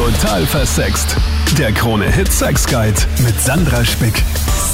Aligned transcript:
Total 0.00 0.46
versext. 0.46 1.14
Der 1.58 1.72
Krone-Hit 1.72 2.32
Sex 2.32 2.66
Guide 2.66 2.98
mit 3.22 3.38
Sandra 3.38 3.84
Spick. 3.84 4.14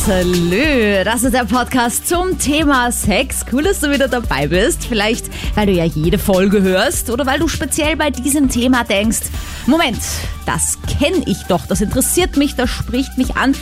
Salü, 0.07 1.03
das 1.03 1.25
ist 1.25 1.35
der 1.35 1.45
Podcast 1.45 2.07
zum 2.07 2.39
Thema 2.39 2.93
Sex. 2.93 3.45
Cool, 3.53 3.65
dass 3.65 3.81
du 3.81 3.91
wieder 3.91 4.07
dabei 4.07 4.47
bist. 4.47 4.87
Vielleicht, 4.87 5.27
weil 5.57 5.67
du 5.67 5.73
ja 5.73 5.83
jede 5.83 6.19
Folge 6.19 6.63
hörst 6.63 7.11
oder 7.11 7.27
weil 7.27 7.41
du 7.41 7.49
speziell 7.49 7.97
bei 7.97 8.11
diesem 8.11 8.49
Thema 8.49 8.85
denkst, 8.85 9.23
Moment, 9.67 9.99
das 10.47 10.79
kenne 10.97 11.25
ich 11.27 11.43
doch, 11.49 11.67
das 11.67 11.81
interessiert 11.81 12.37
mich, 12.37 12.55
das 12.55 12.71
spricht 12.71 13.19
mich 13.19 13.35
an. 13.35 13.57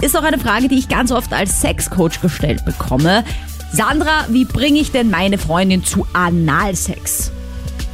Ist 0.00 0.16
auch 0.16 0.24
eine 0.24 0.38
Frage, 0.38 0.68
die 0.68 0.78
ich 0.78 0.88
ganz 0.88 1.12
oft 1.12 1.34
als 1.34 1.60
Sexcoach 1.60 2.22
gestellt 2.22 2.64
bekomme. 2.64 3.22
Sandra, 3.70 4.24
wie 4.30 4.46
bringe 4.46 4.80
ich 4.80 4.92
denn 4.92 5.10
meine 5.10 5.36
Freundin 5.36 5.84
zu 5.84 6.06
Analsex? 6.14 7.32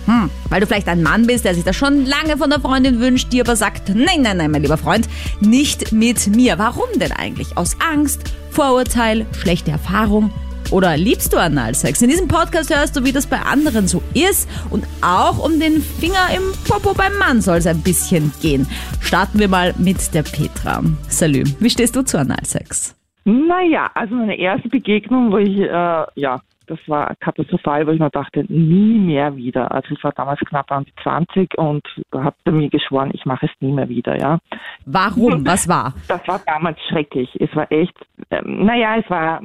Hm, 0.08 0.30
weil 0.48 0.60
du 0.60 0.66
vielleicht 0.66 0.88
ein 0.88 1.02
Mann 1.02 1.26
bist, 1.26 1.44
der 1.44 1.54
sich 1.54 1.64
das 1.64 1.76
schon 1.76 2.06
lange 2.06 2.38
von 2.38 2.48
der 2.48 2.60
Freundin 2.60 2.98
wünscht, 2.98 3.30
die 3.30 3.42
aber 3.42 3.56
sagt, 3.56 3.90
nein, 3.90 4.22
nein, 4.22 4.38
nein, 4.38 4.50
mein 4.50 4.62
lieber 4.62 4.78
Freund, 4.78 5.06
nicht 5.42 5.92
mit 5.92 6.34
mir. 6.34 6.58
Warum 6.58 6.86
denn 6.96 7.12
eigentlich? 7.12 7.58
Aus 7.58 7.76
Angst, 7.92 8.32
Vorurteil, 8.50 9.26
schlechte 9.38 9.70
Erfahrung? 9.70 10.32
Oder 10.70 10.96
liebst 10.96 11.34
du 11.34 11.36
Analsex? 11.36 12.00
In 12.00 12.08
diesem 12.08 12.26
Podcast 12.26 12.74
hörst 12.74 12.96
du, 12.96 13.04
wie 13.04 13.12
das 13.12 13.26
bei 13.26 13.38
anderen 13.38 13.86
so 13.86 14.02
ist 14.14 14.48
und 14.70 14.86
auch 15.02 15.44
um 15.44 15.60
den 15.60 15.82
Finger 15.82 16.28
im 16.34 16.42
Popo 16.66 16.94
beim 16.94 17.16
Mann 17.18 17.42
soll 17.42 17.58
es 17.58 17.66
ein 17.66 17.82
bisschen 17.82 18.32
gehen. 18.40 18.66
Starten 19.02 19.38
wir 19.38 19.48
mal 19.48 19.74
mit 19.76 20.14
der 20.14 20.22
Petra. 20.22 20.82
Salü, 21.08 21.44
wie 21.60 21.70
stehst 21.70 21.94
du 21.96 22.02
zu 22.02 22.18
Analsex? 22.18 22.94
Naja, 23.24 23.90
also 23.94 24.14
meine 24.14 24.38
erste 24.38 24.70
Begegnung, 24.70 25.30
wo 25.32 25.36
ich, 25.36 25.58
äh, 25.58 26.04
ja, 26.14 26.40
das 26.68 26.78
war 26.86 27.14
katastrophal, 27.16 27.86
wo 27.86 27.90
ich 27.90 27.98
mir 27.98 28.10
dachte, 28.10 28.44
nie 28.48 28.98
mehr 28.98 29.34
wieder. 29.36 29.72
Also 29.72 29.94
ich 29.94 30.04
war 30.04 30.12
damals 30.12 30.40
knapp 30.40 30.70
an 30.70 30.84
die 30.84 30.94
20 31.02 31.58
und 31.58 31.82
habe 32.12 32.36
mir 32.50 32.68
geschworen, 32.68 33.10
ich 33.12 33.24
mache 33.26 33.46
es 33.46 33.52
nie 33.60 33.72
mehr 33.72 33.88
wieder, 33.88 34.18
ja. 34.18 34.38
Warum? 34.84 35.46
Was 35.46 35.68
war? 35.68 35.94
Das 36.08 36.26
war 36.28 36.40
damals 36.46 36.78
schrecklich. 36.88 37.30
Es 37.40 37.54
war 37.56 37.70
echt, 37.72 37.96
ähm, 38.30 38.66
naja, 38.66 38.96
es 38.96 39.08
war, 39.10 39.42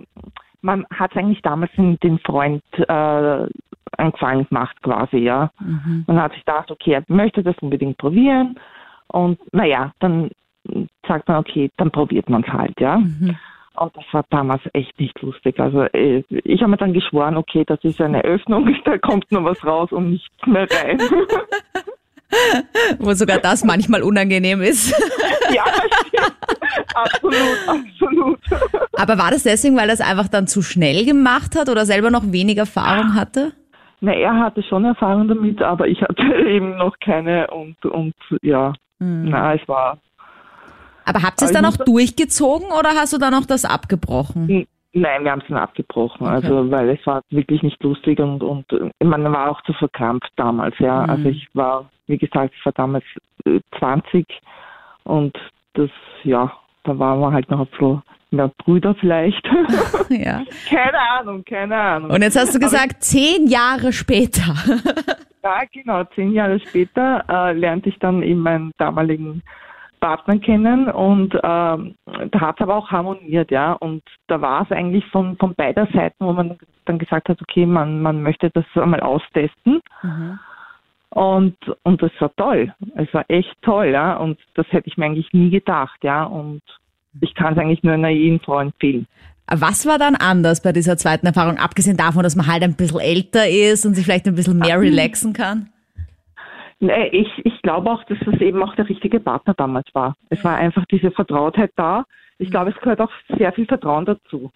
man 0.61 0.85
hat 0.93 1.15
eigentlich 1.15 1.41
damals 1.41 1.71
den 1.75 2.19
Freund 2.19 2.63
äh, 2.77 3.47
einen 3.97 4.11
Gefallen 4.11 4.47
gemacht 4.47 4.75
quasi, 4.81 5.17
ja. 5.17 5.51
Mhm. 5.59 6.03
Man 6.07 6.21
hat 6.21 6.33
sich 6.33 6.45
gedacht, 6.45 6.71
okay, 6.71 6.93
er 6.93 7.03
möchte 7.07 7.43
das 7.43 7.57
unbedingt 7.59 7.97
probieren 7.97 8.59
und 9.07 9.39
naja, 9.53 9.93
dann 9.99 10.29
sagt 11.07 11.27
man, 11.27 11.37
okay, 11.37 11.69
dann 11.77 11.91
probiert 11.91 12.29
man 12.29 12.43
es 12.43 12.51
halt, 12.51 12.79
ja. 12.79 12.97
Mhm. 12.97 13.37
Und 13.75 13.95
das 13.97 14.05
war 14.11 14.23
damals 14.29 14.61
echt 14.73 14.99
nicht 14.99 15.19
lustig. 15.21 15.59
Also 15.59 15.83
äh, 15.93 16.23
ich 16.29 16.61
habe 16.61 16.71
mir 16.71 16.77
dann 16.77 16.93
geschworen, 16.93 17.37
okay, 17.37 17.63
das 17.65 17.79
ist 17.83 17.99
eine 17.99 18.23
Öffnung, 18.23 18.75
da 18.85 18.97
kommt 18.97 19.31
nur 19.31 19.43
was 19.43 19.63
raus 19.65 19.91
und 19.91 20.11
nichts 20.11 20.45
mehr 20.45 20.67
rein. 20.69 20.99
Wo 22.99 23.13
sogar 23.13 23.37
das 23.37 23.63
manchmal 23.63 24.01
unangenehm 24.01 24.61
ist. 24.61 24.91
ja, 25.53 25.63
absolut, 26.95 27.67
absolut. 27.67 28.39
Aber 28.93 29.17
war 29.19 29.29
das 29.29 29.43
deswegen, 29.43 29.77
weil 29.77 29.89
er 29.89 29.93
es 29.93 30.01
einfach 30.01 30.27
dann 30.27 30.47
zu 30.47 30.63
schnell 30.63 31.05
gemacht 31.05 31.55
hat 31.55 31.69
oder 31.69 31.85
selber 31.85 32.09
noch 32.09 32.23
wenig 32.31 32.57
Erfahrung 32.57 33.13
hatte? 33.13 33.53
Na, 34.01 34.13
er 34.13 34.37
hatte 34.39 34.63
schon 34.63 34.83
Erfahrung 34.83 35.27
damit, 35.27 35.61
aber 35.61 35.87
ich 35.87 36.01
hatte 36.01 36.23
eben 36.47 36.75
noch 36.77 36.97
keine 36.99 37.47
und, 37.47 37.85
und 37.85 38.15
ja, 38.41 38.73
na, 38.99 39.53
es 39.53 39.67
war 39.67 39.99
Aber 41.05 41.21
habt 41.21 41.41
ihr 41.41 41.45
es 41.45 41.55
Aber 41.55 41.61
dann 41.61 41.73
auch 41.73 41.85
durchgezogen 41.85 42.67
oder 42.67 42.89
hast 42.89 43.13
du 43.13 43.17
dann 43.17 43.33
auch 43.33 43.45
das 43.45 43.65
abgebrochen? 43.65 44.67
Nein, 44.95 45.23
wir 45.23 45.31
haben 45.31 45.41
es 45.41 45.47
dann 45.47 45.57
abgebrochen, 45.57 46.27
also 46.27 46.69
weil 46.69 46.89
es 46.89 47.05
war 47.07 47.21
wirklich 47.31 47.63
nicht 47.63 47.81
lustig 47.81 48.19
und 48.19 48.43
und 48.43 48.71
äh, 48.71 49.03
man 49.03 49.23
war 49.33 49.49
auch 49.49 49.61
zu 49.63 49.73
verkrampft 49.73 50.31
damals, 50.35 50.77
ja. 50.77 51.01
Mhm. 51.01 51.09
Also 51.09 51.29
ich 51.29 51.47
war, 51.53 51.89
wie 52.05 52.17
gesagt, 52.19 52.53
ich 52.55 52.63
war 52.63 52.73
damals 52.73 53.03
äh, 53.45 53.59
20 53.79 54.27
und 55.03 55.35
das, 55.73 55.89
ja, 56.23 56.51
da 56.83 56.99
waren 56.99 57.19
wir 57.21 57.31
halt 57.31 57.49
noch 57.49 57.61
ein 57.61 57.67
bisschen 57.67 58.03
mehr 58.29 58.51
Brüder 58.59 58.93
vielleicht. 58.99 59.43
Ja. 60.09 60.43
keine 60.69 60.99
Ahnung, 60.99 61.43
keine 61.43 61.75
Ahnung. 61.75 62.11
Und 62.11 62.21
jetzt 62.21 62.37
hast 62.37 62.53
du 62.53 62.59
gesagt, 62.59 63.03
zehn 63.03 63.47
Jahre 63.47 63.91
später. 63.93 64.53
Ja, 65.43 65.61
genau. 65.71 66.03
Zehn 66.15 66.31
Jahre 66.33 66.59
später 66.59 67.25
äh, 67.27 67.53
lernte 67.53 67.89
ich 67.89 67.99
dann 67.99 68.21
eben 68.23 68.41
meinen 68.41 68.71
damaligen 68.77 69.41
Partner 70.03 70.37
kennen 70.37 70.89
und 70.89 71.33
ähm, 71.43 71.95
da 72.31 72.39
hat 72.41 72.57
es 72.57 72.61
aber 72.61 72.75
auch 72.75 72.91
harmoniert, 72.91 73.51
ja. 73.51 73.71
Und 73.71 74.03
da 74.27 74.41
war 74.41 74.63
es 74.63 74.71
eigentlich 74.71 75.05
von, 75.11 75.37
von 75.37 75.55
beider 75.55 75.87
Seiten, 75.93 76.25
wo 76.25 76.33
man 76.33 76.57
dann 76.83 76.99
gesagt 76.99 77.29
hat, 77.29 77.41
okay, 77.41 77.65
man, 77.65 78.01
man 78.01 78.21
möchte 78.21 78.49
das 78.49 78.65
einmal 78.75 78.99
austesten. 78.99 79.79
Und, 81.09 81.55
und 81.83 82.01
das 82.01 82.11
war 82.19 82.35
toll. 82.35 82.73
Es 82.95 83.13
war 83.13 83.23
echt 83.29 83.55
toll, 83.61 83.91
ja. 83.93 84.17
Und 84.17 84.37
das 84.55 84.65
hätte 84.71 84.89
ich 84.89 84.97
mir 84.97 85.05
eigentlich 85.05 85.31
nie 85.31 85.51
gedacht, 85.51 86.03
ja. 86.03 86.25
Und 86.25 86.61
ich 87.21 87.33
kann 87.33 87.53
es 87.53 87.59
eigentlich 87.59 87.83
nur 87.83 87.93
einer 87.93 88.09
jeden 88.09 88.41
Frau 88.41 88.59
empfehlen. 88.59 89.07
Was 89.47 89.85
war 89.85 89.99
dann 89.99 90.15
anders 90.15 90.61
bei 90.61 90.73
dieser 90.73 90.97
zweiten 90.97 91.27
Erfahrung, 91.27 91.59
abgesehen 91.59 91.95
davon, 91.95 92.23
dass 92.23 92.35
man 92.35 92.47
halt 92.47 92.63
ein 92.63 92.75
bisschen 92.75 92.99
älter 92.99 93.47
ist 93.47 93.85
und 93.85 93.93
sich 93.93 94.03
vielleicht 94.03 94.27
ein 94.27 94.35
bisschen 94.35 94.59
mehr 94.59 94.81
relaxen 94.81 95.31
kann? 95.31 95.69
Nee, 96.83 97.07
ich, 97.13 97.45
ich 97.45 97.61
glaube 97.61 97.89
auch, 97.89 98.03
dass 98.03 98.17
das 98.25 98.41
eben 98.41 98.61
auch 98.61 98.75
der 98.75 98.89
richtige 98.89 99.21
Partner 99.21 99.53
damals 99.53 99.87
war. 99.93 100.15
Es 100.29 100.43
war 100.43 100.57
einfach 100.57 100.85
diese 100.91 101.11
Vertrautheit 101.11 101.71
da. 101.77 102.03
Ich 102.39 102.51
glaube, 102.51 102.71
es 102.71 102.77
gehört 102.81 102.99
auch 102.99 103.11
sehr 103.37 103.53
viel 103.53 103.65
Vertrauen 103.65 104.03
dazu. 104.03 104.51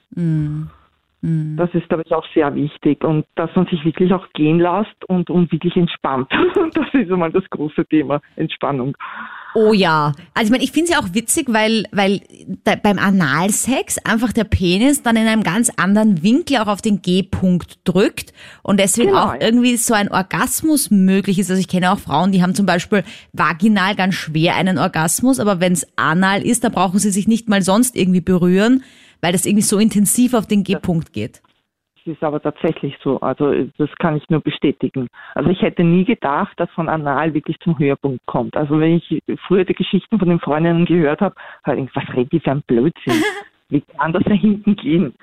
Das 1.56 1.74
ist, 1.74 1.88
glaube 1.88 2.04
ich, 2.06 2.14
auch 2.14 2.26
sehr 2.34 2.54
wichtig. 2.54 3.02
Und 3.06 3.26
dass 3.36 3.56
man 3.56 3.66
sich 3.68 3.86
wirklich 3.86 4.14
auch 4.14 4.28
gehen 4.34 4.60
lässt 4.60 5.06
und, 5.08 5.30
und 5.30 5.54
wirklich 5.54 5.78
entspannt. 5.78 6.30
Das 6.74 6.94
ist 6.94 7.10
immer 7.10 7.30
das 7.30 7.50
große 7.50 7.86
Thema, 7.86 8.20
Entspannung. 8.36 8.98
Oh 9.60 9.74
ja. 9.74 10.14
Also 10.36 10.46
ich 10.46 10.52
meine, 10.52 10.64
ich 10.64 10.72
finde 10.72 10.92
es 10.92 10.92
ja 10.92 11.02
auch 11.02 11.16
witzig, 11.16 11.48
weil, 11.50 11.86
weil 11.92 12.22
da, 12.64 12.76
beim 12.76 13.00
Analsex 13.00 13.98
einfach 13.98 14.32
der 14.32 14.44
Penis 14.44 15.02
dann 15.02 15.16
in 15.16 15.26
einem 15.26 15.42
ganz 15.42 15.72
anderen 15.78 16.22
Winkel 16.22 16.58
auch 16.58 16.68
auf 16.68 16.84
den 16.84 17.02
G-Punkt 17.02 17.80
drückt 17.84 18.34
und 18.62 18.80
deswegen 18.80 19.10
Genau, 19.10 19.30
auch 19.30 19.34
irgendwie 19.40 19.76
so 19.78 19.96
ein 19.96 20.12
Orgasmus 20.12 20.92
möglich 20.92 21.40
ist. 21.40 21.50
Also 21.50 21.60
ich 21.60 21.68
kenne 21.68 21.92
auch 21.92 21.98
Frauen, 21.98 22.32
die 22.32 22.44
haben 22.44 22.54
zum 22.54 22.68
Beispiel 22.68 23.04
vaginal 23.34 23.96
ganz 23.96 24.14
schwer 24.14 24.56
einen 24.56 24.78
Orgasmus, 24.78 25.40
aber 25.40 25.60
wenn 25.60 25.74
es 25.74 25.88
anal 25.96 26.46
ist, 26.46 26.64
da 26.64 26.70
brauchen 26.70 27.00
sie 27.00 27.10
sich 27.10 27.28
nicht 27.28 27.50
mal 27.50 27.64
sonst 27.64 27.96
irgendwie 27.96 28.22
berühren, 28.22 28.84
weil 29.22 29.32
das 29.32 29.48
irgendwie 29.48 29.66
so 29.66 29.80
intensiv 29.80 30.36
auf 30.36 30.46
den 30.46 30.66
G-Punkt 30.66 31.14
geht. 31.14 31.42
Ist 32.08 32.24
aber 32.24 32.42
tatsächlich 32.42 32.98
so. 33.04 33.20
Also 33.20 33.54
das 33.78 33.90
kann 34.00 34.16
ich 34.16 34.30
nur 34.30 34.40
bestätigen. 34.40 35.10
Also 35.36 35.50
ich 35.50 35.62
hätte 35.62 35.84
nie 35.84 36.06
gedacht, 36.06 36.54
dass 36.58 36.70
von 36.72 36.88
Anal 36.88 37.34
wirklich 37.34 37.60
zum 37.60 37.78
Höhepunkt 37.78 38.26
kommt. 38.26 38.56
Also 38.56 38.80
wenn 38.80 38.96
ich 38.96 39.22
früher 39.46 39.66
die 39.66 39.74
Geschichten 39.74 40.18
von 40.18 40.30
den 40.30 40.40
Freundinnen 40.40 40.86
gehört 40.86 41.20
habe, 41.20 41.36
habe 41.66 41.82
ich 41.82 41.88
gedacht, 41.88 42.08
was 42.08 42.16
reden 42.16 42.30
die 42.32 42.40
für 42.40 42.52
ein 42.52 42.62
Blödsinn? 42.66 43.24
Wie 43.70 43.82
kann 43.82 44.14
das 44.14 44.24
da 44.24 44.34
hinten 44.34 44.78
gehen? 44.78 45.14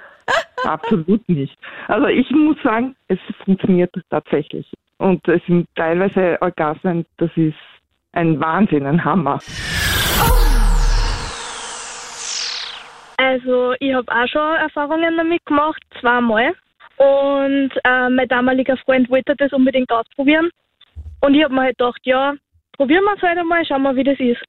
Absolut 0.64 1.26
nicht. 1.26 1.56
Also 1.88 2.06
ich 2.06 2.30
muss 2.30 2.60
sagen, 2.62 2.94
es 3.08 3.18
funktioniert 3.44 3.94
tatsächlich. 4.10 4.70
Und 4.98 5.26
es 5.26 5.44
sind 5.46 5.66
teilweise 5.76 6.36
Orgasmen, 6.42 7.06
das 7.16 7.30
ist 7.36 7.56
ein 8.12 8.38
Wahnsinn, 8.40 8.84
ein 8.84 9.02
Hammer. 9.02 9.40
Also 13.16 13.74
ich 13.80 13.94
habe 13.94 14.12
auch 14.12 14.28
schon 14.28 14.56
Erfahrungen 14.56 15.16
damit 15.16 15.44
gemacht, 15.46 15.82
zweimal. 16.00 16.54
Und 16.96 17.70
äh, 17.84 18.08
mein 18.08 18.28
damaliger 18.28 18.76
Freund 18.78 19.10
wollte 19.10 19.34
das 19.36 19.52
unbedingt 19.52 19.90
ausprobieren. 19.90 20.50
Und 21.20 21.34
ich 21.34 21.42
habe 21.44 21.54
mir 21.54 21.62
halt 21.62 21.78
gedacht, 21.78 22.00
ja, 22.04 22.34
probieren 22.76 23.04
wir 23.04 23.14
es 23.16 23.22
halt 23.22 23.38
einmal, 23.38 23.64
schauen 23.64 23.82
wir, 23.82 23.96
wie 23.96 24.04
das 24.04 24.18
ist. 24.20 24.42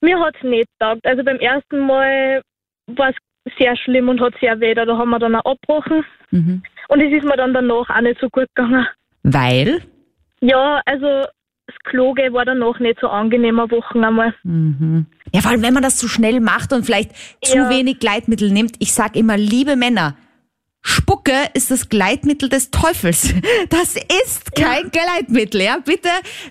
Mir 0.00 0.18
hat 0.18 0.34
es 0.36 0.42
nicht 0.42 0.68
getaugt. 0.78 1.04
Also 1.06 1.22
beim 1.24 1.38
ersten 1.38 1.80
Mal 1.80 2.42
war 2.86 3.10
es 3.10 3.16
sehr 3.58 3.76
schlimm 3.76 4.08
und 4.08 4.20
hat 4.20 4.34
sehr 4.40 4.58
weh. 4.60 4.74
Da 4.74 4.86
haben 4.86 5.10
wir 5.10 5.18
dann 5.18 5.34
auch 5.34 5.52
abgebrochen. 5.52 6.04
Mhm. 6.30 6.62
Und 6.88 7.00
es 7.00 7.12
ist 7.12 7.24
mir 7.24 7.36
dann 7.36 7.52
danach 7.54 7.88
auch 7.90 8.00
nicht 8.00 8.20
so 8.20 8.28
gut 8.30 8.46
gegangen. 8.54 8.86
Weil? 9.22 9.82
Ja, 10.40 10.80
also 10.86 11.24
das 11.66 11.76
Kloge 11.84 12.32
war 12.32 12.44
danach 12.44 12.78
nicht 12.80 12.98
so 13.00 13.08
angenehm 13.08 13.60
eine 13.60 13.70
Woche 13.70 14.00
einmal. 14.04 14.34
Mhm. 14.42 15.06
Ja, 15.34 15.40
vor 15.42 15.50
allem, 15.52 15.62
wenn 15.62 15.74
man 15.74 15.82
das 15.82 15.98
zu 15.98 16.08
schnell 16.08 16.40
macht 16.40 16.72
und 16.72 16.84
vielleicht 16.84 17.12
zu 17.42 17.58
Ja. 17.58 17.70
wenig 17.70 17.98
Gleitmittel 18.00 18.50
nimmt. 18.50 18.72
Ich 18.78 18.92
sag 18.92 19.14
immer, 19.16 19.36
liebe 19.36 19.76
Männer, 19.76 20.16
Spucke 20.82 21.32
ist 21.54 21.70
das 21.70 21.88
Gleitmittel 21.88 22.48
des 22.48 22.70
Teufels. 22.70 23.34
Das 23.68 23.96
ist 23.96 24.54
kein 24.54 24.90
Gleitmittel, 24.90 25.62
ja. 25.62 25.78
Bitte 25.84 26.08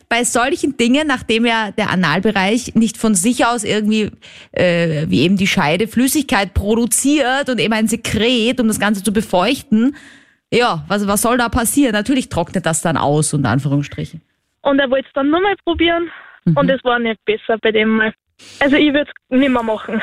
bei 0.07 0.23
solchen 0.23 0.77
Dingen, 0.77 1.07
nachdem 1.07 1.45
ja 1.45 1.71
der 1.71 1.89
Analbereich 1.89 2.75
nicht 2.75 2.97
von 2.97 3.15
sich 3.15 3.45
aus 3.45 3.63
irgendwie, 3.63 4.11
äh, 4.51 5.05
wie 5.09 5.21
eben 5.21 5.37
die 5.37 5.47
Scheide, 5.47 5.87
Flüssigkeit 5.87 6.53
produziert 6.53 7.49
und 7.49 7.59
eben 7.59 7.73
ein 7.73 7.87
Sekret, 7.87 8.59
um 8.59 8.67
das 8.67 8.79
Ganze 8.79 9.03
zu 9.03 9.11
befeuchten. 9.11 9.95
Ja, 10.51 10.85
was, 10.87 11.07
was 11.07 11.21
soll 11.21 11.37
da 11.37 11.49
passieren? 11.49 11.93
Natürlich 11.93 12.29
trocknet 12.29 12.65
das 12.65 12.81
dann 12.81 12.97
aus, 12.97 13.33
unter 13.33 13.49
Anführungsstrichen. 13.49 14.21
Und 14.61 14.79
er 14.79 14.89
wollte 14.89 15.07
es 15.07 15.13
dann 15.13 15.29
nochmal 15.29 15.55
probieren. 15.63 16.09
Und 16.55 16.69
es 16.69 16.83
war 16.83 16.99
nicht 16.99 17.23
besser 17.25 17.57
bei 17.61 17.71
dem 17.71 17.97
Mal. 17.97 18.13
Also 18.59 18.75
ich 18.75 18.93
würde 18.93 19.09
es 19.29 19.37
nicht 19.37 19.49
mehr 19.49 19.63
machen. 19.63 20.01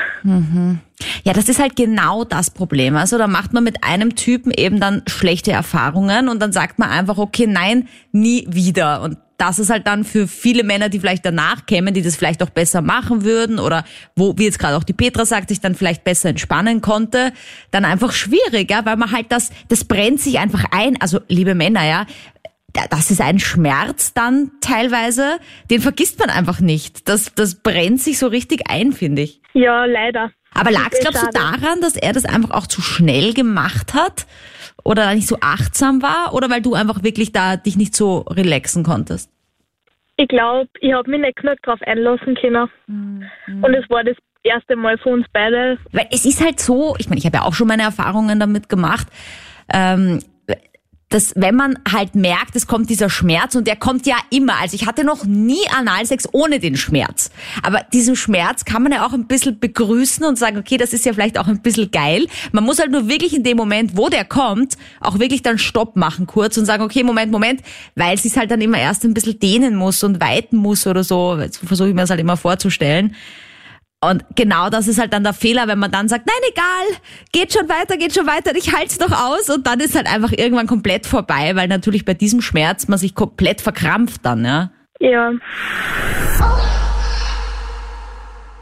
Ja, 1.24 1.32
das 1.32 1.48
ist 1.48 1.60
halt 1.60 1.76
genau 1.76 2.24
das 2.24 2.50
Problem. 2.50 2.96
Also 2.96 3.18
da 3.18 3.26
macht 3.26 3.52
man 3.52 3.64
mit 3.64 3.84
einem 3.84 4.14
Typen 4.14 4.50
eben 4.50 4.80
dann 4.80 5.02
schlechte 5.06 5.52
Erfahrungen 5.52 6.28
und 6.28 6.40
dann 6.40 6.52
sagt 6.52 6.78
man 6.78 6.90
einfach, 6.90 7.18
okay, 7.18 7.46
nein, 7.46 7.88
nie 8.12 8.46
wieder. 8.48 9.02
Und 9.02 9.18
dass 9.38 9.58
es 9.58 9.70
halt 9.70 9.86
dann 9.86 10.04
für 10.04 10.26
viele 10.28 10.64
Männer, 10.64 10.88
die 10.88 10.98
vielleicht 10.98 11.26
danach 11.26 11.66
kämen, 11.66 11.92
die 11.92 12.02
das 12.02 12.16
vielleicht 12.16 12.42
auch 12.42 12.50
besser 12.50 12.80
machen 12.80 13.24
würden 13.24 13.58
oder 13.58 13.84
wo, 14.14 14.36
wie 14.38 14.44
jetzt 14.44 14.58
gerade 14.58 14.76
auch 14.76 14.84
die 14.84 14.92
Petra 14.92 15.26
sagt, 15.26 15.50
sich 15.50 15.60
dann 15.60 15.74
vielleicht 15.74 16.04
besser 16.04 16.30
entspannen 16.30 16.80
konnte, 16.80 17.32
dann 17.70 17.84
einfach 17.84 18.12
schwierig, 18.12 18.70
ja, 18.70 18.84
weil 18.86 18.96
man 18.96 19.12
halt 19.12 19.26
das, 19.30 19.50
das 19.68 19.84
brennt 19.84 20.20
sich 20.20 20.38
einfach 20.38 20.64
ein. 20.70 20.98
Also, 21.00 21.20
liebe 21.28 21.54
Männer, 21.54 21.84
ja, 21.84 22.06
das 22.90 23.11
ist 23.11 23.20
ein 23.20 23.38
Schmerz 23.38 24.12
dann 24.14 24.50
teilweise, 24.61 25.38
den 25.70 25.81
vergisst 25.81 26.19
man 26.19 26.31
einfach 26.31 26.61
nicht. 26.61 27.08
Das, 27.08 27.34
das 27.34 27.62
brennt 27.62 28.00
sich 28.00 28.19
so 28.19 28.26
richtig 28.26 28.70
ein, 28.70 28.93
finde 28.93 29.23
ich. 29.23 29.40
Ja, 29.55 29.84
leider. 29.84 30.31
Aber 30.55 30.70
lag 30.70 30.88
es, 30.90 31.00
glaubst 31.00 31.23
du, 31.23 31.31
daran, 31.32 31.81
dass 31.81 31.96
er 31.96 32.12
das 32.12 32.25
einfach 32.25 32.50
auch 32.50 32.67
zu 32.67 32.81
schnell 32.81 33.34
gemacht 33.34 33.94
hat? 33.94 34.26
Oder 34.84 35.14
nicht 35.14 35.26
so 35.26 35.38
achtsam 35.40 36.02
war? 36.02 36.32
Oder 36.34 36.50
weil 36.50 36.62
du 36.62 36.75
einfach 36.75 37.02
wirklich 37.02 37.32
da 37.32 37.56
dich 37.56 37.76
nicht 37.76 37.94
so 37.94 38.20
relaxen 38.20 38.84
konntest? 38.84 39.31
Ich 40.17 40.29
glaube, 40.29 40.69
ich 40.81 40.93
habe 40.93 41.11
mich 41.11 41.20
nicht 41.20 41.37
genug 41.37 41.58
darauf 41.62 41.81
einlassen 41.82 42.37
können. 42.37 42.70
Mhm. 42.87 43.64
Und 43.64 43.75
es 43.75 43.88
war 43.90 44.02
das 44.05 44.17
erste 44.43 44.76
Mal 44.76 44.96
für 44.99 45.11
uns 45.11 45.26
beide. 45.32 45.79
Weil 45.93 46.06
es 46.11 46.25
ist 46.25 46.43
halt 46.43 46.61
so, 46.61 46.94
ich 46.99 47.08
meine, 47.08 47.19
ich 47.19 47.26
habe 47.26 47.38
ja 47.38 47.43
auch 47.43 47.55
schon 47.55 47.69
meine 47.69 47.82
Erfahrungen 47.82 48.40
damit 48.40 48.69
gemacht. 48.69 49.08
Ähm, 49.72 50.20
dass 51.08 51.32
wenn 51.37 51.55
man 51.55 51.79
halt 51.91 52.17
merkt, 52.17 52.56
es 52.56 52.67
kommt 52.67 52.91
dieser 52.91 53.08
Schmerz 53.08 53.55
und 53.55 53.67
der 53.69 53.76
kommt 53.76 54.06
ja 54.06 54.17
immer. 54.31 54.61
Also 54.61 54.75
ich 54.75 54.87
hatte 54.87 55.05
noch 55.05 55.25
nie 55.25 55.61
Analsex 55.76 56.29
ohne 56.32 56.58
den 56.58 56.76
Schmerz. 56.76 57.31
Aber 57.62 57.81
diesen 57.93 58.17
Schmerz 58.17 58.64
kann 58.64 58.82
man 58.82 58.93
ja 58.93 59.06
auch 59.06 59.12
ein 59.12 59.26
bisschen 59.26 59.61
begrüßen 59.61 60.25
und 60.25 60.37
sagen, 60.37 60.58
okay, 60.58 60.76
das 60.76 60.93
ist 60.93 61.05
ja 61.05 61.12
vielleicht 61.12 61.38
auch 61.38 61.47
ein 61.47 61.62
bisschen 61.62 61.93
geil. 61.93 62.26
Man 62.50 62.64
muss 62.64 62.81
halt 62.81 62.91
nur 62.91 63.08
wirklich 63.08 63.35
in 63.35 63.44
dem 63.44 63.56
Moment, 63.56 63.97
wo 63.97 64.08
der 64.08 64.25
kommt, 64.25 64.76
auch 65.00 65.20
wirklich 65.20 65.43
dann 65.43 65.58
Stopp 65.58 65.94
machen 65.94 66.26
kurz 66.26 66.56
und 66.58 66.64
sagen, 66.64 66.82
okay, 66.82 67.05
Moment, 67.05 67.31
Moment, 67.31 67.62
weil 67.94 68.17
es 68.17 68.25
sich 68.25 68.37
halt 68.37 68.50
dann 68.50 68.61
immer 68.61 68.79
erst 68.79 69.05
ein 69.05 69.14
bisschen 69.14 69.38
dehnen 69.38 69.76
muss 69.76 70.03
und 70.03 70.20
weiten 70.20 70.56
muss 70.56 70.87
oder 70.88 71.05
so. 71.05 71.38
Jetzt 71.38 71.58
versuche 71.58 71.88
ich 71.88 71.94
mir 71.94 72.00
das 72.00 72.11
halt 72.11 72.20
immer 72.20 72.37
vorzustellen. 72.37 73.14
Und 74.08 74.25
genau 74.37 74.70
das 74.70 74.87
ist 74.87 75.00
halt 75.00 75.12
dann 75.12 75.25
der 75.25 75.32
Fehler, 75.32 75.67
wenn 75.67 75.79
man 75.79 75.91
dann 75.91 76.08
sagt, 76.08 76.26
nein, 76.26 76.50
egal, 76.50 77.00
geht 77.32 77.53
schon 77.53 77.69
weiter, 77.69 77.97
geht 77.97 78.14
schon 78.14 78.26
weiter, 78.26 78.55
ich 78.55 78.73
halte 78.73 78.87
es 78.87 78.99
doch 78.99 79.11
aus 79.11 79.50
und 79.50 79.67
dann 79.67 79.81
ist 79.81 79.97
halt 79.97 80.06
einfach 80.06 80.31
irgendwann 80.31 80.69
komplett 80.69 81.06
vorbei, 81.06 81.56
weil 81.56 81.67
natürlich 81.67 82.05
bei 82.05 82.14
diesem 82.14 82.41
Schmerz 82.41 82.87
man 82.87 82.99
sich 82.99 83.14
komplett 83.14 83.61
verkrampft 83.61 84.20
dann, 84.25 84.44
ja. 84.44 84.70
Ja. 85.00 85.32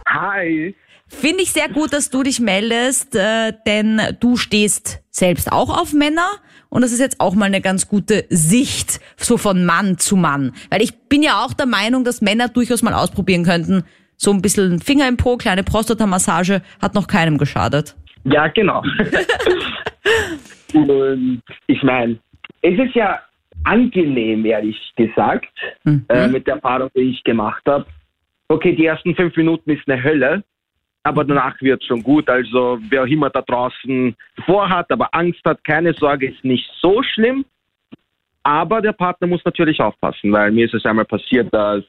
Hi. 0.08 0.74
Finde 1.06 1.42
ich 1.42 1.52
sehr 1.52 1.68
gut, 1.68 1.92
dass 1.92 2.10
du 2.10 2.22
dich 2.22 2.40
meldest, 2.40 3.14
äh, 3.14 3.52
denn 3.66 4.00
du 4.20 4.36
stehst 4.36 5.00
selbst 5.10 5.52
auch 5.52 5.68
auf 5.68 5.92
Männer 5.92 6.28
und 6.70 6.82
das 6.82 6.92
ist 6.92 6.98
jetzt 7.00 7.20
auch 7.20 7.34
mal 7.34 7.46
eine 7.46 7.60
ganz 7.60 7.86
gute 7.86 8.24
Sicht, 8.30 9.00
so 9.16 9.36
von 9.36 9.64
Mann 9.64 9.98
zu 9.98 10.16
Mann. 10.16 10.52
Weil 10.70 10.82
ich 10.82 10.98
bin 11.08 11.22
ja 11.22 11.44
auch 11.44 11.52
der 11.52 11.66
Meinung, 11.66 12.02
dass 12.02 12.20
Männer 12.20 12.48
durchaus 12.48 12.82
mal 12.82 12.94
ausprobieren 12.94 13.44
könnten, 13.44 13.84
so 14.24 14.32
ein 14.32 14.42
bisschen 14.42 14.80
Finger 14.80 15.06
im 15.08 15.16
Po, 15.16 15.36
kleine 15.36 15.62
Prostata-Massage, 15.62 16.62
hat 16.82 16.94
noch 16.94 17.06
keinem 17.06 17.38
geschadet. 17.38 17.94
Ja, 18.24 18.48
genau. 18.48 18.82
Und 20.74 21.42
ich 21.66 21.82
meine, 21.82 22.18
es 22.62 22.78
ist 22.78 22.94
ja 22.94 23.20
angenehm, 23.64 24.44
ehrlich 24.44 24.76
gesagt, 24.96 25.52
mhm. 25.84 26.04
äh, 26.08 26.28
mit 26.28 26.46
der 26.46 26.54
Erfahrung, 26.54 26.90
die 26.96 27.12
ich 27.12 27.22
gemacht 27.22 27.62
habe. 27.66 27.86
Okay, 28.48 28.74
die 28.74 28.86
ersten 28.86 29.14
fünf 29.14 29.36
Minuten 29.36 29.70
ist 29.70 29.88
eine 29.88 30.02
Hölle, 30.02 30.42
aber 31.02 31.24
danach 31.24 31.60
wird 31.60 31.80
es 31.80 31.86
schon 31.86 32.02
gut. 32.02 32.28
Also 32.28 32.78
wer 32.88 33.02
auch 33.02 33.06
immer 33.06 33.30
da 33.30 33.42
draußen 33.42 34.16
vorhat, 34.44 34.90
aber 34.90 35.08
Angst 35.12 35.40
hat, 35.44 35.62
keine 35.64 35.92
Sorge, 35.94 36.30
ist 36.30 36.44
nicht 36.44 36.68
so 36.80 37.02
schlimm. 37.02 37.44
Aber 38.42 38.82
der 38.82 38.92
Partner 38.92 39.26
muss 39.26 39.44
natürlich 39.44 39.80
aufpassen, 39.80 40.30
weil 40.32 40.50
mir 40.50 40.66
ist 40.66 40.74
es 40.74 40.84
einmal 40.84 41.06
passiert, 41.06 41.52
dass 41.52 41.82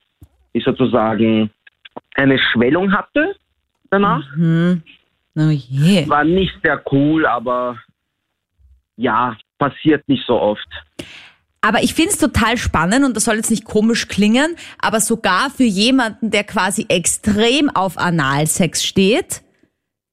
ich 0.53 0.63
sozusagen 0.63 1.49
eine 2.15 2.39
Schwellung 2.39 2.91
hatte 2.91 3.35
danach. 3.89 4.23
Mhm. 4.35 4.81
Oh 5.38 5.50
je. 5.50 6.07
War 6.07 6.23
nicht 6.23 6.53
sehr 6.63 6.81
cool, 6.91 7.25
aber 7.25 7.77
ja, 8.95 9.35
passiert 9.57 10.07
nicht 10.07 10.25
so 10.25 10.39
oft. 10.39 10.67
Aber 11.62 11.81
ich 11.81 11.94
finde 11.94 12.12
es 12.12 12.19
total 12.19 12.57
spannend 12.57 13.03
und 13.06 13.15
das 13.15 13.25
soll 13.25 13.35
jetzt 13.35 13.50
nicht 13.50 13.65
komisch 13.65 14.07
klingen, 14.07 14.56
aber 14.79 15.00
sogar 15.00 15.50
für 15.50 15.63
jemanden, 15.63 16.29
der 16.29 16.44
quasi 16.44 16.85
extrem 16.89 17.69
auf 17.69 17.97
Analsex 17.97 18.85
steht, 18.85 19.41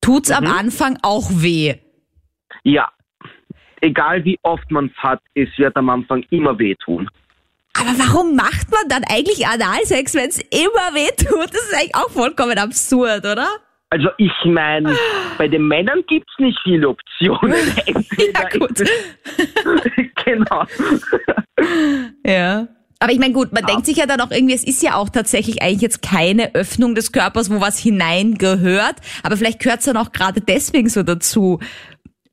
tut's 0.01 0.31
mhm. 0.31 0.37
am 0.37 0.47
Anfang 0.47 0.99
auch 1.03 1.29
weh. 1.31 1.75
Ja, 2.65 2.91
egal 3.81 4.25
wie 4.25 4.39
oft 4.43 4.71
man 4.71 4.87
es 4.87 5.03
hat, 5.03 5.21
es 5.35 5.49
wird 5.59 5.77
am 5.77 5.91
Anfang 5.91 6.25
immer 6.31 6.59
wehtun. 6.59 7.11
Aber 7.75 7.99
warum 7.99 8.37
macht 8.37 8.71
man 8.71 8.89
dann 8.89 9.05
eigentlich 9.05 9.47
Analsex, 9.47 10.15
wenn 10.15 10.29
es 10.29 10.39
immer 10.39 10.95
weh 10.95 11.09
tut? 11.17 11.55
Das 11.55 11.63
ist 11.63 11.75
eigentlich 11.75 11.95
auch 11.95 12.11
vollkommen 12.11 12.59
absurd, 12.59 13.25
oder? 13.25 13.49
Also 13.91 14.09
ich 14.17 14.33
meine, 14.47 14.97
bei 15.37 15.49
den 15.49 15.69
Männern 15.69 16.03
gibt 16.07 16.27
es 16.31 16.43
nicht 16.43 16.59
viele 16.65 16.89
Optionen. 16.89 17.53
ja, 17.87 18.49
gut. 18.59 18.79
genau. 20.25 20.65
ja. 22.25 22.69
Aber 23.01 23.13
ich 23.13 23.19
meine, 23.19 23.35
gut, 23.35 23.53
man 23.53 23.65
ja. 23.65 23.67
denkt 23.67 23.85
sich 23.85 23.97
ja 23.97 24.07
dann 24.07 24.21
auch 24.21 24.31
irgendwie, 24.31 24.55
es 24.55 24.65
ist 24.65 24.83
ja 24.83 24.95
auch 24.95 25.09
tatsächlich 25.09 25.61
eigentlich 25.61 25.83
jetzt 25.83 26.03
keine 26.03 26.55
Öffnung 26.55 26.95
des 26.95 27.11
Körpers, 27.13 27.51
wo 27.51 27.61
was 27.61 27.79
hineingehört. 27.79 28.95
Aber 29.25 29.37
vielleicht 29.37 29.59
gehört 29.59 29.81
es 29.81 29.87
dann 29.87 29.97
auch 29.97 30.13
gerade 30.13 30.41
deswegen 30.41 30.89
so 30.89 31.03
dazu, 31.03 31.59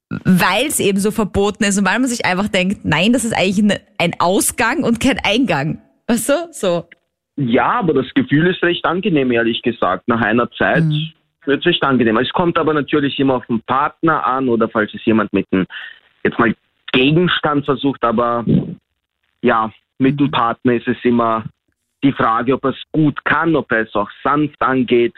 weil 0.10 0.66
es 0.68 0.80
eben 0.80 1.00
so 1.00 1.12
verboten 1.12 1.64
ist 1.64 1.78
und 1.78 1.86
weil 1.86 2.00
man 2.00 2.10
sich 2.10 2.26
einfach 2.26 2.48
denkt, 2.48 2.84
nein, 2.84 3.14
das 3.14 3.26
ist 3.26 3.34
eigentlich 3.34 3.80
ein 3.98 4.14
Ausgang 4.20 4.84
und 4.84 5.00
kein 5.00 5.20
Eingang. 5.24 5.82
Weißt 6.08 6.30
du? 6.30 6.34
So. 6.52 6.90
Ja, 7.36 7.80
aber 7.80 7.94
das 7.94 8.12
Gefühl 8.16 8.48
ist 8.48 8.62
recht 8.64 8.84
angenehm, 8.86 9.32
ehrlich 9.32 9.62
gesagt. 9.62 10.08
Nach 10.08 10.22
einer 10.22 10.50
Zeit 10.52 10.84
mhm. 10.84 11.12
wird 11.46 11.60
es 11.60 11.66
recht 11.66 11.84
angenehm. 11.84 12.18
Es 12.18 12.32
kommt 12.34 12.58
aber 12.58 12.74
natürlich 12.74 13.20
immer 13.20 13.36
auf 13.36 13.46
den 13.46 13.62
Partner 13.62 14.26
an 14.26 14.50
oder 14.50 14.68
falls 14.68 14.94
es 14.94 15.06
jemand 15.06 15.32
mit 15.32 15.46
einem, 15.52 15.68
jetzt 16.24 16.40
mal 16.40 16.56
Gegenstand 16.92 17.66
versucht, 17.66 18.04
aber 18.04 18.44
ja, 19.42 19.72
mit 20.00 20.20
dem 20.20 20.28
mhm. 20.28 20.32
Partner 20.32 20.74
ist 20.74 20.88
es 20.88 20.98
immer 21.04 21.46
die 22.04 22.14
Frage, 22.14 22.54
ob 22.54 22.64
er 22.64 22.72
es 22.72 22.84
gut 22.92 23.24
kann, 23.26 23.56
ob 23.56 23.72
er 23.72 23.82
es 23.82 23.94
auch 23.94 24.10
sanft 24.24 24.62
angeht. 24.62 25.14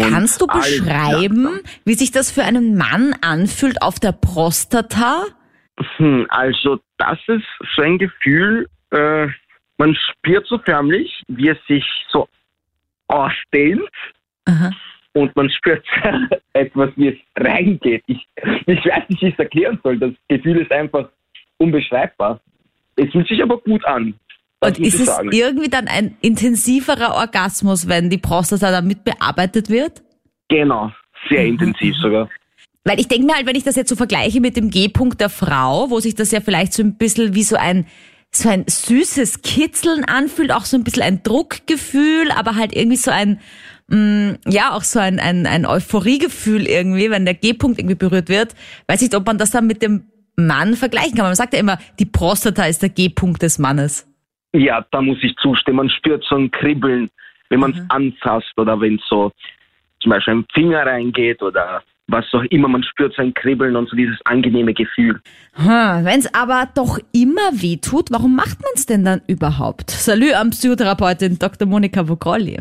Kannst 0.00 0.40
du 0.40 0.46
beschreiben, 0.46 1.60
wie 1.84 1.94
sich 1.94 2.10
das 2.10 2.30
für 2.30 2.42
einen 2.42 2.76
Mann 2.76 3.14
anfühlt 3.20 3.82
auf 3.82 3.98
der 3.98 4.12
Prostata? 4.12 5.24
Hm, 5.96 6.26
also 6.28 6.78
das 6.98 7.18
ist 7.26 7.44
so 7.74 7.82
ein 7.82 7.98
Gefühl, 7.98 8.68
äh, 8.90 9.26
man 9.78 9.96
spürt 9.96 10.46
so 10.46 10.58
förmlich, 10.58 11.22
wie 11.28 11.48
es 11.48 11.58
sich 11.66 11.84
so 12.10 12.28
ausdehnt. 13.08 13.88
Aha. 14.46 14.70
Und 15.12 15.34
man 15.36 15.50
spürt 15.50 15.84
etwas, 16.52 16.90
wie 16.96 17.08
es 17.08 17.18
reingeht. 17.36 18.02
Ich, 18.06 18.26
ich 18.66 18.84
weiß 18.84 19.08
nicht, 19.08 19.22
wie 19.22 19.26
ich 19.28 19.32
es 19.34 19.38
erklären 19.38 19.78
soll. 19.82 19.98
Das 19.98 20.12
Gefühl 20.28 20.58
ist 20.58 20.72
einfach 20.72 21.08
unbeschreibbar. 21.58 22.40
Es 22.96 23.10
fühlt 23.10 23.28
sich 23.28 23.42
aber 23.42 23.58
gut 23.58 23.84
an. 23.84 24.14
Und 24.66 24.78
ist 24.78 25.00
es 25.00 25.06
sagen. 25.06 25.30
irgendwie 25.32 25.68
dann 25.68 25.88
ein 25.88 26.16
intensiverer 26.20 27.14
Orgasmus, 27.14 27.88
wenn 27.88 28.10
die 28.10 28.18
Prostata 28.18 28.70
damit 28.70 29.04
bearbeitet 29.04 29.68
wird? 29.68 30.02
Genau, 30.48 30.90
sehr 31.28 31.42
mhm. 31.42 31.52
intensiv 31.52 31.96
sogar. 31.96 32.28
Weil 32.84 33.00
ich 33.00 33.08
denke 33.08 33.26
mir 33.26 33.34
halt, 33.34 33.46
wenn 33.46 33.56
ich 33.56 33.64
das 33.64 33.76
jetzt 33.76 33.88
so 33.88 33.96
vergleiche 33.96 34.40
mit 34.40 34.56
dem 34.56 34.70
G-Punkt 34.70 35.20
der 35.20 35.30
Frau, 35.30 35.88
wo 35.88 36.00
sich 36.00 36.14
das 36.14 36.30
ja 36.32 36.40
vielleicht 36.40 36.74
so 36.74 36.82
ein 36.82 36.96
bisschen 36.96 37.34
wie 37.34 37.42
so 37.42 37.56
ein 37.56 37.86
so 38.36 38.48
ein 38.48 38.64
süßes 38.66 39.42
Kitzeln 39.42 40.04
anfühlt, 40.04 40.50
auch 40.50 40.64
so 40.64 40.76
ein 40.76 40.82
bisschen 40.82 41.02
ein 41.02 41.22
Druckgefühl, 41.22 42.32
aber 42.32 42.56
halt 42.56 42.74
irgendwie 42.74 42.96
so 42.96 43.12
ein, 43.12 43.38
mh, 43.88 43.96
mm, 43.96 44.38
ja, 44.48 44.72
auch 44.72 44.82
so 44.82 44.98
ein, 44.98 45.20
ein, 45.20 45.46
ein 45.46 45.66
Euphoriegefühl 45.66 46.66
irgendwie, 46.66 47.10
wenn 47.10 47.24
der 47.24 47.34
G-Punkt 47.34 47.78
irgendwie 47.78 47.94
berührt 47.94 48.28
wird. 48.28 48.54
Weiß 48.88 49.00
nicht, 49.00 49.14
ob 49.14 49.24
man 49.24 49.38
das 49.38 49.52
dann 49.52 49.68
mit 49.68 49.82
dem 49.82 50.06
Mann 50.36 50.74
vergleichen 50.74 51.14
kann. 51.14 51.26
Man 51.26 51.34
sagt 51.36 51.54
ja 51.54 51.60
immer, 51.60 51.78
die 51.98 52.06
Prostata 52.06 52.64
ist 52.64 52.82
der 52.82 52.88
G-Punkt 52.88 53.42
des 53.42 53.58
Mannes. 53.58 54.06
Ja, 54.54 54.86
da 54.92 55.02
muss 55.02 55.18
ich 55.22 55.34
zustimmen. 55.36 55.78
Man 55.78 55.90
spürt 55.90 56.24
so 56.28 56.36
ein 56.36 56.50
Kribbeln, 56.50 57.10
wenn 57.50 57.60
man 57.60 57.72
es 57.72 57.78
mhm. 57.78 57.86
anfasst 57.88 58.52
oder 58.56 58.80
wenn 58.80 58.96
es 58.96 59.02
so 59.08 59.32
zum 60.00 60.10
Beispiel 60.10 60.34
ein 60.34 60.46
Finger 60.54 60.86
reingeht 60.86 61.42
oder 61.42 61.82
was 62.06 62.24
auch 62.32 62.44
immer. 62.50 62.68
Man 62.68 62.84
spürt 62.84 63.14
so 63.16 63.22
ein 63.22 63.34
Kribbeln 63.34 63.74
und 63.74 63.88
so 63.88 63.96
dieses 63.96 64.16
angenehme 64.26 64.72
Gefühl. 64.72 65.20
Hm, 65.54 66.04
wenn 66.04 66.20
es 66.20 66.32
aber 66.34 66.68
doch 66.72 66.98
immer 67.12 67.50
weh 67.52 67.78
tut, 67.78 68.12
warum 68.12 68.36
macht 68.36 68.62
man 68.62 68.70
es 68.74 68.86
denn 68.86 69.04
dann 69.04 69.22
überhaupt? 69.26 69.90
Salü 69.90 70.32
am 70.34 70.50
Psychotherapeutin 70.50 71.38
Dr. 71.38 71.66
Monika 71.66 72.06
Vogrolli. 72.06 72.60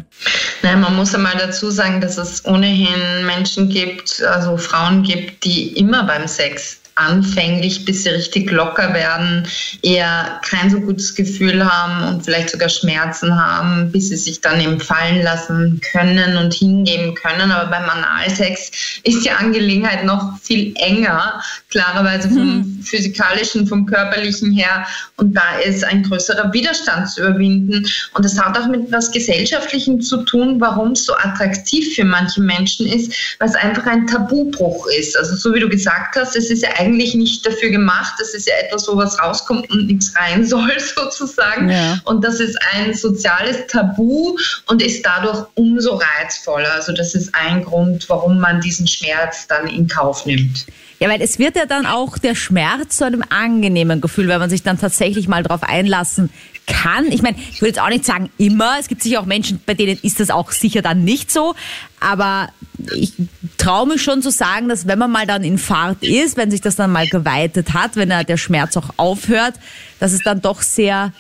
Naja, 0.64 0.78
man 0.78 0.96
muss 0.96 1.14
einmal 1.14 1.36
dazu 1.38 1.70
sagen, 1.70 2.02
dass 2.02 2.18
es 2.18 2.44
ohnehin 2.46 3.26
Menschen 3.26 3.70
gibt, 3.70 4.24
also 4.24 4.58
Frauen 4.58 5.04
gibt, 5.04 5.44
die 5.44 5.78
immer 5.78 6.06
beim 6.06 6.28
Sex 6.28 6.83
anfänglich, 6.96 7.86
bis 7.86 8.04
sie 8.04 8.10
richtig 8.10 8.52
locker 8.52 8.94
werden, 8.94 9.48
eher 9.82 10.40
kein 10.48 10.70
so 10.70 10.80
gutes 10.80 11.16
Gefühl 11.16 11.66
haben 11.66 12.08
und 12.08 12.24
vielleicht 12.24 12.52
sogar 12.52 12.70
Schmerzen 12.70 13.36
haben, 13.36 13.92
bis 13.92 14.10
sie 14.10 14.18
sich 14.18 14.42
dann 14.42 14.62
eben 14.62 14.80
fallen 14.80 15.24
lassen 15.24 15.82
können 15.92 16.38
und 16.38 16.54
hingeben 16.54 17.16
können. 17.16 17.52
Aber 17.52 17.70
beim 17.70 17.90
Analsex 17.90 19.00
ist 19.04 19.26
die 19.26 19.32
Angelegenheit 19.32 20.06
noch 20.06 20.38
viel 20.42 20.74
enger, 20.78 21.42
klarerweise 21.70 22.30
vom 22.30 22.58
mhm. 22.58 22.84
physikalischen, 22.84 23.66
vom 23.66 23.86
körperlichen 23.86 24.52
her. 24.52 24.86
Und 25.18 25.34
da 25.36 25.58
ist 25.66 25.84
ein 25.84 26.04
größerer 26.04 26.54
Widerstand 26.54 27.10
zu 27.10 27.22
überwinden. 27.22 27.88
Und 28.14 28.26
es 28.26 28.40
hat 28.40 28.58
auch 28.58 28.68
mit 28.68 28.92
was 28.92 29.12
Gesellschaftlichem 29.12 30.02
zu 30.02 30.18
tun, 30.24 30.62
warum 30.62 30.92
es 30.92 31.06
so 31.06 31.16
attraktiv 31.16 31.96
für 31.96 32.06
manche 32.06 32.42
Menschen 32.42 32.88
ist, 32.88 33.14
weil 33.40 33.50
es 33.50 33.56
einfach 33.56 33.86
ein 33.88 34.06
Tabubruch 34.06 34.86
ist. 35.00 35.18
Also 35.18 35.36
so 35.36 35.54
wie 35.56 35.60
du 35.60 35.70
gesagt 35.70 36.16
hast, 36.16 36.36
es 36.36 36.52
ist 36.52 36.62
ja 36.62 36.70
eigentlich 36.84 37.16
nicht 37.16 37.46
dafür 37.46 37.70
gemacht. 37.70 38.14
Das 38.20 38.34
ist 38.34 38.48
ja 38.48 38.54
etwas, 38.64 38.88
wo 38.88 38.98
was 38.98 39.20
rauskommt 39.20 39.70
und 39.70 39.88
nichts 39.88 40.14
rein 40.16 40.46
soll, 40.48 40.74
sozusagen. 40.80 41.70
Ja. 41.70 42.00
Und 42.06 42.24
das 42.24 42.40
ist 42.40 42.58
ein 42.74 42.94
soziales 42.94 43.68
Tabu 43.68 44.38
und 44.68 44.82
ist 44.82 45.06
dadurch 45.06 45.46
umso 45.56 46.00
reizvoller. 46.20 46.74
Also 46.74 46.94
das 46.94 47.16
ist 47.16 47.34
ein 47.34 47.64
Grund, 47.64 48.08
warum 48.10 48.40
man 48.40 48.62
diesen 48.62 48.88
Schmerz 48.88 49.48
dann 49.48 49.68
in 49.68 49.88
Kauf 49.88 50.26
nimmt. 50.26 50.66
Ja, 51.00 51.10
weil 51.10 51.22
es 51.22 51.38
wird 51.38 51.58
ja 51.58 51.66
dann 51.66 51.86
auch 51.86 52.18
der 52.18 52.34
Schmerz 52.34 52.98
zu 52.98 53.06
einem 53.06 53.24
angenehmen 53.28 54.00
Gefühl, 54.00 54.30
wenn 54.30 54.40
man 54.40 54.50
sich 54.50 54.64
dann 54.64 54.80
tatsächlich 54.80 55.28
mal 55.28 55.44
darauf 55.44 55.64
einlassen 55.64 56.30
kann. 56.66 57.12
Ich 57.12 57.22
meine, 57.22 57.36
ich 57.52 57.62
würde 57.62 57.70
jetzt 57.70 57.82
auch 57.82 57.90
nicht 57.90 58.06
sagen 58.06 58.30
immer. 58.38 58.78
Es 58.80 58.88
gibt 58.88 59.04
sicher 59.04 59.20
auch 59.20 59.26
Menschen, 59.26 59.60
bei 59.66 59.74
denen 59.74 60.00
ist 60.02 60.20
das 60.20 60.30
auch 60.30 60.52
sicher 60.52 60.82
dann 60.82 61.04
nicht 61.04 61.32
so. 61.32 61.56
Aber 62.04 62.50
ich 62.94 63.14
traue 63.58 63.88
mich 63.88 64.02
schon 64.02 64.22
zu 64.22 64.30
sagen, 64.30 64.68
dass 64.68 64.88
wenn 64.88 65.00
man 65.00 65.12
mal 65.12 65.26
dann 65.26 65.44
in 65.44 65.58
Fahrt 65.58 66.04
ist, 66.04 66.36
wenn 66.36 66.52
sich 66.52 66.62
das 66.62 66.76
dann 66.76 66.92
mal 66.92 67.08
geweitet 67.08 67.74
hat, 67.74 67.96
wenn 67.96 68.10
der 68.10 68.38
Schmerz 68.38 68.76
auch 68.76 68.90
aufhört, 68.98 69.56
dass 70.00 70.12
es 70.12 70.20
dann 70.20 70.42
doch 70.42 70.62
sehr 70.62 71.14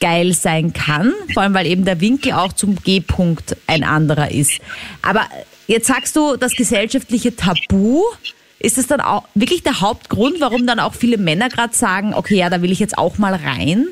geil 0.00 0.32
sein 0.32 0.72
kann. 0.72 1.12
Vor 1.34 1.42
allem, 1.42 1.54
weil 1.54 1.66
eben 1.66 1.84
der 1.84 2.00
Winkel 2.00 2.32
auch 2.32 2.52
zum 2.52 2.76
G-Punkt 2.76 3.56
ein 3.66 3.84
anderer 3.84 4.30
ist. 4.30 4.60
Aber 5.02 5.26
jetzt 5.66 5.88
sagst 5.88 6.16
du, 6.16 6.36
das 6.36 6.54
gesellschaftliche 6.54 7.36
Tabu, 7.36 8.02
ist 8.60 8.78
es 8.78 8.86
dann 8.86 9.00
auch 9.00 9.24
wirklich 9.34 9.62
der 9.62 9.80
Hauptgrund, 9.80 10.40
warum 10.40 10.66
dann 10.66 10.80
auch 10.80 10.94
viele 10.94 11.18
Männer 11.18 11.48
gerade 11.48 11.74
sagen, 11.74 12.14
okay, 12.14 12.36
ja, 12.36 12.50
da 12.50 12.62
will 12.62 12.72
ich 12.72 12.80
jetzt 12.80 12.98
auch 12.98 13.18
mal 13.18 13.34
rein? 13.34 13.86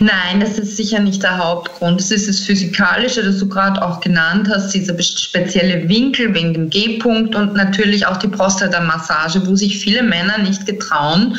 Nein, 0.00 0.40
das 0.40 0.58
ist 0.58 0.76
sicher 0.76 0.98
nicht 0.98 1.22
der 1.22 1.38
Hauptgrund. 1.38 2.00
Es 2.00 2.10
ist 2.10 2.28
das 2.28 2.40
Physikalische, 2.40 3.22
das 3.22 3.38
du 3.38 3.48
gerade 3.48 3.80
auch 3.80 4.00
genannt 4.00 4.48
hast, 4.52 4.74
dieser 4.74 5.00
spezielle 5.00 5.88
Winkel 5.88 6.34
wegen 6.34 6.52
dem 6.52 6.70
G-Punkt 6.70 7.34
und 7.34 7.54
natürlich 7.54 8.06
auch 8.06 8.16
die 8.16 8.28
Prostata-Massage, 8.28 9.46
wo 9.46 9.54
sich 9.54 9.78
viele 9.78 10.02
Männer 10.02 10.38
nicht 10.38 10.66
getrauen, 10.66 11.38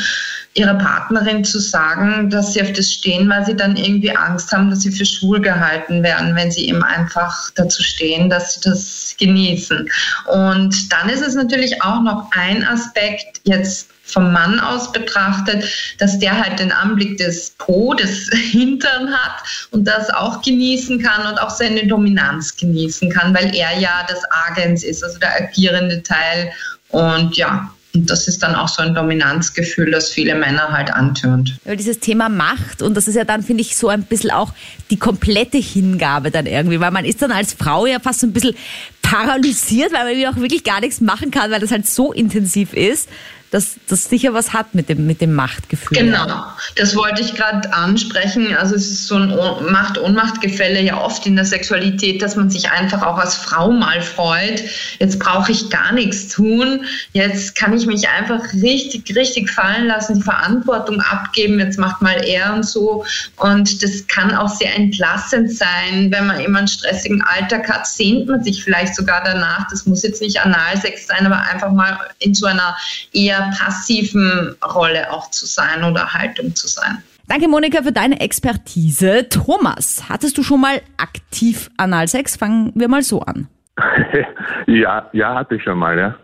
ihrer 0.56 0.76
Partnerin 0.76 1.44
zu 1.44 1.60
sagen, 1.60 2.30
dass 2.30 2.54
sie 2.54 2.62
auf 2.62 2.72
das 2.72 2.92
stehen, 2.92 3.30
weil 3.30 3.46
sie 3.46 3.56
dann 3.56 3.76
irgendwie 3.76 4.16
Angst 4.16 4.54
haben, 4.54 4.70
dass 4.70 4.82
sie 4.82 4.92
für 4.92 5.06
schwul 5.06 5.42
gehalten 5.42 6.02
werden, 6.02 6.34
wenn 6.36 6.50
sie 6.50 6.70
eben 6.70 6.82
einfach 6.82 7.52
dazu 7.56 7.84
stehen, 7.84 8.30
dass 8.30 8.56
sie 8.56 8.62
das 8.62 9.16
genießen. 9.20 9.90
Und 10.32 10.94
dann 10.94 11.10
ist 11.10 11.22
es 11.22 11.36
natürlich 11.36 11.82
auch 11.84 12.02
noch 12.02 12.30
ein 12.32 12.66
Aspekt 12.66 13.42
jetzt 13.44 13.90
vom 14.06 14.32
Mann 14.32 14.60
aus 14.60 14.92
betrachtet, 14.92 15.66
dass 15.98 16.20
der 16.20 16.40
halt 16.40 16.60
den 16.60 16.72
Anblick 16.72 17.18
des 17.18 17.52
Po, 17.58 17.94
des 17.94 18.30
Hintern 18.52 19.12
hat 19.12 19.44
und 19.72 19.88
das 19.88 20.10
auch 20.10 20.42
genießen 20.42 21.02
kann 21.02 21.28
und 21.28 21.40
auch 21.40 21.50
seine 21.50 21.88
Dominanz 21.88 22.56
genießen 22.56 23.10
kann, 23.10 23.34
weil 23.36 23.54
er 23.56 23.78
ja 23.78 24.06
das 24.08 24.20
Agens 24.30 24.84
ist, 24.84 25.04
also 25.04 25.18
der 25.20 25.36
agierende 25.36 26.04
Teil. 26.04 26.52
Und 26.90 27.36
ja, 27.36 27.70
und 27.96 28.10
das 28.10 28.28
ist 28.28 28.44
dann 28.44 28.56
auch 28.56 28.68
so 28.68 28.84
ein 28.84 28.94
Dominanzgefühl, 28.94 29.90
das 29.90 30.10
viele 30.10 30.36
Männer 30.36 30.70
halt 30.70 30.94
antürnt. 30.94 31.58
Ja, 31.64 31.76
dieses 31.76 32.00
Thema 32.00 32.28
Macht 32.28 32.82
und 32.82 32.94
das 32.96 33.08
ist 33.08 33.16
ja 33.16 33.24
dann, 33.24 33.42
finde 33.42 33.62
ich, 33.62 33.76
so 33.76 33.88
ein 33.88 34.04
bisschen 34.04 34.32
auch 34.32 34.52
die 34.90 34.98
komplette 34.98 35.58
Hingabe 35.58 36.30
dann 36.30 36.46
irgendwie, 36.46 36.80
weil 36.80 36.92
man 36.92 37.06
ist 37.06 37.22
dann 37.22 37.32
als 37.32 37.54
Frau 37.54 37.86
ja 37.86 38.00
fast 38.00 38.20
so 38.20 38.28
ein 38.28 38.34
bisschen 38.34 38.56
paralysiert, 39.02 39.94
weil 39.94 40.16
man 40.16 40.34
auch 40.34 40.40
wirklich 40.40 40.64
gar 40.64 40.82
nichts 40.82 41.00
machen 41.00 41.32
kann, 41.32 41.52
weil 41.52 41.62
das 41.62 41.72
halt 41.72 41.88
so 41.88 42.12
intensiv 42.12 42.74
ist 42.74 43.08
dass 43.56 43.78
das 43.88 44.04
sicher 44.04 44.34
was 44.34 44.52
hat 44.52 44.76
mit 44.76 44.90
dem, 44.90 45.08
mit 45.08 45.22
dem 45.22 45.34
Machtgefühl. 45.34 45.98
Genau, 45.98 46.44
das 46.76 46.94
wollte 46.94 47.22
ich 47.22 47.36
gerade 47.36 47.72
ansprechen. 47.72 48.54
Also 48.54 48.76
es 48.76 48.92
ist 48.92 49.08
so 49.08 49.16
ein 49.16 49.30
Macht-Ohnmacht-Gefälle 49.72 50.82
ja 50.82 50.98
oft 50.98 51.26
in 51.26 51.38
der 51.38 51.46
Sexualität, 51.46 52.22
dass 52.22 52.36
man 52.36 52.50
sich 52.50 52.70
einfach 52.70 53.02
auch 53.02 53.18
als 53.18 53.36
Frau 53.36 53.72
mal 53.72 54.02
freut. 54.02 54.62
Jetzt 55.00 55.20
brauche 55.20 55.54
ich 55.54 55.70
gar 55.70 55.94
nichts 55.94 56.28
tun. 56.28 56.82
Jetzt 57.14 57.56
kann 57.56 57.72
ich 57.72 57.86
mich 57.86 58.10
einfach 58.10 58.44
richtig, 58.62 59.16
richtig 59.16 59.50
fallen 59.50 59.88
lassen, 59.88 60.16
die 60.16 60.24
Verantwortung 60.24 61.00
abgeben. 61.00 61.58
Jetzt 61.58 61.80
macht 61.80 62.02
mal 62.02 62.26
er 62.26 62.56
und 62.56 62.64
so. 62.64 63.06
Und 63.38 63.82
das 63.82 64.06
kann 64.08 64.36
auch 64.36 64.50
sehr 64.50 64.76
entlassend 64.76 65.50
sein, 65.50 66.12
wenn 66.12 66.28
man 66.28 66.42
immer 66.42 66.58
einen 66.58 66.68
stressigen 66.68 67.24
Alltag 67.24 67.70
hat, 67.70 67.88
sehnt 67.88 68.28
man 68.28 68.44
sich 68.44 68.62
vielleicht 68.62 68.96
sogar 68.96 69.24
danach. 69.24 69.66
Das 69.70 69.86
muss 69.86 70.04
jetzt 70.04 70.20
nicht 70.20 70.42
Analsex 70.42 71.08
sein, 71.08 71.26
aber 71.26 71.40
einfach 71.50 71.72
mal 71.72 71.98
in 72.20 72.34
so 72.34 72.48
einer 72.48 72.76
eher 73.14 73.45
passiven 73.52 74.56
Rolle 74.64 75.12
auch 75.12 75.30
zu 75.32 75.46
sein 75.46 75.84
oder 75.84 76.14
Haltung 76.14 76.56
zu 76.56 76.68
sein. 76.68 77.04
Danke, 77.28 77.48
Monika, 77.48 77.82
für 77.82 77.92
deine 77.92 78.20
Expertise. 78.20 79.28
Thomas, 79.30 80.10
hattest 80.10 80.38
du 80.38 80.44
schon 80.44 80.62
mal 80.62 80.82
aktiv 80.98 81.72
Analsex? 81.78 82.36
Fangen 82.36 82.72
wir 82.76 82.88
mal 82.88 83.02
so 83.02 83.22
an. 83.22 83.48
ja, 84.68 85.10
ja, 85.12 85.36
hatte 85.36 85.56
ich 85.56 85.64
schon 85.64 85.80
mal, 85.80 85.98
ja. 85.98 86.16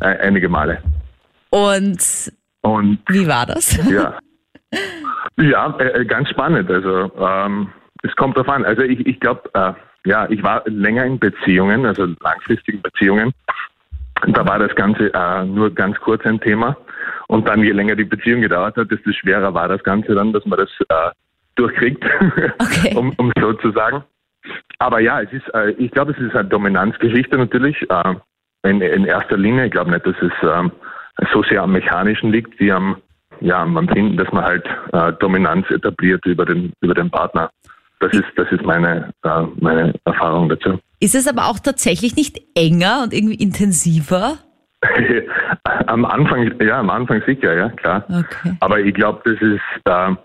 Einige 0.00 0.48
Male. 0.48 0.82
Und, 1.50 2.32
Und 2.62 2.98
wie 3.08 3.26
war 3.26 3.46
das? 3.46 3.78
Ja, 3.90 4.18
ja 5.36 5.78
äh, 5.78 6.00
äh, 6.00 6.04
ganz 6.04 6.28
spannend. 6.30 6.70
Also 6.70 7.10
ähm, 7.18 7.68
es 8.02 8.14
kommt 8.16 8.36
darauf 8.36 8.48
an. 8.48 8.64
Also 8.64 8.82
ich, 8.82 9.06
ich 9.06 9.20
glaube, 9.20 9.48
äh, 9.54 9.72
ja, 10.04 10.28
ich 10.28 10.42
war 10.42 10.62
länger 10.66 11.04
in 11.04 11.18
Beziehungen, 11.18 11.86
also 11.86 12.06
langfristigen 12.20 12.82
Beziehungen. 12.82 13.32
Da 14.26 14.46
war 14.46 14.58
das 14.58 14.74
Ganze 14.74 15.12
äh, 15.12 15.44
nur 15.44 15.74
ganz 15.74 15.98
kurz 16.00 16.24
ein 16.24 16.40
Thema. 16.40 16.76
Und 17.28 17.48
dann, 17.48 17.62
je 17.62 17.72
länger 17.72 17.96
die 17.96 18.04
Beziehung 18.04 18.42
gedauert 18.42 18.76
hat, 18.76 18.90
desto 18.90 19.12
schwerer 19.12 19.54
war 19.54 19.68
das 19.68 19.82
Ganze 19.82 20.14
dann, 20.14 20.32
dass 20.32 20.44
man 20.46 20.58
das 20.58 20.70
äh, 20.88 21.10
durchkriegt, 21.56 22.04
okay. 22.58 22.94
um, 22.96 23.12
um 23.16 23.32
so 23.40 23.52
zu 23.54 23.72
sagen. 23.72 24.04
Aber 24.78 25.00
ja, 25.00 25.20
es 25.20 25.32
ist, 25.32 25.48
äh, 25.54 25.70
ich 25.72 25.90
glaube, 25.90 26.12
es 26.12 26.18
ist 26.18 26.34
eine 26.34 26.48
Dominanzgeschichte 26.48 27.36
natürlich. 27.38 27.76
Äh, 27.90 28.14
in, 28.62 28.80
in 28.80 29.04
erster 29.04 29.36
Linie. 29.36 29.66
Ich 29.66 29.72
glaube 29.72 29.90
nicht, 29.90 30.06
dass 30.06 30.16
es 30.20 30.32
ähm, 30.42 30.72
so 31.32 31.42
sehr 31.42 31.62
am 31.62 31.72
Mechanischen 31.72 32.30
liegt, 32.30 32.58
wie 32.60 32.72
am, 32.72 32.96
ja, 33.40 33.62
am 33.62 33.76
Empfinden, 33.76 34.16
dass 34.16 34.30
man 34.32 34.44
halt 34.44 34.66
äh, 34.92 35.12
Dominanz 35.14 35.68
etabliert 35.70 36.24
über 36.26 36.44
den, 36.44 36.72
über 36.80 36.94
den 36.94 37.10
Partner. 37.10 37.50
Das 38.02 38.12
ist, 38.14 38.24
das 38.34 38.50
ist 38.50 38.62
meine, 38.64 39.12
äh, 39.22 39.42
meine 39.60 39.94
Erfahrung 40.04 40.48
dazu. 40.48 40.80
Ist 40.98 41.14
es 41.14 41.28
aber 41.28 41.46
auch 41.46 41.60
tatsächlich 41.60 42.16
nicht 42.16 42.40
enger 42.56 43.04
und 43.04 43.14
irgendwie 43.14 43.36
intensiver? 43.36 44.38
am 45.86 46.04
Anfang, 46.04 46.52
ja, 46.60 46.80
am 46.80 46.90
Anfang 46.90 47.22
sicher, 47.24 47.54
ja, 47.54 47.68
klar. 47.68 48.04
Okay. 48.08 48.56
Aber 48.58 48.80
ich 48.80 48.92
glaube, 48.92 49.20
das 49.24 49.40
ist 49.40 49.60
äh, 49.84 50.16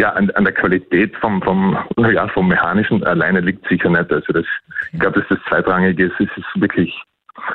ja 0.00 0.12
an, 0.14 0.30
an, 0.30 0.44
der 0.44 0.54
Qualität 0.54 1.14
vom, 1.16 1.42
vom, 1.42 1.76
ja, 1.98 2.26
vom 2.28 2.48
Mechanischen 2.48 3.04
alleine 3.04 3.40
liegt 3.40 3.68
sicher 3.68 3.90
nicht. 3.90 4.10
Also 4.10 4.32
das, 4.32 4.46
okay. 4.46 4.88
ich 4.92 5.00
glaube, 5.00 5.20
dass 5.20 5.28
das 5.28 5.38
zweitrangig 5.50 5.98
ist, 5.98 6.14
es 6.18 6.30
ist 6.34 6.62
wirklich, 6.62 6.98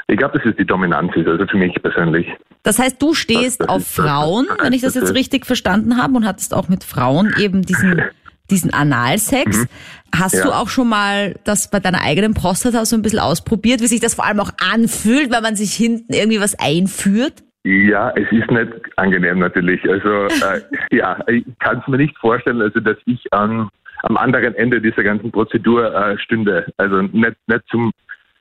ich 0.05 0.17
glaube, 0.17 0.37
dass 0.37 0.47
es 0.47 0.55
die 0.55 0.65
Dominanz 0.65 1.15
ist, 1.15 1.27
also 1.27 1.47
für 1.47 1.57
mich 1.57 1.73
persönlich. 1.81 2.27
Das 2.61 2.77
heißt, 2.77 3.01
du 3.01 3.15
stehst 3.15 3.59
das, 3.59 3.67
das 3.67 3.75
auf 3.75 3.87
Frauen, 3.87 4.45
wenn 4.61 4.73
ich 4.73 4.81
das 4.81 4.93
jetzt 4.93 5.15
richtig 5.15 5.47
verstanden 5.47 5.97
habe, 5.97 6.13
und 6.13 6.27
hattest 6.27 6.53
auch 6.53 6.69
mit 6.69 6.83
Frauen 6.83 7.33
eben 7.39 7.63
diesen 7.63 8.03
diesen 8.49 8.73
Analsex. 8.73 9.57
Mhm. 9.57 9.67
Hast 10.15 10.35
ja. 10.35 10.43
du 10.43 10.51
auch 10.51 10.69
schon 10.69 10.89
mal 10.89 11.35
das 11.43 11.69
bei 11.71 11.79
deiner 11.79 12.01
eigenen 12.01 12.33
Prostata 12.33 12.85
so 12.85 12.95
ein 12.95 13.01
bisschen 13.01 13.19
ausprobiert, 13.19 13.81
wie 13.81 13.87
sich 13.87 13.99
das 13.99 14.15
vor 14.15 14.25
allem 14.25 14.39
auch 14.39 14.51
anfühlt, 14.59 15.31
wenn 15.31 15.43
man 15.43 15.55
sich 15.55 15.73
hinten 15.73 16.13
irgendwie 16.13 16.39
was 16.39 16.57
einführt? 16.59 17.43
Ja, 17.63 18.11
es 18.15 18.29
ist 18.31 18.51
nicht 18.51 18.71
angenehm 18.97 19.39
natürlich. 19.39 19.81
Also 19.89 20.25
äh, 20.25 20.61
ja, 20.95 21.17
ich 21.27 21.45
kann 21.59 21.79
es 21.79 21.87
mir 21.87 21.97
nicht 21.97 22.17
vorstellen, 22.17 22.61
also 22.61 22.79
dass 22.79 22.97
ich 23.05 23.31
an, 23.31 23.69
am 24.03 24.17
anderen 24.17 24.53
Ende 24.55 24.81
dieser 24.81 25.03
ganzen 25.03 25.31
Prozedur 25.31 25.93
äh, 25.95 26.17
stünde. 26.19 26.71
Also 26.77 27.01
nicht, 27.01 27.35
nicht 27.47 27.63
zum, 27.69 27.91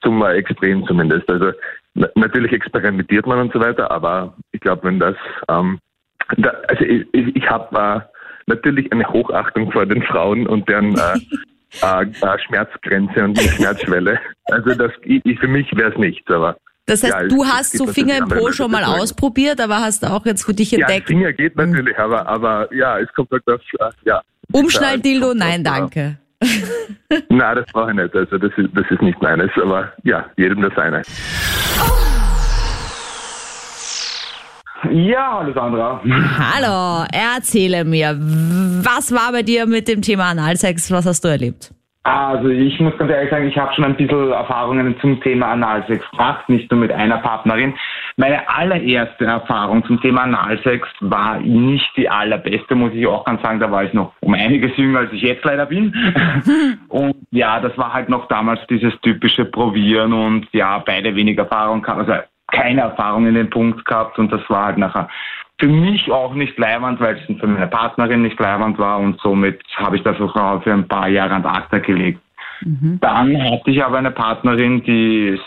zum 0.03 0.23
äh, 0.23 0.33
Extrem 0.35 0.85
zumindest. 0.87 1.31
Also 1.31 1.53
natürlich 2.17 2.53
experimentiert 2.53 3.27
man 3.27 3.39
und 3.39 3.53
so 3.53 3.61
weiter, 3.61 3.91
aber 3.91 4.37
ich 4.51 4.61
glaube, 4.61 4.85
wenn 4.85 4.99
das 4.99 5.15
ähm, 5.49 5.79
da, 6.37 6.51
also 6.69 6.85
ich, 6.85 7.07
ich, 7.13 7.37
ich 7.37 7.49
habe 7.49 7.77
äh, 7.79 8.01
natürlich 8.47 8.91
eine 8.93 9.07
Hochachtung 9.09 9.71
vor 9.73 9.87
den 9.87 10.03
Frauen 10.03 10.47
und 10.47 10.69
deren 10.69 10.95
äh, 10.95 11.19
äh, 11.83 12.05
äh, 12.05 12.39
Schmerzgrenze 12.47 13.25
und 13.25 13.39
Schmerzschwelle. 13.39 14.19
Also 14.47 14.75
das 14.75 14.93
ich, 15.05 15.39
für 15.39 15.49
mich 15.49 15.75
wäre 15.77 15.93
es 15.93 15.99
nichts, 15.99 16.31
aber 16.31 16.57
das 16.87 17.05
heißt, 17.05 17.15
ja, 17.15 17.29
du 17.29 17.45
hast 17.45 17.79
so 17.79 17.87
Finger 17.87 18.19
im 18.19 18.29
Po 18.29 18.51
schon 18.51 18.71
mal 18.71 18.85
ausprobiert, 18.85 19.61
aber 19.61 19.81
hast 19.81 20.05
auch 20.05 20.27
jetzt 20.27 20.45
für 20.45 20.53
dich 20.53 20.73
entdeckt. 20.73 21.09
Ja, 21.09 21.17
Finger 21.17 21.33
geht 21.33 21.57
natürlich, 21.57 21.97
aber, 21.97 22.27
aber 22.27 22.75
ja, 22.75 22.99
es 22.99 23.13
kommt 23.15 23.31
halt 23.31 23.47
auf, 23.47 23.61
äh, 23.79 23.91
ja. 24.05 24.21
Umschnalldildo, 24.51 25.33
nein, 25.35 25.63
danke. 25.63 26.19
Nein, 27.29 27.57
das 27.57 27.67
brauche 27.73 27.91
ich 27.91 27.97
nicht. 27.97 28.17
Also 28.17 28.37
das 28.37 28.51
ist, 28.57 28.71
das 28.75 28.85
ist 28.91 29.01
nicht 29.01 29.23
meines, 29.23 29.51
aber 29.63 29.93
ja, 30.03 30.27
jedem 30.37 30.61
das 30.63 30.73
seine. 30.75 31.03
Ja, 34.91 35.39
hallo 35.39 35.53
Sandra. 35.53 36.01
Hallo, 36.05 37.07
erzähle 37.13 37.85
mir, 37.85 38.17
was 38.19 39.13
war 39.13 39.33
bei 39.33 39.43
dir 39.43 39.67
mit 39.67 39.87
dem 39.87 40.03
Thema 40.03 40.31
Analsex? 40.31 40.91
Was 40.91 41.07
hast 41.07 41.25
du 41.25 41.29
erlebt? 41.29 41.73
Also 42.05 42.49
ich 42.49 42.81
muss 42.81 42.99
ganz 42.99 43.13
ehrlich 43.13 43.31
sagen, 43.31 43.47
ich 43.47 43.57
habe 43.57 43.73
schon 43.75 43.85
ein 43.85 43.95
bisschen 43.95 44.33
Erfahrungen 44.33 44.97
zum 45.01 45.21
Thema 45.21 45.53
Analsex 45.53 46.05
gemacht, 46.11 46.49
nicht 46.49 46.69
nur 46.69 46.81
mit 46.81 46.91
einer 46.91 47.19
Partnerin. 47.19 47.75
Meine 48.17 48.49
allererste 48.49 49.25
Erfahrung 49.25 49.85
zum 49.85 50.01
Thema 50.01 50.23
Analsex 50.23 50.89
war 51.01 51.39
nicht 51.39 51.89
die 51.97 52.09
allerbeste, 52.09 52.75
muss 52.75 52.93
ich 52.93 53.07
auch 53.07 53.25
ganz 53.25 53.41
sagen. 53.43 53.61
Da 53.61 53.71
war 53.71 53.85
ich 53.85 53.93
noch 53.93 54.13
um 54.21 54.35
einiges 54.35 54.77
jünger, 54.77 55.01
als 55.01 55.13
ich 55.13 55.23
jetzt 55.23 55.45
leider 55.45 55.67
bin. 55.67 55.95
Und 56.89 57.15
ja, 57.31 57.61
das 57.61 57.79
war 57.79 57.93
halt 57.93 58.09
noch 58.09 58.27
damals 58.27 58.61
dieses 58.69 58.93
typische 59.03 59.45
Probieren 59.45 60.13
und 60.13 60.47
ja, 60.53 60.79
beide 60.79 61.15
wenig 61.15 61.39
Erfahrung 61.39 61.85
also 61.87 62.13
keine 62.51 62.83
Erfahrung 62.83 63.27
in 63.27 63.35
den 63.35 63.51
Punkt 63.51 63.85
gehabt 63.85 64.19
und 64.19 64.33
das 64.33 64.43
war 64.49 64.67
halt 64.67 64.79
nachher 64.79 65.09
für 65.63 65.69
mich 65.69 66.11
auch 66.11 66.35
nicht 66.35 66.59
leibend, 66.59 66.99
weil 67.01 67.17
es 67.17 67.39
für 67.39 67.47
meine 67.47 67.69
Partnerin 67.69 68.23
nicht 68.23 68.39
leibend 68.41 68.79
war 68.79 68.99
und 68.99 69.21
somit 69.21 69.61
habe 69.77 69.97
ich 69.97 70.03
das 70.03 70.21
auch 70.21 70.63
für 70.63 70.73
ein 70.73 70.89
paar 70.89 71.09
Jahre 71.09 71.35
an 71.35 71.47
Akta 71.47 71.79
gelegt. 71.79 72.21
Mhm. 72.63 72.99
Dann 73.01 73.41
hatte 73.41 73.71
ich 73.71 73.85
aber 73.85 73.99
eine 73.99 74.11
Partnerin, 74.11 74.83
die 74.83 75.39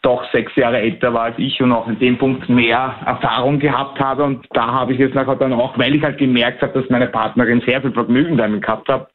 doch 0.00 0.24
sechs 0.32 0.54
Jahre 0.56 0.78
älter 0.78 1.12
war 1.12 1.24
als 1.24 1.38
ich 1.38 1.60
und 1.60 1.72
auch 1.72 1.86
in 1.88 1.98
dem 1.98 2.16
Punkt 2.18 2.48
mehr 2.48 2.94
Erfahrung 3.04 3.58
gehabt 3.58 4.00
habe 4.00 4.24
und 4.24 4.46
da 4.52 4.66
habe 4.66 4.92
ich 4.92 4.98
jetzt 4.98 5.14
nachher 5.14 5.36
dann 5.36 5.52
auch, 5.52 5.78
weil 5.78 5.94
ich 5.94 6.02
halt 6.02 6.18
gemerkt 6.18 6.62
habe, 6.62 6.78
dass 6.78 6.90
meine 6.90 7.06
Partnerin 7.06 7.62
sehr 7.66 7.80
viel 7.80 7.92
Vergnügen 7.92 8.36
damit 8.36 8.62
gehabt 8.62 8.88
hat, 8.88 9.08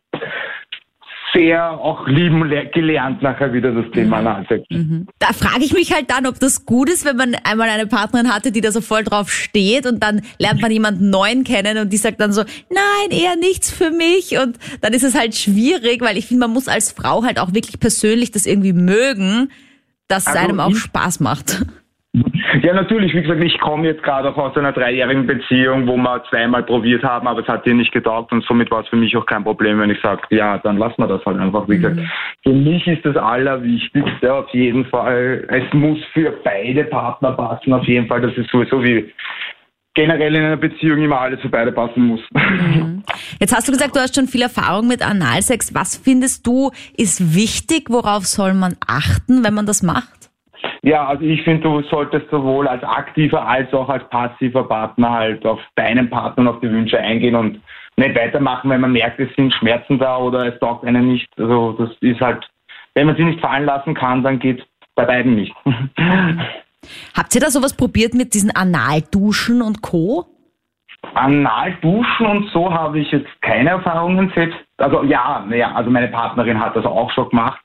sehr 1.39 1.71
auch 1.71 2.07
lieben 2.07 2.49
gelernt 2.73 3.21
nachher 3.21 3.53
wieder 3.53 3.71
das 3.71 3.89
Thema 3.91 4.21
mhm. 4.21 4.27
Analsex. 4.27 4.65
Mhm. 4.69 5.07
Da 5.19 5.27
frage 5.27 5.63
ich 5.63 5.73
mich 5.73 5.93
halt 5.93 6.09
dann, 6.09 6.25
ob 6.25 6.39
das 6.39 6.65
gut 6.65 6.89
ist, 6.89 7.05
wenn 7.05 7.15
man 7.15 7.35
einmal 7.43 7.69
eine 7.69 7.87
Partnerin 7.87 8.33
hatte, 8.33 8.51
die 8.51 8.61
da 8.61 8.71
so 8.71 8.81
voll 8.81 9.03
drauf 9.03 9.31
steht 9.31 9.85
und 9.85 10.03
dann 10.03 10.21
lernt 10.37 10.61
man 10.61 10.71
jemanden 10.71 11.09
neuen 11.09 11.43
kennen 11.43 11.77
und 11.77 11.93
die 11.93 11.97
sagt 11.97 12.19
dann 12.19 12.33
so, 12.33 12.41
nein, 12.41 13.17
eher 13.17 13.35
nichts 13.37 13.71
für 13.71 13.91
mich 13.91 14.37
und 14.37 14.57
dann 14.81 14.93
ist 14.93 15.03
es 15.03 15.17
halt 15.17 15.35
schwierig, 15.35 16.01
weil 16.01 16.17
ich 16.17 16.27
finde, 16.27 16.41
man 16.41 16.53
muss 16.53 16.67
als 16.67 16.91
Frau 16.91 17.23
halt 17.23 17.39
auch 17.39 17.53
wirklich 17.53 17.79
persönlich 17.79 18.31
das 18.31 18.45
irgendwie 18.45 18.73
mögen, 18.73 19.49
dass 20.07 20.23
es 20.23 20.27
also 20.27 20.39
einem 20.39 20.59
auch 20.59 20.75
Spaß 20.75 21.19
macht. 21.19 21.65
Ja, 22.61 22.73
natürlich. 22.73 23.13
Wie 23.13 23.21
gesagt, 23.21 23.43
ich 23.43 23.59
komme 23.59 23.87
jetzt 23.87 24.03
gerade 24.03 24.29
auch 24.29 24.37
aus 24.37 24.57
einer 24.57 24.71
dreijährigen 24.71 25.27
Beziehung, 25.27 25.87
wo 25.87 25.97
wir 25.97 26.23
zweimal 26.29 26.63
probiert 26.63 27.03
haben, 27.03 27.27
aber 27.27 27.41
es 27.41 27.47
hat 27.47 27.65
dir 27.65 27.73
nicht 27.73 27.91
getaugt 27.91 28.31
und 28.31 28.43
somit 28.45 28.71
war 28.71 28.81
es 28.81 28.87
für 28.87 28.95
mich 28.95 29.15
auch 29.15 29.25
kein 29.25 29.43
Problem, 29.43 29.79
wenn 29.79 29.89
ich 29.89 30.01
sage, 30.01 30.21
ja, 30.29 30.57
dann 30.59 30.77
lassen 30.77 30.95
wir 30.97 31.07
das 31.07 31.25
halt 31.25 31.39
einfach. 31.39 31.67
Wie 31.67 31.77
gesagt, 31.77 31.97
mhm. 31.97 32.09
für 32.43 32.53
mich 32.53 32.87
ist 32.87 33.05
das 33.05 33.15
Allerwichtigste 33.15 34.33
auf 34.33 34.49
jeden 34.49 34.85
Fall, 34.85 35.45
es 35.49 35.73
muss 35.73 35.99
für 36.13 36.31
beide 36.43 36.85
Partner 36.85 37.31
passen, 37.31 37.73
auf 37.73 37.85
jeden 37.85 38.07
Fall. 38.07 38.21
Das 38.21 38.35
ist 38.35 38.49
sowieso 38.49 38.83
wie 38.83 39.11
generell 39.93 40.35
in 40.35 40.43
einer 40.43 40.57
Beziehung 40.57 40.99
immer 41.03 41.19
alles 41.19 41.41
für 41.41 41.49
beide 41.49 41.71
passen 41.71 42.05
muss. 42.05 42.21
Mhm. 42.33 43.03
Jetzt 43.39 43.55
hast 43.55 43.67
du 43.67 43.71
gesagt, 43.71 43.95
du 43.95 43.99
hast 43.99 44.15
schon 44.15 44.27
viel 44.27 44.41
Erfahrung 44.41 44.87
mit 44.87 45.05
Analsex. 45.05 45.73
Was 45.73 45.97
findest 45.97 46.45
du 46.47 46.71
ist 46.95 47.35
wichtig? 47.35 47.89
Worauf 47.89 48.25
soll 48.25 48.53
man 48.53 48.75
achten, 48.85 49.43
wenn 49.43 49.53
man 49.53 49.65
das 49.65 49.83
macht? 49.83 50.18
Ja, 50.83 51.07
also 51.07 51.23
ich 51.23 51.41
finde, 51.43 51.63
du 51.63 51.81
solltest 51.89 52.29
sowohl 52.29 52.67
als 52.67 52.83
aktiver 52.83 53.45
als 53.45 53.73
auch 53.73 53.89
als 53.89 54.07
passiver 54.09 54.63
Partner 54.63 55.11
halt 55.11 55.45
auf 55.45 55.59
deinen 55.75 56.09
Partner 56.09 56.41
und 56.41 56.47
auf 56.47 56.59
die 56.61 56.71
Wünsche 56.71 56.97
eingehen 56.97 57.35
und 57.35 57.61
nicht 57.97 58.15
weitermachen, 58.15 58.69
wenn 58.69 58.81
man 58.81 58.93
merkt, 58.93 59.19
es 59.19 59.33
sind 59.35 59.53
Schmerzen 59.53 59.99
da 59.99 60.17
oder 60.17 60.53
es 60.53 60.59
taugt 60.59 60.85
einen 60.85 61.07
nicht. 61.07 61.27
Also 61.37 61.73
das 61.73 61.89
ist 61.99 62.21
halt, 62.21 62.49
wenn 62.93 63.07
man 63.07 63.17
sie 63.17 63.25
nicht 63.25 63.41
fallen 63.41 63.65
lassen 63.65 63.93
kann, 63.93 64.23
dann 64.23 64.39
geht 64.39 64.65
bei 64.95 65.05
beiden 65.05 65.35
nicht. 65.35 65.53
Habt 67.15 67.35
ihr 67.35 67.41
da 67.41 67.49
sowas 67.49 67.75
probiert 67.75 68.13
mit 68.13 68.33
diesen 68.33 68.55
Analduschen 68.55 69.61
und 69.61 69.81
Co? 69.81 70.25
Analduschen 71.13 72.25
und 72.25 72.49
so 72.51 72.73
habe 72.73 72.99
ich 72.99 73.11
jetzt 73.11 73.29
keine 73.41 73.71
Erfahrungen 73.71 74.31
selbst. 74.35 74.57
Also 74.77 75.03
ja, 75.03 75.45
naja, 75.47 75.73
also 75.73 75.89
meine 75.89 76.07
Partnerin 76.07 76.59
hat 76.59 76.75
das 76.75 76.85
auch 76.85 77.11
schon 77.11 77.29
gemacht. 77.29 77.59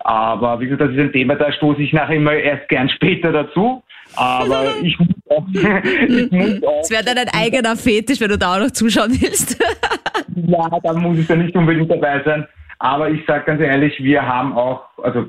Aber 0.00 0.60
wie 0.60 0.64
gesagt, 0.64 0.82
das 0.82 0.90
ist 0.92 0.98
ein 0.98 1.12
Thema, 1.12 1.34
da 1.34 1.52
stoße 1.52 1.82
ich 1.82 1.92
nachher 1.92 2.16
immer 2.16 2.32
erst 2.32 2.68
gern 2.68 2.88
später 2.88 3.32
dazu. 3.32 3.82
Aber 4.16 4.74
ich 4.82 4.98
muss 4.98 5.08
auch. 5.28 5.46
ich 5.52 6.30
muss 6.30 6.62
auch 6.64 6.78
das 6.80 6.90
wäre 6.90 7.04
dann 7.04 7.18
ein 7.18 7.28
eigener 7.32 7.76
Fetisch, 7.76 8.20
wenn 8.20 8.30
du 8.30 8.38
da 8.38 8.56
auch 8.56 8.60
noch 8.60 8.70
zuschauen 8.70 9.10
willst. 9.20 9.58
ja, 10.46 10.68
dann 10.82 11.00
muss 11.00 11.18
ich 11.18 11.26
da 11.26 11.36
nicht 11.36 11.54
unbedingt 11.54 11.90
dabei 11.90 12.22
sein. 12.24 12.46
Aber 12.78 13.10
ich 13.10 13.24
sage 13.26 13.44
ganz 13.44 13.60
ehrlich, 13.60 14.02
wir 14.02 14.26
haben 14.26 14.54
auch, 14.54 14.84
also 15.02 15.26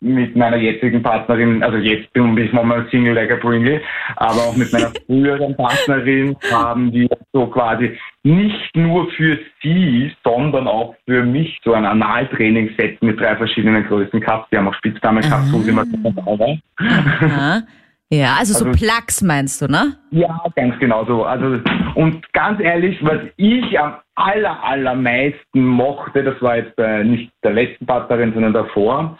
mit 0.00 0.36
meiner 0.36 0.56
jetzigen 0.56 1.02
Partnerin, 1.02 1.62
also 1.62 1.78
jetzt 1.78 2.12
bin 2.12 2.36
ich 2.36 2.52
mal 2.52 2.86
Single 2.90 3.14
like 3.14 3.30
a 3.30 3.36
Pringle, 3.36 3.80
aber 4.16 4.40
auch 4.40 4.56
mit 4.56 4.70
meiner 4.72 4.90
früheren 5.06 5.56
Partnerin 5.56 6.36
haben 6.50 6.92
wir 6.92 7.08
so 7.32 7.46
quasi 7.46 7.96
nicht 8.24 8.76
nur 8.76 9.10
für 9.12 9.38
sie, 9.62 10.12
sondern 10.24 10.68
auch 10.68 10.94
für 11.06 11.24
mich 11.24 11.60
so 11.64 11.72
ein 11.72 11.84
Analtraining-Set 11.84 13.02
mit 13.02 13.20
drei 13.20 13.36
verschiedenen 13.36 13.84
Größen 13.84 14.20
gehabt. 14.20 14.50
Wir 14.52 14.60
haben 14.60 14.68
auch 14.68 14.74
Spitznamen 14.74 15.22
gehabt, 15.22 15.46
so 15.46 15.58
sind 15.60 15.74
wir 15.74 15.84
Ja, 18.12 18.36
also 18.38 18.52
so 18.52 18.66
also, 18.66 18.78
Plugs 18.78 19.22
meinst 19.22 19.62
du, 19.62 19.68
ne? 19.68 19.96
Ja, 20.10 20.38
ganz 20.54 20.78
genau 20.78 21.04
so. 21.06 21.24
Also, 21.24 21.58
und 21.94 22.30
ganz 22.34 22.60
ehrlich, 22.60 23.02
was 23.02 23.20
ich 23.36 23.80
am 23.80 23.94
aller, 24.14 24.62
allermeisten 24.62 25.64
mochte, 25.66 26.22
das 26.22 26.40
war 26.42 26.56
jetzt 26.56 26.76
bei 26.76 27.02
nicht 27.02 27.32
der 27.42 27.52
letzten 27.52 27.86
Partnerin, 27.86 28.32
sondern 28.32 28.52
davor, 28.52 29.18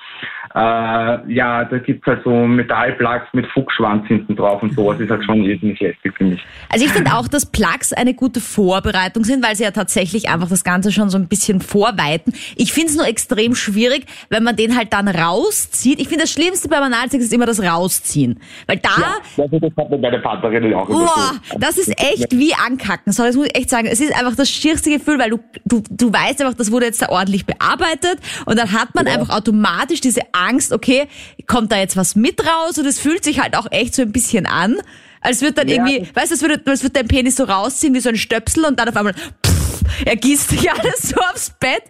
äh, 0.55 1.33
ja, 1.33 1.65
da 1.65 1.79
gibt's 1.79 2.07
halt 2.07 2.23
so 2.25 2.31
Metallplugs 2.31 3.27
mit 3.33 3.47
Fuchsschwanz 3.47 4.07
hinten 4.07 4.37
drauf 4.37 4.63
und 4.63 4.75
sowas 4.75 5.01
ist 5.01 5.11
halt 5.11 5.25
schon 5.25 5.43
irrsinnig 5.45 5.81
lästig 5.81 6.13
für 6.15 6.25
mich. 6.25 6.45
Also 6.69 6.85
ich 6.85 6.93
finde 6.93 7.13
auch, 7.15 7.27
dass 7.27 7.47
Plugs 7.47 7.95
eine 7.95 8.13
gute 8.13 8.41
Vorbereitung 8.41 9.25
sind, 9.25 9.43
weil 9.43 9.57
sie 9.57 9.65
ja 9.65 9.71
tatsächlich 9.71 10.29
einfach 10.29 10.51
das 10.51 10.63
Ganze 10.63 10.93
schon 10.93 11.09
so 11.09 11.17
ein 11.17 11.27
bisschen 11.27 11.63
vorweiten. 11.63 12.35
Ich 12.57 12.73
finde 12.75 12.89
es 12.91 12.97
nur 12.97 13.07
extrem 13.07 13.55
schwierig, 13.55 14.05
wenn 14.29 14.43
man 14.43 14.55
den 14.55 14.77
halt 14.77 14.93
dann 14.93 15.09
rauszieht. 15.09 15.99
Ich 16.01 16.09
finde 16.09 16.25
das 16.25 16.33
Schlimmste 16.33 16.69
beim 16.69 16.83
Analsex 16.83 17.25
ist 17.25 17.33
immer 17.33 17.47
das 17.47 17.63
Rausziehen. 17.63 18.39
Weil 18.67 18.77
da... 18.77 18.91
Ja, 19.39 19.47
das 19.49 19.73
hat 19.79 19.91
mir 19.91 19.99
meine 19.99 20.19
Partnerin 20.19 20.75
auch 20.75 20.87
boah. 20.87 21.33
Das 21.59 21.79
ist 21.79 21.89
echt 21.99 22.31
wie 22.33 22.53
ankacken. 22.55 23.13
So, 23.13 23.23
das 23.23 23.37
muss 23.37 23.47
ich 23.47 23.57
echt 23.57 23.71
sagen. 23.71 23.89
Es 23.91 24.01
ist 24.01 24.15
einfach 24.15 24.37
das 24.37 24.51
schierste 24.83 24.91
Gefühl, 24.91 25.19
weil 25.19 25.31
du, 25.31 25.39
du, 25.65 25.83
du 25.89 26.13
weißt 26.13 26.41
einfach, 26.41 26.55
das 26.55 26.71
wurde 26.71 26.87
jetzt 26.87 27.03
da 27.03 27.09
ordentlich 27.09 27.47
bearbeitet 27.47 28.19
und 28.47 28.59
dann 28.59 28.73
hat 28.73 28.95
man 28.95 29.07
ja. 29.07 29.15
einfach 29.15 29.31
automatisch 29.31 30.01
diese 30.01 30.23
Angst, 30.33 30.73
okay, 30.73 31.09
kommt 31.47 31.73
da 31.73 31.79
jetzt 31.79 31.97
was 31.97 32.17
mit 32.17 32.41
raus? 32.47 32.79
Und 32.79 32.87
es 32.87 32.99
fühlt 32.99 33.25
sich 33.25 33.41
halt 33.41 33.57
auch 33.57 33.67
echt 33.71 33.95
so 33.95 34.03
ein 34.03 34.13
bisschen 34.13 34.47
an. 34.47 34.77
Als 35.21 35.41
wird 35.41 35.57
dann 35.57 35.69
ja. 35.69 35.77
irgendwie, 35.77 36.09
weißt 36.15 36.31
du, 36.31 36.35
als 36.35 36.43
würde, 36.43 36.63
als 36.67 36.83
würde 36.83 36.95
dein 36.95 37.09
Penis 37.09 37.37
so 37.37 37.45
rausziehen 37.45 37.95
wie 37.95 38.01
so 38.01 38.09
ein 38.09 38.17
Stöpsel 38.17 38.65
und 38.65 38.79
dann 38.79 38.89
auf 38.89 38.97
einmal, 38.97 39.15
pff, 39.15 39.83
er 40.05 40.17
gießt 40.17 40.51
sich 40.51 40.71
alles 40.79 41.11
so 41.11 41.17
aufs 41.33 41.53
Bett. 41.61 41.83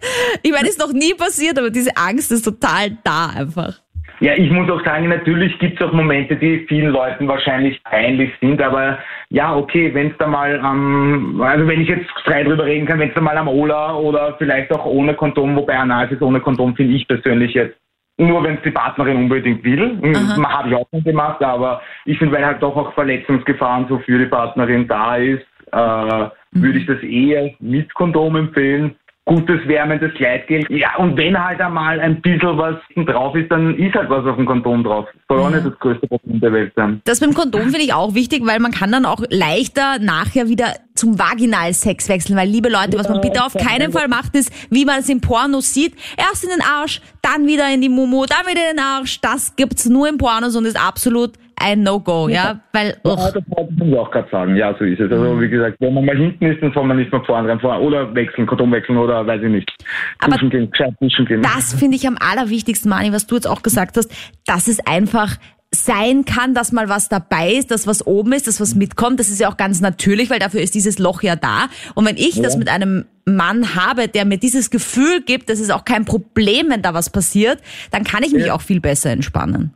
Ich 0.43 0.51
meine, 0.51 0.69
ist 0.69 0.79
noch 0.79 0.93
nie 0.93 1.13
passiert, 1.13 1.57
aber 1.57 1.69
diese 1.69 1.97
Angst 1.97 2.31
ist 2.31 2.43
total 2.43 2.97
da 3.03 3.27
einfach. 3.27 3.82
Ja, 4.23 4.35
ich 4.37 4.49
muss 4.51 4.69
auch 4.69 4.81
sagen, 4.85 5.09
natürlich 5.09 5.59
gibt 5.59 5.81
es 5.81 5.85
auch 5.85 5.91
Momente, 5.91 6.37
die 6.37 6.59
vielen 6.69 6.93
Leuten 6.93 7.27
wahrscheinlich 7.27 7.83
peinlich 7.83 8.31
sind, 8.39 8.61
aber 8.61 8.97
ja, 9.27 9.53
okay, 9.53 9.93
wenn 9.93 10.11
es 10.11 10.17
da 10.17 10.27
mal 10.27 10.61
ähm, 10.63 11.41
also 11.41 11.67
wenn 11.67 11.81
ich 11.81 11.89
jetzt 11.89 12.09
frei 12.23 12.45
drüber 12.45 12.63
reden 12.63 12.87
kann, 12.87 12.99
wenn 12.99 13.09
es 13.09 13.15
da 13.15 13.19
mal 13.19 13.37
am 13.37 13.49
Ola 13.49 13.93
oder 13.95 14.35
vielleicht 14.37 14.71
auch 14.71 14.85
ohne 14.85 15.13
Kondom, 15.13 15.57
wobei 15.57 15.77
Analysis 15.77 16.21
ohne 16.21 16.39
Kondom 16.39 16.73
finde 16.73 16.95
ich 16.95 17.05
persönlich 17.05 17.53
jetzt 17.53 17.75
nur 18.17 18.41
wenn 18.45 18.55
es 18.55 18.61
die 18.61 18.71
Partnerin 18.71 19.17
unbedingt 19.17 19.61
will. 19.65 19.99
Aha. 20.01 20.57
Habe 20.57 20.69
ich 20.69 20.75
auch 20.75 20.87
schon 20.91 21.03
gemacht, 21.03 21.43
aber 21.43 21.81
ich 22.05 22.17
finde, 22.17 22.35
weil 22.35 22.45
halt 22.45 22.63
doch 22.63 22.77
auch 22.77 22.93
Verletzungsgefahren 22.93 23.87
so 23.89 23.99
für 23.99 24.19
die 24.19 24.27
Partnerin 24.27 24.87
da 24.87 25.17
ist, 25.17 25.45
äh, 25.73 25.77
mhm. 25.77 26.29
würde 26.63 26.79
ich 26.79 26.85
das 26.85 27.03
eher 27.03 27.51
mit 27.59 27.93
Kondom 27.93 28.37
empfehlen 28.37 28.95
gutes, 29.25 29.65
wärmendes 29.67 30.13
Kleidgel. 30.15 30.65
Ja, 30.69 30.95
und 30.97 31.15
wenn 31.17 31.41
halt 31.41 31.61
einmal 31.61 31.99
ein 31.99 32.21
bisschen 32.21 32.57
was 32.57 32.75
drauf 33.05 33.35
ist, 33.35 33.49
dann 33.49 33.75
ist 33.77 33.95
halt 33.95 34.09
was 34.09 34.25
auf 34.25 34.35
dem 34.35 34.45
Kondom 34.45 34.83
drauf. 34.83 35.07
Das 35.13 35.37
soll 35.37 35.39
auch 35.39 35.49
nicht 35.49 35.65
das 35.65 35.79
größte 35.79 36.07
Problem 36.07 36.39
der 36.41 36.51
Welt 36.51 36.73
sein. 36.75 37.01
Das 37.05 37.21
mit 37.21 37.29
dem 37.29 37.35
Kondom 37.35 37.61
finde 37.61 37.81
ich 37.81 37.93
auch 37.93 38.13
wichtig, 38.15 38.45
weil 38.45 38.59
man 38.59 38.71
kann 38.71 38.91
dann 38.91 39.05
auch 39.05 39.23
leichter 39.29 39.99
nachher 39.99 40.49
wieder 40.49 40.73
zum 40.95 41.17
Vaginalsex 41.17 42.09
wechseln, 42.09 42.35
weil 42.35 42.49
liebe 42.49 42.69
Leute, 42.69 42.99
was 42.99 43.09
man 43.09 43.21
bitte 43.21 43.43
auf 43.43 43.53
keinen 43.53 43.91
Fall 43.91 44.07
macht, 44.07 44.35
ist, 44.35 44.51
wie 44.69 44.85
man 44.85 44.99
es 44.99 45.09
im 45.09 45.21
Porno 45.21 45.61
sieht, 45.61 45.95
erst 46.17 46.43
in 46.43 46.49
den 46.49 46.61
Arsch, 46.61 47.01
dann 47.21 47.47
wieder 47.47 47.73
in 47.73 47.81
die 47.81 47.89
Mumu, 47.89 48.25
dann 48.25 48.45
wieder 48.45 48.69
in 48.69 48.77
den 48.77 48.83
Arsch. 48.83 49.21
Das 49.21 49.55
gibt's 49.55 49.87
nur 49.87 50.07
im 50.09 50.17
Pornos 50.17 50.55
und 50.55 50.65
ist 50.65 50.79
absolut 50.79 51.33
ein 51.63 51.81
No-Go, 51.81 52.27
ja, 52.27 52.59
weil. 52.73 52.97
Ja, 53.03 53.15
das 53.15 53.33
wollte 53.33 53.73
ich 53.85 53.97
auch 53.97 54.11
gerade 54.11 54.29
sagen. 54.29 54.55
Ja, 54.55 54.75
so 54.77 54.83
ist 54.83 54.99
es. 54.99 55.11
Also 55.11 55.39
wie 55.41 55.49
gesagt, 55.49 55.77
wenn 55.79 55.93
man 55.93 56.05
mal 56.05 56.17
hinten 56.17 56.45
ist, 56.45 56.61
dann 56.61 56.73
soll 56.73 56.83
man 56.85 56.97
nicht 56.97 57.11
mehr 57.11 57.23
vorne 57.23 57.47
reinfahren 57.47 57.81
oder 57.81 58.13
wechseln, 58.13 58.45
Kondom 58.45 58.71
wechseln 58.71 58.97
oder 58.97 59.25
weiß 59.25 59.41
ich 59.41 59.49
nicht. 59.49 59.71
Aber 60.19 60.33
duschen 60.33 60.49
gehen, 60.49 60.69
gescheit 60.69 60.93
duschen 60.99 61.25
gehen. 61.25 61.41
Das 61.41 61.73
finde 61.73 61.95
ich 61.95 62.05
am 62.07 62.17
allerwichtigsten, 62.19 62.89
Mani, 62.89 63.13
was 63.13 63.27
du 63.27 63.35
jetzt 63.35 63.47
auch 63.47 63.63
gesagt 63.63 63.95
hast, 63.97 64.11
dass 64.45 64.67
es 64.67 64.85
einfach 64.85 65.37
sein 65.73 66.25
kann, 66.25 66.53
dass 66.53 66.71
mal 66.71 66.87
was 66.87 67.09
dabei 67.09 67.53
ist, 67.53 67.71
dass 67.71 67.87
was 67.87 68.05
oben 68.05 68.33
ist, 68.33 68.47
dass 68.47 68.61
was 68.61 68.75
mitkommt. 68.75 69.19
Das 69.19 69.29
ist 69.29 69.39
ja 69.39 69.49
auch 69.49 69.57
ganz 69.57 69.81
natürlich, 69.81 70.29
weil 70.29 70.39
dafür 70.39 70.61
ist 70.61 70.75
dieses 70.75 70.99
Loch 70.99 71.23
ja 71.23 71.35
da. 71.35 71.67
Und 71.95 72.05
wenn 72.05 72.17
ich 72.17 72.35
ja. 72.35 72.43
das 72.43 72.57
mit 72.57 72.69
einem 72.69 73.05
Mann 73.25 73.75
habe, 73.75 74.07
der 74.07 74.25
mir 74.25 74.37
dieses 74.37 74.69
Gefühl 74.69 75.21
gibt, 75.25 75.49
das 75.49 75.59
ist 75.59 75.71
auch 75.71 75.85
kein 75.85 76.05
Problem, 76.05 76.69
wenn 76.69 76.81
da 76.81 76.93
was 76.93 77.09
passiert, 77.09 77.59
dann 77.91 78.03
kann 78.03 78.21
ich 78.23 78.33
mich 78.33 78.47
ja. 78.47 78.53
auch 78.53 78.61
viel 78.61 78.81
besser 78.81 79.11
entspannen. 79.11 79.73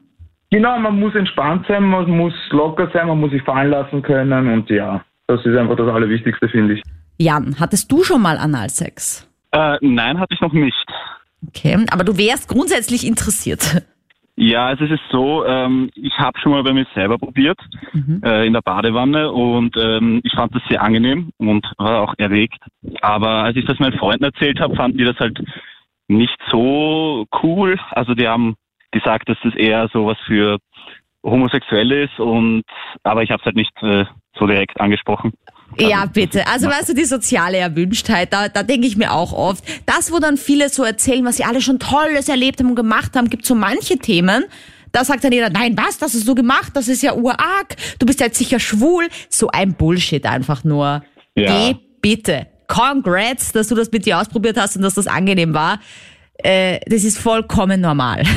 Genau, 0.49 0.79
man 0.79 0.99
muss 0.99 1.13
entspannt 1.15 1.65
sein, 1.67 1.83
man 1.83 2.09
muss 2.09 2.33
locker 2.51 2.89
sein, 2.93 3.07
man 3.07 3.19
muss 3.19 3.31
sich 3.31 3.41
fallen 3.43 3.71
lassen 3.71 4.01
können 4.01 4.47
und 4.47 4.69
ja, 4.69 5.03
das 5.27 5.45
ist 5.45 5.57
einfach 5.57 5.75
das 5.75 5.89
Allerwichtigste, 5.89 6.47
finde 6.47 6.75
ich. 6.75 6.83
Jan, 7.17 7.55
hattest 7.59 7.91
du 7.91 8.03
schon 8.03 8.21
mal 8.21 8.37
Analsex? 8.37 9.29
Äh, 9.51 9.77
nein, 9.81 10.19
hatte 10.19 10.33
ich 10.33 10.41
noch 10.41 10.53
nicht. 10.53 10.85
Okay, 11.47 11.85
aber 11.91 12.03
du 12.03 12.17
wärst 12.17 12.47
grundsätzlich 12.49 13.05
interessiert. 13.05 13.83
Ja, 14.39 14.67
also 14.67 14.85
es 14.85 14.91
ist 14.91 15.01
so, 15.11 15.45
ähm, 15.45 15.89
ich 15.95 16.15
habe 16.19 16.37
schon 16.39 16.51
mal 16.51 16.61
bei 16.63 16.71
mir 16.71 16.85
selber 16.93 17.17
probiert, 17.17 17.59
Mhm. 17.93 18.21
äh, 18.23 18.45
in 18.45 18.53
der 18.53 18.61
Badewanne 18.61 19.31
und 19.31 19.75
ähm, 19.77 20.21
ich 20.23 20.31
fand 20.33 20.53
das 20.53 20.61
sehr 20.69 20.81
angenehm 20.83 21.31
und 21.37 21.65
war 21.79 22.01
auch 22.03 22.13
erregt. 22.19 22.59
Aber 23.01 23.29
als 23.45 23.57
ich 23.57 23.65
das 23.65 23.79
meinen 23.79 23.97
Freunden 23.97 24.25
erzählt 24.25 24.59
habe, 24.59 24.75
fanden 24.75 24.99
die 24.99 25.05
das 25.05 25.17
halt 25.17 25.39
nicht 26.07 26.37
so 26.51 27.25
cool. 27.41 27.79
Also 27.91 28.13
die 28.13 28.27
haben 28.27 28.55
gesagt, 28.91 29.29
dass 29.29 29.37
das 29.43 29.55
eher 29.55 29.89
so 29.93 30.05
was 30.05 30.17
für 30.25 30.59
Homosexuelle 31.23 32.03
ist 32.03 32.19
und 32.19 32.63
aber 33.03 33.23
ich 33.23 33.31
habe 33.31 33.41
es 33.41 33.45
halt 33.45 33.55
nicht 33.55 33.71
äh, 33.81 34.05
so 34.37 34.47
direkt 34.47 34.79
angesprochen. 34.79 35.33
Ja, 35.77 36.05
bitte. 36.05 36.47
Also 36.47 36.67
weißt 36.67 36.89
du, 36.89 36.93
die 36.93 37.05
soziale 37.05 37.57
Erwünschtheit, 37.57 38.31
da, 38.31 38.47
da 38.47 38.63
denke 38.63 38.87
ich 38.87 38.95
mir 38.95 39.11
auch 39.11 39.33
oft. 39.33 39.63
Das, 39.85 40.11
wo 40.11 40.19
dann 40.19 40.37
viele 40.37 40.69
so 40.69 40.83
erzählen, 40.83 41.25
was 41.25 41.37
sie 41.37 41.43
alle 41.43 41.61
schon 41.61 41.79
Tolles 41.79 42.29
erlebt 42.29 42.59
haben 42.59 42.69
und 42.69 42.75
gemacht 42.75 43.15
haben, 43.15 43.29
gibt 43.29 43.45
so 43.45 43.53
manche 43.53 43.97
Themen. 43.97 44.45
Da 44.93 45.03
sagt 45.03 45.23
dann 45.23 45.33
jeder, 45.33 45.49
nein, 45.49 45.77
was, 45.77 45.97
das 45.97 46.15
ist 46.15 46.25
so 46.25 46.33
gemacht, 46.33 46.71
das 46.73 46.87
ist 46.87 47.03
ja 47.03 47.13
urarg, 47.13 47.75
du 47.99 48.05
bist 48.05 48.21
jetzt 48.21 48.37
sicher 48.37 48.59
schwul. 48.59 49.07
So 49.29 49.49
ein 49.49 49.73
Bullshit 49.73 50.25
einfach 50.25 50.63
nur. 50.63 51.03
Ja. 51.35 51.71
Geh 51.71 51.75
bitte. 52.01 52.47
Congrats, 52.67 53.51
dass 53.51 53.67
du 53.67 53.75
das 53.75 53.91
mit 53.91 54.05
dir 54.05 54.19
ausprobiert 54.19 54.57
hast 54.57 54.77
und 54.77 54.81
dass 54.81 54.95
das 54.95 55.07
angenehm 55.07 55.53
war. 55.53 55.79
Äh, 56.37 56.79
das 56.87 57.03
ist 57.03 57.17
vollkommen 57.17 57.81
normal. 57.81 58.23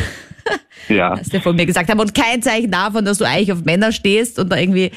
Ja. 0.88 1.12
was 1.18 1.28
der 1.28 1.40
von 1.40 1.56
mir 1.56 1.66
gesagt 1.66 1.90
haben. 1.90 2.00
Und 2.00 2.14
kein 2.14 2.42
Zeichen 2.42 2.70
davon, 2.70 3.04
dass 3.04 3.18
du 3.18 3.24
eigentlich 3.24 3.52
auf 3.52 3.64
Männer 3.64 3.92
stehst 3.92 4.38
und 4.38 4.50
da 4.50 4.56
irgendwie 4.56 4.90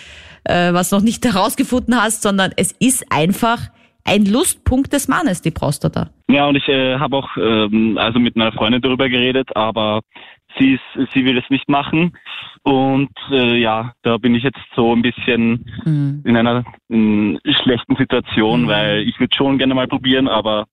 äh, 0.45 0.73
was 0.73 0.91
noch 0.91 1.01
nicht 1.01 1.25
herausgefunden 1.33 1.95
hast, 1.95 2.21
sondern 2.21 2.51
es 2.57 2.71
ist 2.73 3.05
einfach 3.11 3.59
ein 4.05 4.25
Lustpunkt 4.25 4.91
des 4.91 5.07
Mannes, 5.07 5.41
die 5.41 5.51
Prostata. 5.51 6.09
Ja, 6.29 6.47
und 6.47 6.55
ich 6.55 6.67
äh, 6.67 6.97
habe 6.99 7.15
auch 7.15 7.29
ähm, 7.37 7.97
also 7.97 8.19
mit 8.19 8.35
einer 8.35 8.51
Freundin 8.51 8.81
darüber 8.81 9.07
geredet, 9.07 9.55
aber 9.55 10.01
sie 10.57 10.73
ist, 10.73 11.11
sie 11.13 11.25
will 11.25 11.37
es 11.37 11.49
nicht 11.49 11.69
machen. 11.69 12.17
Und 12.63 13.11
äh, 13.31 13.57
ja, 13.57 13.93
da 14.03 14.17
bin 14.17 14.35
ich 14.35 14.43
jetzt 14.43 14.59
so 14.75 14.93
ein 14.93 15.01
bisschen 15.01 15.65
in 15.85 16.37
einer 16.37 16.63
in 16.87 17.39
schlechten 17.61 17.95
Situation, 17.97 18.67
weil 18.67 19.01
ich 19.01 19.19
würde 19.19 19.35
schon 19.35 19.57
gerne 19.57 19.73
mal 19.73 19.87
probieren, 19.87 20.29
aber 20.29 20.65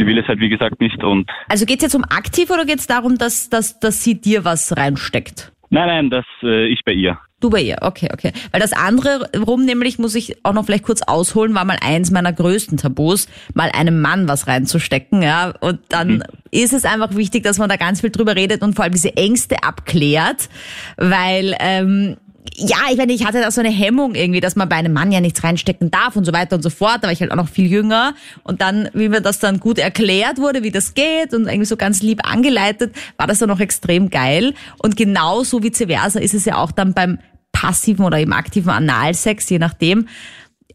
sie 0.00 0.06
will 0.06 0.18
es 0.18 0.26
halt 0.26 0.40
wie 0.40 0.48
gesagt 0.48 0.80
nicht. 0.80 1.02
Und 1.04 1.30
Also 1.48 1.66
geht's 1.66 1.82
jetzt 1.82 1.94
um 1.94 2.04
aktiv 2.04 2.50
oder 2.50 2.64
geht's 2.64 2.86
darum, 2.86 3.18
dass, 3.18 3.50
dass, 3.50 3.78
dass 3.80 4.02
sie 4.02 4.20
dir 4.20 4.44
was 4.44 4.76
reinsteckt? 4.76 5.52
nein, 5.70 5.86
nein, 5.86 6.10
das 6.10 6.24
äh, 6.42 6.66
ich 6.66 6.80
bei 6.84 6.92
ihr. 6.92 7.18
Du 7.40 7.48
bei 7.48 7.62
ihr, 7.62 7.78
okay, 7.80 8.08
okay. 8.12 8.32
Weil 8.50 8.60
das 8.60 8.74
andere 8.74 9.30
rum, 9.34 9.64
nämlich 9.64 9.98
muss 9.98 10.14
ich 10.14 10.44
auch 10.44 10.52
noch 10.52 10.66
vielleicht 10.66 10.84
kurz 10.84 11.00
ausholen, 11.02 11.54
war 11.54 11.64
mal 11.64 11.78
eins 11.80 12.10
meiner 12.10 12.32
größten 12.32 12.76
Tabus, 12.76 13.28
mal 13.54 13.70
einem 13.72 14.02
Mann 14.02 14.28
was 14.28 14.46
reinzustecken, 14.46 15.22
ja. 15.22 15.54
Und 15.60 15.80
dann 15.88 16.22
ist 16.50 16.74
es 16.74 16.84
einfach 16.84 17.16
wichtig, 17.16 17.44
dass 17.44 17.58
man 17.58 17.70
da 17.70 17.76
ganz 17.76 18.02
viel 18.02 18.10
drüber 18.10 18.36
redet 18.36 18.62
und 18.62 18.74
vor 18.74 18.84
allem 18.84 18.92
diese 18.92 19.16
Ängste 19.16 19.62
abklärt, 19.62 20.50
weil 20.98 21.54
ähm, 21.60 22.16
ja, 22.56 22.76
ich 22.90 22.96
meine, 22.96 23.12
ich 23.12 23.24
hatte 23.26 23.40
da 23.40 23.50
so 23.50 23.60
eine 23.60 23.70
Hemmung 23.70 24.14
irgendwie, 24.14 24.40
dass 24.40 24.56
man 24.56 24.68
bei 24.68 24.76
einem 24.76 24.92
Mann 24.92 25.12
ja 25.12 25.20
nichts 25.20 25.44
reinstecken 25.44 25.90
darf 25.90 26.16
und 26.16 26.24
so 26.24 26.32
weiter 26.32 26.56
und 26.56 26.62
so 26.62 26.70
fort. 26.70 26.98
Da 27.00 27.04
war 27.04 27.12
ich 27.12 27.20
halt 27.20 27.32
auch 27.32 27.36
noch 27.36 27.48
viel 27.48 27.70
jünger. 27.70 28.14
Und 28.44 28.60
dann, 28.60 28.88
wie 28.94 29.08
mir 29.08 29.20
das 29.20 29.38
dann 29.38 29.60
gut 29.60 29.78
erklärt 29.78 30.38
wurde, 30.38 30.62
wie 30.62 30.70
das 30.70 30.94
geht 30.94 31.34
und 31.34 31.46
irgendwie 31.46 31.66
so 31.66 31.76
ganz 31.76 32.02
lieb 32.02 32.20
angeleitet, 32.24 32.94
war 33.16 33.26
das 33.26 33.38
dann 33.38 33.50
auch 33.50 33.60
extrem 33.60 34.10
geil. 34.10 34.54
Und 34.78 34.96
genauso 34.96 35.62
vice 35.62 35.84
versa 35.86 36.18
ist 36.18 36.34
es 36.34 36.44
ja 36.44 36.56
auch 36.56 36.72
dann 36.72 36.94
beim 36.94 37.18
passiven 37.52 38.04
oder 38.04 38.18
im 38.18 38.32
aktiven 38.32 38.70
Analsex, 38.70 39.48
je 39.50 39.58
nachdem. 39.58 40.08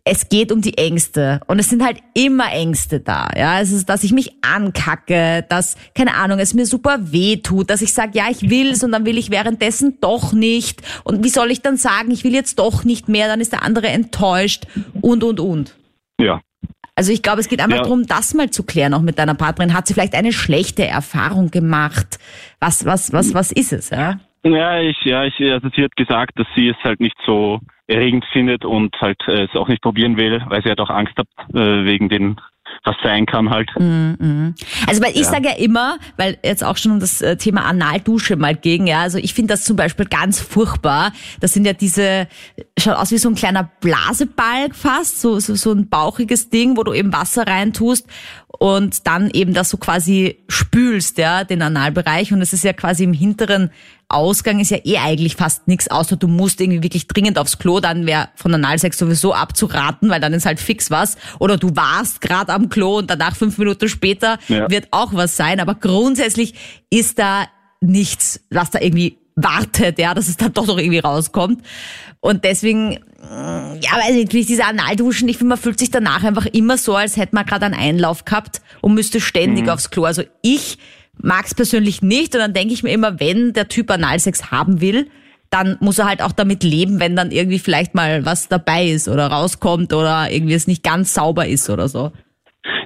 Es 0.08 0.30
geht 0.30 0.52
um 0.52 0.62
die 0.62 0.78
Ängste 0.78 1.42
und 1.48 1.58
es 1.58 1.70
sind 1.72 1.84
halt 1.84 1.98
immer 2.14 2.52
Ängste 2.52 3.00
da. 3.00 3.28
Ja, 3.36 3.60
es 3.60 3.72
ist, 3.72 3.90
dass 3.90 4.04
ich 4.04 4.12
mich 4.14 4.34
ankacke, 4.44 5.44
dass 5.50 5.78
keine 5.96 6.14
Ahnung, 6.14 6.38
es 6.38 6.54
mir 6.54 6.68
super 6.68 7.12
weh 7.12 7.38
tut, 7.38 7.72
dass 7.72 7.82
ich 7.82 7.92
sage, 7.92 8.12
ja, 8.14 8.26
ich 8.30 8.48
will's 8.52 8.84
und 8.84 8.92
dann 8.92 9.06
will 9.08 9.18
ich 9.18 9.32
währenddessen 9.32 9.98
doch 10.02 10.32
nicht. 10.32 10.84
Und 11.04 11.24
wie 11.24 11.30
soll 11.30 11.50
ich 11.50 11.64
dann 11.64 11.78
sagen, 11.78 12.12
ich 12.12 12.24
will 12.24 12.34
jetzt 12.36 12.60
doch 12.60 12.84
nicht 12.84 13.10
mehr? 13.10 13.28
Dann 13.28 13.42
ist 13.42 13.52
der 13.52 13.64
andere 13.64 13.88
enttäuscht 13.88 14.66
und 15.02 15.24
und 15.24 15.40
und. 15.40 15.76
Ja. 16.22 16.40
Also 16.94 17.12
ich 17.12 17.24
glaube, 17.24 17.42
es 17.42 17.50
geht 17.50 17.60
einfach 17.60 17.78
Ja. 17.78 17.84
darum, 17.84 18.06
das 18.06 18.36
mal 18.36 18.52
zu 18.52 18.62
klären, 18.64 18.94
auch 18.94 19.02
mit 19.02 19.18
deiner 19.18 19.34
Partnerin. 19.34 19.74
Hat 19.74 19.88
sie 19.88 19.96
vielleicht 19.96 20.14
eine 20.14 20.32
schlechte 20.32 20.86
Erfahrung 20.86 21.50
gemacht? 21.50 22.20
Was 22.60 22.86
was 22.86 23.12
was 23.12 23.34
was 23.34 23.52
ist 23.52 23.74
es? 23.74 23.90
Ja? 23.90 24.20
Ja, 24.44 24.80
ich, 24.80 24.98
ja, 25.04 25.26
ich, 25.26 25.34
also 25.52 25.68
sie 25.76 25.84
hat 25.84 25.96
gesagt, 25.96 26.38
dass 26.38 26.46
sie 26.56 26.70
es 26.70 26.78
halt 26.84 27.00
nicht 27.00 27.18
so 27.26 27.60
erregend 27.88 28.26
findet 28.32 28.66
und 28.66 28.96
halt 29.00 29.20
äh, 29.28 29.44
es 29.44 29.56
auch 29.56 29.68
nicht 29.68 29.82
probieren 29.82 30.18
will, 30.18 30.42
weil 30.48 30.64
sie 30.64 30.70
halt 30.70 30.80
auch 30.80 30.90
Angst 30.90 31.14
hat 31.18 31.28
äh, 31.54 31.86
wegen 31.86 32.10
den, 32.10 32.38
was 32.84 32.96
sein 33.04 33.26
kann 33.26 33.50
halt. 33.50 33.70
Also 34.88 35.04
weil 35.04 35.12
ich 35.12 35.26
sage 35.26 35.50
ja 35.50 35.56
immer, 35.56 35.98
weil 36.18 36.38
jetzt 36.44 36.64
auch 36.64 36.78
schon 36.78 36.94
um 36.94 37.00
das 37.00 37.22
äh, 37.22 37.38
Thema 37.38 37.66
Analdusche 37.66 38.36
mal 38.38 38.56
ging, 38.56 38.88
ja, 38.88 39.02
also 39.02 39.18
ich 39.18 39.34
finde 39.34 39.54
das 39.54 39.64
zum 39.64 39.76
Beispiel 39.76 40.08
ganz 40.08 40.40
furchtbar. 40.40 41.12
Das 41.40 41.54
sind 41.54 41.66
ja 41.66 41.74
diese, 41.74 42.28
schaut 42.80 42.96
aus 42.96 43.12
wie 43.12 43.18
so 43.18 43.30
ein 43.30 43.36
kleiner 43.36 43.70
Blasebalg 43.82 44.76
fast, 44.76 45.22
so, 45.22 45.40
so, 45.40 45.54
so 45.56 45.72
ein 45.72 45.88
bauchiges 45.88 46.50
Ding, 46.50 46.78
wo 46.78 46.84
du 46.84 46.94
eben 46.94 47.14
Wasser 47.14 47.46
reintust 47.46 48.08
und 48.48 49.06
dann 49.06 49.30
eben 49.32 49.54
das 49.54 49.70
so 49.70 49.78
quasi 49.78 50.44
spülst, 50.48 51.18
ja, 51.18 51.44
den 51.44 51.62
Analbereich. 51.62 52.34
Und 52.34 52.42
es 52.42 52.54
ist 52.54 52.64
ja 52.64 52.74
quasi 52.74 53.04
im 53.04 53.14
hinteren 53.14 53.72
Ausgang 54.08 54.60
ist 54.60 54.72
ja 54.72 54.78
eh 54.84 54.98
eigentlich 54.98 55.36
fast 55.36 55.68
nichts, 55.68 55.90
außer 55.90 56.16
du 56.16 56.28
musst 56.28 56.62
irgendwie 56.62 56.84
wirklich 56.84 57.08
dringend 57.08 57.38
aufs 57.40 57.58
Klo, 57.58 57.80
dann 57.80 58.06
wäre 58.06 58.30
von 58.36 58.54
Analsex 58.54 58.98
sowieso 58.98 59.34
abzuraten, 59.34 60.10
weil 60.10 60.22
dann 60.22 60.34
ist 60.34 60.46
halt 60.46 60.60
fix 60.60 60.92
was. 60.92 61.18
Oder 61.40 61.58
du 61.58 61.76
warst 61.76 62.22
gerade 62.22 62.54
am 62.54 62.70
Klo 62.70 62.98
und 63.00 63.10
danach 63.10 63.36
fünf 63.36 63.58
Minuten 63.58 63.90
später 63.90 64.38
Ja. 64.48 64.70
wird 64.70 64.88
auch 64.92 65.14
was 65.14 65.36
sein. 65.36 65.60
Aber 65.60 65.76
grundsätzlich 65.76 66.54
ist 66.90 67.18
da 67.20 67.46
nichts, 67.82 68.42
was 68.50 68.70
da 68.72 68.80
irgendwie 68.80 69.18
wartet, 69.36 70.00
ja, 70.00 70.14
dass 70.14 70.28
es 70.28 70.38
dann 70.38 70.54
doch 70.54 70.66
noch 70.66 70.78
irgendwie 70.78 71.00
rauskommt. 71.00 71.62
Und 72.22 72.44
deswegen, 72.46 72.92
mm, 72.92 73.80
ja, 73.82 73.98
weiß 73.98 74.14
nicht, 74.14 74.32
diese 74.32 74.66
Analduschen, 74.66 75.28
ich 75.28 75.38
finde, 75.38 75.50
man 75.50 75.58
fühlt 75.58 75.78
sich 75.78 75.92
danach 75.92 76.24
einfach 76.24 76.46
immer 76.46 76.78
so, 76.78 76.96
als 76.96 77.18
hätte 77.18 77.36
man 77.36 77.46
gerade 77.46 77.66
einen 77.66 77.74
Einlauf 77.76 78.24
gehabt 78.24 78.62
und 78.82 78.94
müsste 78.94 79.20
ständig 79.20 79.70
aufs 79.70 79.90
Klo. 79.90 80.06
Also 80.06 80.24
ich 80.42 80.78
mag 81.22 81.46
es 81.46 81.54
persönlich 81.56 82.02
nicht 82.02 82.34
und 82.36 82.42
dann 82.42 82.54
denke 82.54 82.74
ich 82.74 82.84
mir 82.84 82.92
immer, 82.92 83.20
wenn 83.20 83.54
der 83.54 83.68
Typ 83.68 83.90
Analsex 83.92 84.52
haben 84.52 84.82
will, 84.82 85.10
dann 85.50 85.78
muss 85.80 86.00
er 86.00 86.08
halt 86.08 86.22
auch 86.22 86.32
damit 86.32 86.64
leben, 86.64 87.00
wenn 87.00 87.16
dann 87.16 87.32
irgendwie 87.32 87.60
vielleicht 87.60 87.96
mal 87.96 88.26
was 88.26 88.48
dabei 88.48 88.86
ist 88.88 89.08
oder 89.08 89.28
rauskommt 89.28 89.94
oder 89.94 90.30
irgendwie 90.32 90.54
es 90.56 90.68
nicht 90.68 90.84
ganz 90.84 91.14
sauber 91.14 91.48
ist 91.48 91.70
oder 91.70 91.88
so. 91.88 92.12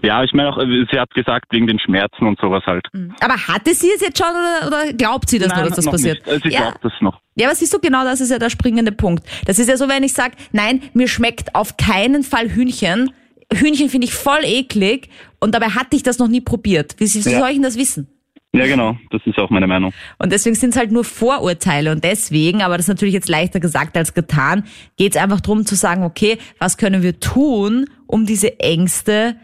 Ja, 0.04 0.24
ich 0.24 0.34
meine 0.34 0.50
auch, 0.50 0.58
äh, 0.58 0.86
sie 0.92 1.00
hat 1.00 1.10
gesagt, 1.12 1.46
wegen 1.52 1.66
den 1.68 1.80
Schmerzen 1.80 2.26
und 2.28 2.38
sowas 2.40 2.64
halt. 2.66 2.86
Aber 3.22 3.36
hatte 3.36 3.74
sie 3.74 3.90
es 3.96 4.02
jetzt 4.02 4.18
schon 4.18 4.28
oder, 4.30 4.68
oder 4.68 4.94
glaubt 4.94 5.30
sie 5.30 5.40
das 5.40 5.54
nur, 5.56 5.64
dass 5.66 5.76
das 5.78 5.86
passiert? 5.86 6.18
Nicht. 6.20 6.28
Also 6.30 6.46
ich 6.48 6.54
ja. 6.54 6.62
glaube 6.62 6.80
das 6.84 6.92
noch. 7.02 7.20
ja, 7.36 7.48
aber 7.48 7.56
siehst 7.56 7.74
du, 7.74 7.80
genau 7.80 8.04
das 8.04 8.20
ist 8.22 8.30
ja 8.30 8.40
der 8.40 8.50
springende 8.50 8.92
Punkt. 8.92 9.26
Das 9.46 9.58
ist 9.58 9.70
ja 9.70 9.78
so, 9.78 9.88
wenn 9.88 10.04
ich 10.04 10.14
sage, 10.14 10.36
nein, 10.52 10.82
mir 10.94 11.08
schmeckt 11.08 11.56
auf 11.56 11.78
keinen 11.78 12.24
Fall 12.24 12.50
Hühnchen. 12.50 13.12
Hühnchen 13.54 13.90
finde 13.90 14.06
ich 14.06 14.14
voll 14.14 14.44
eklig 14.44 15.10
und 15.40 15.56
dabei 15.56 15.68
hatte 15.70 15.96
ich 15.96 16.04
das 16.04 16.20
noch 16.20 16.28
nie 16.28 16.42
probiert. 16.42 16.96
Wie, 17.00 17.06
wie 17.06 17.30
Ja. 17.30 17.40
soll 17.40 17.48
ich 17.50 17.56
denn 17.56 17.64
das 17.64 17.78
wissen? 17.78 18.08
Ja, 18.54 18.66
genau, 18.66 18.98
das 19.12 19.22
ist 19.26 19.38
auch 19.38 19.52
meine 19.52 19.68
Meinung. 19.68 19.94
Und 20.18 20.32
deswegen 20.32 20.56
sind 20.56 20.72
es 20.72 20.78
halt 20.78 20.92
nur 20.92 21.04
Vorurteile. 21.04 21.92
Und 21.92 22.04
deswegen, 22.04 22.64
aber 22.64 22.78
das 22.78 22.86
ist 22.86 22.90
natürlich 22.90 23.14
jetzt 23.14 23.30
leichter 23.30 23.60
gesagt 23.60 23.96
als 23.96 24.16
getan, 24.16 24.64
geht 24.98 25.16
es 25.16 25.22
einfach 25.22 25.40
darum 25.40 25.66
zu 25.66 25.76
sagen, 25.76 26.04
okay, 26.04 26.40
was 26.58 26.78
können 26.78 27.04
wir 27.04 27.20
tun, 27.20 27.86
um 28.08 28.26
diese 28.26 28.60
Ängste 28.60 29.36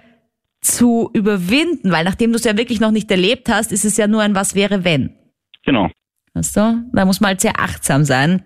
zu 0.61 1.11
überwinden? 1.13 1.91
Weil 1.91 2.03
nachdem 2.03 2.31
du 2.31 2.37
es 2.37 2.45
ja 2.45 2.57
wirklich 2.57 2.79
noch 2.79 2.89
nicht 2.89 3.11
erlebt 3.11 3.47
hast, 3.47 3.71
ist 3.71 3.85
es 3.85 3.95
ja 3.97 4.07
nur 4.07 4.23
ein 4.23 4.33
Was 4.33 4.55
wäre 4.55 4.83
wenn. 4.83 5.13
Genau. 5.65 5.89
Weißt 6.33 6.57
du? 6.57 6.83
Da 6.91 7.05
muss 7.05 7.21
man 7.21 7.29
halt 7.29 7.41
sehr 7.41 7.59
achtsam 7.59 8.05
sein 8.05 8.43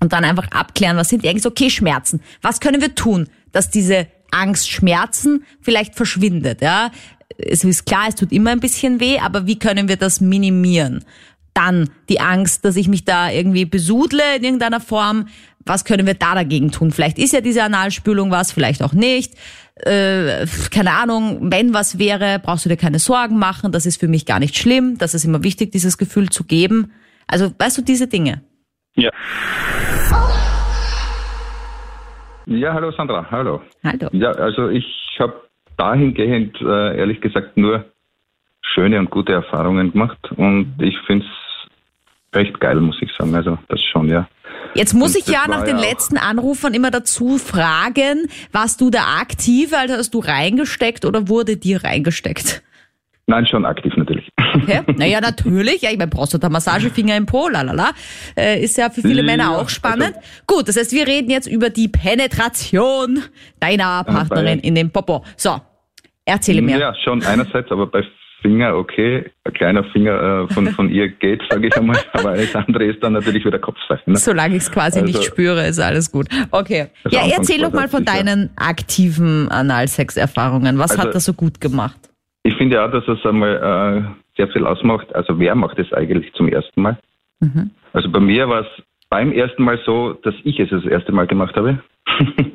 und 0.00 0.12
dann 0.12 0.24
einfach 0.24 0.48
abklären, 0.50 0.98
was 0.98 1.08
sind 1.08 1.24
die 1.24 1.28
Ängste? 1.28 1.48
Okay, 1.48 1.70
Schmerzen. 1.70 2.20
Was 2.42 2.60
können 2.60 2.82
wir 2.82 2.94
tun, 2.94 3.28
dass 3.50 3.70
diese 3.70 4.08
Angst, 4.30 4.70
Schmerzen 4.70 5.44
vielleicht 5.60 5.94
verschwindet? 5.94 6.60
Ja, 6.60 6.90
es 7.38 7.64
ist 7.64 7.86
klar, 7.86 8.06
es 8.08 8.14
tut 8.14 8.32
immer 8.32 8.50
ein 8.50 8.60
bisschen 8.60 9.00
weh, 9.00 9.18
aber 9.18 9.46
wie 9.46 9.58
können 9.58 9.88
wir 9.88 9.96
das 9.96 10.20
minimieren? 10.20 11.04
Dann 11.54 11.90
die 12.08 12.20
Angst, 12.20 12.64
dass 12.64 12.76
ich 12.76 12.88
mich 12.88 13.04
da 13.04 13.30
irgendwie 13.30 13.64
besudle 13.64 14.36
in 14.36 14.44
irgendeiner 14.44 14.80
Form. 14.80 15.28
Was 15.64 15.84
können 15.84 16.06
wir 16.06 16.14
da 16.14 16.34
dagegen 16.34 16.72
tun? 16.72 16.90
Vielleicht 16.90 17.18
ist 17.18 17.32
ja 17.32 17.40
diese 17.40 17.62
Analspülung 17.62 18.30
was, 18.30 18.52
vielleicht 18.52 18.82
auch 18.82 18.94
nicht. 18.94 19.34
Äh, 19.76 20.46
keine 20.70 20.92
Ahnung, 20.92 21.50
wenn 21.50 21.74
was 21.74 21.98
wäre, 21.98 22.38
brauchst 22.38 22.64
du 22.64 22.68
dir 22.68 22.76
keine 22.76 22.98
Sorgen 22.98 23.38
machen. 23.38 23.70
Das 23.72 23.86
ist 23.86 24.00
für 24.00 24.08
mich 24.08 24.26
gar 24.26 24.38
nicht 24.38 24.56
schlimm. 24.56 24.98
Das 24.98 25.14
ist 25.14 25.24
immer 25.24 25.42
wichtig, 25.42 25.72
dieses 25.72 25.98
Gefühl 25.98 26.30
zu 26.30 26.44
geben. 26.44 26.92
Also, 27.26 27.52
weißt 27.58 27.78
du, 27.78 27.82
diese 27.82 28.08
Dinge. 28.08 28.42
Ja. 28.96 29.10
Ja, 32.46 32.74
hallo 32.74 32.90
Sandra, 32.92 33.26
hallo. 33.30 33.62
Hallo. 33.84 34.08
Ja, 34.12 34.32
also 34.32 34.68
ich 34.68 34.84
habe 35.18 35.34
dahingehend 35.82 36.56
äh, 36.60 36.96
ehrlich 36.96 37.20
gesagt 37.20 37.56
nur 37.56 37.84
schöne 38.62 39.00
und 39.00 39.10
gute 39.10 39.32
Erfahrungen 39.32 39.92
gemacht 39.92 40.18
und 40.36 40.74
ich 40.78 40.96
finde 41.06 41.26
es 41.26 42.36
recht 42.36 42.58
geil, 42.60 42.76
muss 42.80 42.96
ich 43.00 43.10
sagen. 43.18 43.34
Also 43.34 43.58
das 43.68 43.80
schon, 43.92 44.08
ja. 44.08 44.28
Jetzt 44.74 44.94
muss 44.94 45.16
Und 45.16 45.22
ich 45.22 45.26
ja 45.26 45.48
nach 45.48 45.64
den 45.64 45.78
ja 45.78 45.90
letzten 45.90 46.16
Anrufern 46.16 46.72
immer 46.72 46.90
dazu 46.90 47.36
fragen, 47.36 48.28
warst 48.52 48.80
du 48.80 48.90
der 48.90 49.06
Aktive, 49.20 49.76
also 49.76 49.94
hast 49.94 50.14
du 50.14 50.20
reingesteckt 50.20 51.04
oder 51.04 51.28
wurde 51.28 51.56
dir 51.56 51.82
reingesteckt? 51.82 52.62
Nein, 53.26 53.46
schon 53.46 53.64
aktiv 53.64 53.92
natürlich. 53.96 54.28
Okay? 54.54 54.82
Naja, 54.96 55.20
natürlich. 55.20 55.82
Ja, 55.82 55.90
ich 55.90 55.98
meine, 55.98 56.10
Prostata-Massage, 56.10 56.90
Finger 56.90 57.16
im 57.16 57.26
Po, 57.26 57.48
lalala. 57.48 57.90
Äh, 58.36 58.62
ist 58.62 58.76
ja 58.76 58.90
für 58.90 59.00
viele 59.00 59.22
Ja, 59.22 59.26
Männer 59.26 59.58
auch 59.58 59.68
spannend. 59.68 60.14
Gut, 60.46 60.68
das 60.68 60.76
heißt, 60.76 60.92
wir 60.92 61.06
reden 61.06 61.30
jetzt 61.30 61.46
über 61.46 61.70
die 61.70 61.88
Penetration 61.88 63.22
deiner 63.60 64.04
Partnerin 64.04 64.58
in 64.58 64.74
den 64.74 64.90
Popo. 64.90 65.24
So, 65.36 65.60
erzähle 66.24 66.62
mir. 66.62 66.78
Ja, 66.78 66.94
schon 67.04 67.22
einerseits, 67.24 67.70
aber 67.70 67.86
bei 67.86 68.02
Finger 68.40 68.74
okay, 68.76 69.30
ein 69.44 69.52
kleiner 69.52 69.84
Finger 69.84 70.46
äh, 70.50 70.52
von, 70.52 70.66
von 70.68 70.90
ihr 70.90 71.08
geht, 71.08 71.42
sage 71.48 71.68
ich 71.68 71.76
einmal, 71.76 71.96
aber 72.12 72.30
alles 72.30 72.54
andere 72.56 72.84
ist 72.86 73.00
dann 73.02 73.12
natürlich 73.12 73.44
wieder 73.44 73.60
Kopfsache. 73.60 74.02
Ne? 74.06 74.16
Solange 74.16 74.56
ich 74.56 74.62
es 74.62 74.72
quasi 74.72 75.00
nicht 75.02 75.16
Also- 75.18 75.28
spüre, 75.30 75.66
ist 75.66 75.78
alles 75.78 76.10
gut. 76.10 76.26
Okay. 76.50 76.88
Also 77.04 77.16
Ja, 77.16 77.22
erzähl 77.36 77.60
doch 77.60 77.72
mal 77.72 77.88
von 77.88 78.04
deinen 78.04 78.50
aktiven 78.56 79.48
Analsex-Erfahrungen. 79.48 80.78
Was 80.78 80.92
Also- 80.92 81.02
hat 81.04 81.14
das 81.14 81.24
so 81.24 81.34
gut 81.34 81.60
gemacht? 81.60 81.96
Ich 82.42 82.56
finde 82.56 82.76
ja, 82.76 82.88
dass 82.88 83.06
es 83.06 83.24
einmal 83.24 83.56
äh, 83.56 84.36
sehr 84.36 84.48
viel 84.48 84.66
ausmacht. 84.66 85.14
Also 85.14 85.38
wer 85.38 85.54
macht 85.54 85.78
es 85.78 85.92
eigentlich 85.92 86.32
zum 86.34 86.48
ersten 86.48 86.82
Mal? 86.82 86.98
Mhm. 87.38 87.70
Also 87.92 88.10
bei 88.10 88.18
mir 88.18 88.48
war 88.48 88.62
es 88.62 88.66
beim 89.12 89.30
ersten 89.30 89.62
Mal 89.62 89.78
so, 89.84 90.14
dass 90.14 90.34
ich 90.42 90.58
es 90.58 90.70
das 90.70 90.86
erste 90.86 91.12
Mal 91.12 91.26
gemacht 91.26 91.54
habe. 91.54 91.78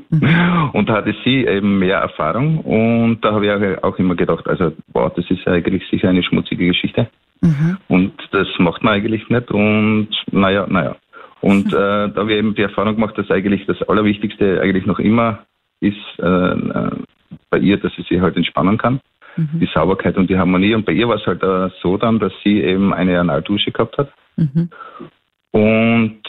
Mhm. 0.10 0.72
und 0.74 0.90
da 0.90 0.96
hatte 0.96 1.14
sie 1.24 1.46
eben 1.46 1.78
mehr 1.78 2.00
Erfahrung 2.00 2.62
und 2.62 3.22
da 3.22 3.34
habe 3.34 3.46
ich 3.46 3.84
auch 3.84 4.00
immer 4.00 4.16
gedacht, 4.16 4.48
also 4.48 4.74
wow, 4.92 5.14
das 5.16 5.30
ist 5.30 5.48
eigentlich 5.48 5.88
sicher 5.92 6.10
eine 6.10 6.24
schmutzige 6.24 6.66
Geschichte. 6.66 7.10
Mhm. 7.42 7.78
Und 7.88 8.14
das 8.32 8.48
macht 8.58 8.84
man 8.84 8.96
eigentlich 8.96 9.30
nicht 9.30 9.52
und 9.52 10.10
naja, 10.32 10.66
naja. 10.68 10.96
Und 11.42 11.68
äh, 11.74 12.10
da 12.10 12.14
habe 12.16 12.32
ich 12.32 12.40
eben 12.40 12.56
die 12.56 12.64
Erfahrung 12.64 12.96
gemacht, 12.96 13.16
dass 13.20 13.30
eigentlich 13.30 13.68
das 13.68 13.80
Allerwichtigste 13.84 14.60
eigentlich 14.60 14.88
noch 14.88 14.98
immer 14.98 15.46
ist 15.80 15.96
äh, 16.18 16.26
äh, 16.26 16.92
bei 17.52 17.60
ihr, 17.60 17.78
dass 17.78 17.94
sie 17.94 18.02
sich 18.02 18.20
halt 18.20 18.36
entspannen 18.36 18.80
kann. 18.80 19.00
Die 19.38 19.70
Sauberkeit 19.72 20.18
und 20.18 20.32
die 20.32 20.40
Harmonie. 20.40 20.74
Und 20.74 20.88
bei 20.88 20.94
ihr 20.94 21.08
war 21.08 21.18
es 21.18 21.26
halt 21.28 21.44
äh, 21.44 21.70
so 21.84 21.98
dann, 21.98 22.18
dass 22.18 22.34
sie 22.44 22.60
eben 22.60 22.92
eine 22.92 23.20
Analdusche 23.20 23.72
gehabt 23.72 23.96
hat. 24.00 24.12
Mhm. 24.36 24.72
Und 25.52 26.22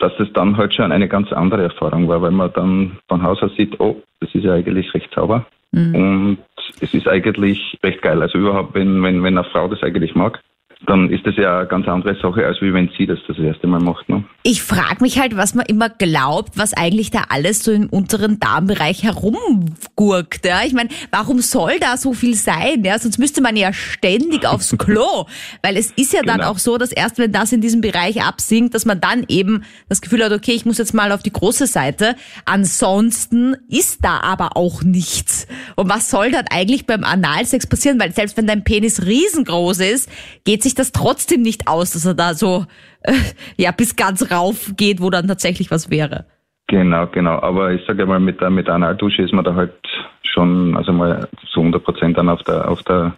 dass 0.00 0.12
das 0.16 0.32
dann 0.32 0.56
halt 0.56 0.74
schon 0.74 0.92
eine 0.92 1.08
ganz 1.08 1.32
andere 1.32 1.62
Erfahrung 1.64 2.08
war, 2.08 2.20
weil 2.22 2.30
man 2.30 2.52
dann 2.54 2.98
von 3.08 3.22
Haus 3.22 3.42
aus 3.42 3.54
sieht, 3.56 3.78
oh, 3.78 4.02
das 4.20 4.34
ist 4.34 4.44
ja 4.44 4.54
eigentlich 4.54 4.92
recht 4.94 5.10
sauber. 5.14 5.46
Mhm. 5.72 5.94
Und 5.94 6.38
es 6.80 6.92
ist 6.94 7.06
eigentlich 7.06 7.78
recht 7.84 8.02
geil. 8.02 8.20
Also 8.22 8.38
überhaupt, 8.38 8.74
wenn, 8.74 9.02
wenn, 9.02 9.22
wenn 9.22 9.38
eine 9.38 9.48
Frau 9.48 9.68
das 9.68 9.82
eigentlich 9.82 10.14
mag, 10.14 10.40
dann 10.86 11.10
ist 11.10 11.26
das 11.26 11.36
ja 11.36 11.58
eine 11.58 11.68
ganz 11.68 11.86
andere 11.88 12.14
Sache, 12.20 12.46
als 12.46 12.60
wie 12.62 12.72
wenn 12.72 12.90
sie 12.96 13.06
das 13.06 13.18
das 13.28 13.36
erste 13.38 13.66
Mal 13.66 13.80
macht. 13.80 14.08
Ne? 14.08 14.24
Ich 14.42 14.62
frage 14.62 15.02
mich 15.02 15.18
halt, 15.20 15.36
was 15.36 15.54
man 15.54 15.66
immer 15.66 15.90
glaubt, 15.90 16.56
was 16.56 16.72
eigentlich 16.72 17.10
da 17.10 17.24
alles 17.28 17.62
so 17.62 17.70
im 17.70 17.88
unteren 17.90 18.40
Darmbereich 18.40 19.02
herumgurkt. 19.02 20.46
Ja? 20.46 20.62
Ich 20.64 20.72
meine, 20.72 20.88
warum 21.10 21.40
soll 21.40 21.78
da 21.80 21.96
so 21.96 22.14
viel 22.14 22.34
sein? 22.34 22.82
Ja? 22.82 22.98
Sonst 22.98 23.18
müsste 23.18 23.42
man 23.42 23.56
ja 23.56 23.72
ständig 23.72 24.46
aufs 24.46 24.74
Klo. 24.78 25.26
Weil 25.62 25.76
es 25.76 25.90
ist 25.92 26.12
ja 26.12 26.22
dann 26.22 26.38
Genau. 26.38 26.52
auch 26.52 26.58
so, 26.58 26.78
dass 26.78 26.92
erst 26.92 27.18
wenn 27.18 27.32
das 27.32 27.52
in 27.52 27.60
diesem 27.60 27.82
Bereich 27.82 28.22
absinkt, 28.22 28.74
dass 28.74 28.86
man 28.86 29.00
dann 29.00 29.24
eben 29.28 29.64
das 29.88 30.00
Gefühl 30.00 30.24
hat, 30.24 30.32
okay, 30.32 30.52
ich 30.52 30.64
muss 30.64 30.78
jetzt 30.78 30.94
mal 30.94 31.12
auf 31.12 31.22
die 31.22 31.32
große 31.32 31.66
Seite. 31.66 32.16
Ansonsten 32.46 33.56
ist 33.68 34.04
da 34.04 34.20
aber 34.20 34.56
auch 34.56 34.82
nichts. 34.82 35.46
Und 35.76 35.90
was 35.90 36.08
soll 36.10 36.30
dann 36.30 36.46
eigentlich 36.50 36.86
beim 36.86 37.04
Analsex 37.04 37.66
passieren? 37.66 38.00
Weil 38.00 38.12
selbst 38.12 38.36
wenn 38.36 38.46
dein 38.46 38.64
Penis 38.64 39.02
riesengroß 39.04 39.80
ist, 39.80 40.08
geht 40.44 40.62
sich 40.62 40.69
das 40.74 40.92
trotzdem 40.92 41.42
nicht 41.42 41.68
aus, 41.68 41.92
dass 41.92 42.06
er 42.06 42.14
da 42.14 42.34
so 42.34 42.66
äh, 43.02 43.12
ja 43.56 43.70
bis 43.72 43.96
ganz 43.96 44.30
rauf 44.30 44.72
geht, 44.76 45.00
wo 45.00 45.10
dann 45.10 45.28
tatsächlich 45.28 45.70
was 45.70 45.90
wäre. 45.90 46.26
Genau, 46.68 47.06
genau. 47.08 47.40
Aber 47.40 47.72
ich 47.72 47.84
sage 47.86 48.06
mal, 48.06 48.20
mit 48.20 48.40
der, 48.40 48.50
mit 48.50 48.68
der 48.68 48.74
Analdusche 48.74 49.22
ist 49.22 49.32
man 49.32 49.44
da 49.44 49.54
halt 49.54 49.74
schon, 50.22 50.76
also 50.76 50.92
mal 50.92 51.28
zu 51.52 51.60
100 51.60 51.82
Prozent 51.82 52.16
dann 52.16 52.28
auf 52.28 52.42
der, 52.44 52.68
auf 52.68 52.82
der 52.84 53.14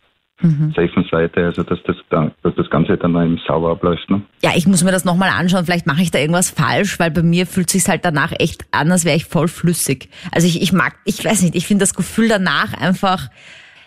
safen 0.74 1.06
Seite, 1.10 1.44
also 1.44 1.62
dass 1.62 1.78
das, 1.84 1.96
dann, 2.10 2.32
dass 2.42 2.54
das 2.56 2.68
Ganze 2.68 2.96
dann 2.96 3.14
eben 3.14 3.40
sauber 3.46 3.70
abläuft. 3.70 4.10
Ne? 4.10 4.22
Ja, 4.42 4.50
ich 4.56 4.66
muss 4.66 4.82
mir 4.82 4.90
das 4.90 5.04
nochmal 5.04 5.30
anschauen. 5.30 5.64
Vielleicht 5.64 5.86
mache 5.86 6.02
ich 6.02 6.10
da 6.10 6.18
irgendwas 6.18 6.50
falsch, 6.50 6.98
weil 6.98 7.10
bei 7.10 7.22
mir 7.22 7.46
fühlt 7.46 7.70
sich's 7.70 7.88
halt 7.88 8.04
danach 8.04 8.32
echt 8.38 8.64
an, 8.72 8.90
als 8.90 9.04
wäre 9.04 9.16
ich 9.16 9.26
voll 9.26 9.48
flüssig. 9.48 10.08
Also 10.32 10.46
ich, 10.46 10.60
ich 10.60 10.72
mag, 10.72 10.96
ich 11.04 11.24
weiß 11.24 11.42
nicht, 11.42 11.54
ich 11.54 11.66
finde 11.66 11.82
das 11.82 11.94
Gefühl 11.94 12.28
danach 12.28 12.74
einfach 12.74 13.28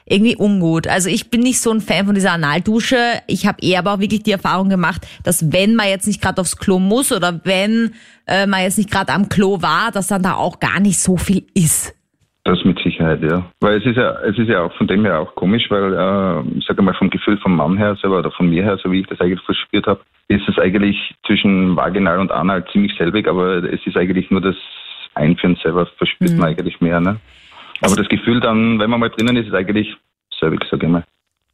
irgendwie 0.06 0.36
ungut. 0.38 0.88
Also 0.88 1.10
ich 1.10 1.32
bin 1.32 1.42
nicht 1.42 1.60
so 1.60 1.72
ein 1.72 1.82
Fan 1.82 2.06
von 2.06 2.16
dieser 2.16 2.34
Analdusche. 2.34 2.98
Ich 3.28 3.48
habe 3.48 3.58
eher 3.62 3.80
aber 3.80 3.94
auch 3.94 4.00
wirklich 4.00 4.24
die 4.24 4.32
Erfahrung 4.32 4.70
gemacht, 4.70 5.02
dass 5.24 5.52
wenn 5.52 5.76
man 5.76 5.88
jetzt 5.88 6.08
nicht 6.08 6.22
gerade 6.22 6.42
aufs 6.42 6.58
Klo 6.58 6.80
muss 6.80 7.12
oder 7.12 7.42
wenn 7.44 7.94
äh, 8.28 8.46
man 8.46 8.62
jetzt 8.62 8.78
nicht 8.78 8.92
gerade 8.92 9.14
am 9.14 9.30
Klo 9.30 9.62
war, 9.62 9.92
dass 9.92 10.08
dann 10.08 10.24
da 10.24 10.36
auch 10.36 10.60
gar 10.60 10.80
nicht 10.80 11.00
so 11.00 11.18
viel 11.18 11.44
ist. 11.56 11.96
Das 12.44 12.64
mit 12.64 12.78
Sicherheit, 12.84 13.24
ja. 13.24 13.44
Weil 13.60 13.80
es 13.80 13.86
ist 13.88 13.98
ja, 13.98 14.20
es 14.22 14.38
ist 14.38 14.48
ja 14.48 14.62
auch 14.62 14.74
von 14.78 14.86
dem 14.88 15.04
her 15.04 15.20
auch 15.20 15.34
komisch, 15.34 15.66
weil 15.70 15.94
äh, 15.94 16.58
ich 16.60 16.66
sage 16.68 16.84
mal 16.84 16.94
vom 16.94 17.10
Gefühl 17.10 17.40
vom 17.40 17.56
Mann 17.56 17.76
her 17.76 17.98
selber 18.00 18.20
oder 18.20 18.30
von 18.30 18.48
mir 18.48 18.64
her, 18.64 18.78
so 18.84 18.92
wie 18.92 19.00
ich 19.00 19.08
das 19.08 19.20
eigentlich 19.20 19.42
verspürt 19.42 19.88
habe, 19.88 20.02
ist 20.28 20.48
es 20.48 20.60
eigentlich 20.60 21.16
zwischen 21.26 21.76
Vaginal 21.76 22.20
und 22.20 22.32
Anal 22.32 22.64
ziemlich 22.72 22.96
selbig, 23.00 23.28
aber 23.28 23.64
es 23.64 23.80
ist 23.88 23.98
eigentlich 23.98 24.30
nur 24.30 24.42
das 24.42 24.56
Einführen 25.16 25.58
selber 25.64 25.88
verspürt 25.98 26.38
man 26.38 26.50
eigentlich 26.50 26.80
mehr, 26.82 27.00
ne? 27.00 27.18
Aber 27.82 27.96
das 27.96 28.08
Gefühl 28.08 28.40
dann, 28.40 28.80
wenn 28.80 28.90
man 28.90 29.00
mal 29.00 29.10
drinnen 29.10 29.36
ist, 29.38 29.48
ist 29.48 29.54
eigentlich 29.54 29.96
selbig, 30.40 30.62
sage 30.70 30.86
ich 30.86 30.92
mal. 30.92 31.04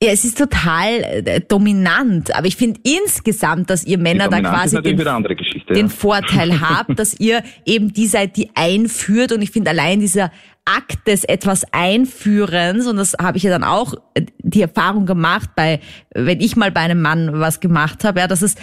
Ja, 0.03 0.09
es 0.11 0.25
ist 0.25 0.39
total 0.39 1.03
äh, 1.25 1.41
dominant, 1.41 2.35
aber 2.35 2.47
ich 2.47 2.55
finde 2.55 2.79
insgesamt, 2.83 3.69
dass 3.69 3.85
ihr 3.85 3.99
Männer 3.99 4.29
da 4.29 4.39
quasi 4.41 4.81
den, 4.81 4.97
den 4.97 5.75
ja. 5.75 5.87
Vorteil 5.89 6.59
habt, 6.69 6.97
dass 6.97 7.19
ihr 7.19 7.43
eben 7.67 7.93
die 7.93 8.07
seid, 8.07 8.35
die 8.35 8.49
einführt 8.55 9.31
und 9.31 9.43
ich 9.43 9.51
finde 9.51 9.69
allein 9.69 9.99
dieser 9.99 10.31
Akt 10.65 11.07
des 11.07 11.23
etwas 11.23 11.71
Einführens 11.71 12.87
und 12.87 12.97
das 12.97 13.15
habe 13.21 13.37
ich 13.37 13.43
ja 13.43 13.51
dann 13.51 13.63
auch 13.63 13.93
äh, 14.15 14.25
die 14.39 14.63
Erfahrung 14.63 15.05
gemacht 15.05 15.51
bei, 15.55 15.79
wenn 16.15 16.41
ich 16.41 16.55
mal 16.55 16.71
bei 16.71 16.81
einem 16.81 17.01
Mann 17.01 17.39
was 17.39 17.59
gemacht 17.59 18.03
habe, 18.03 18.21
ja, 18.21 18.27
dass 18.27 18.41
es 18.41 18.55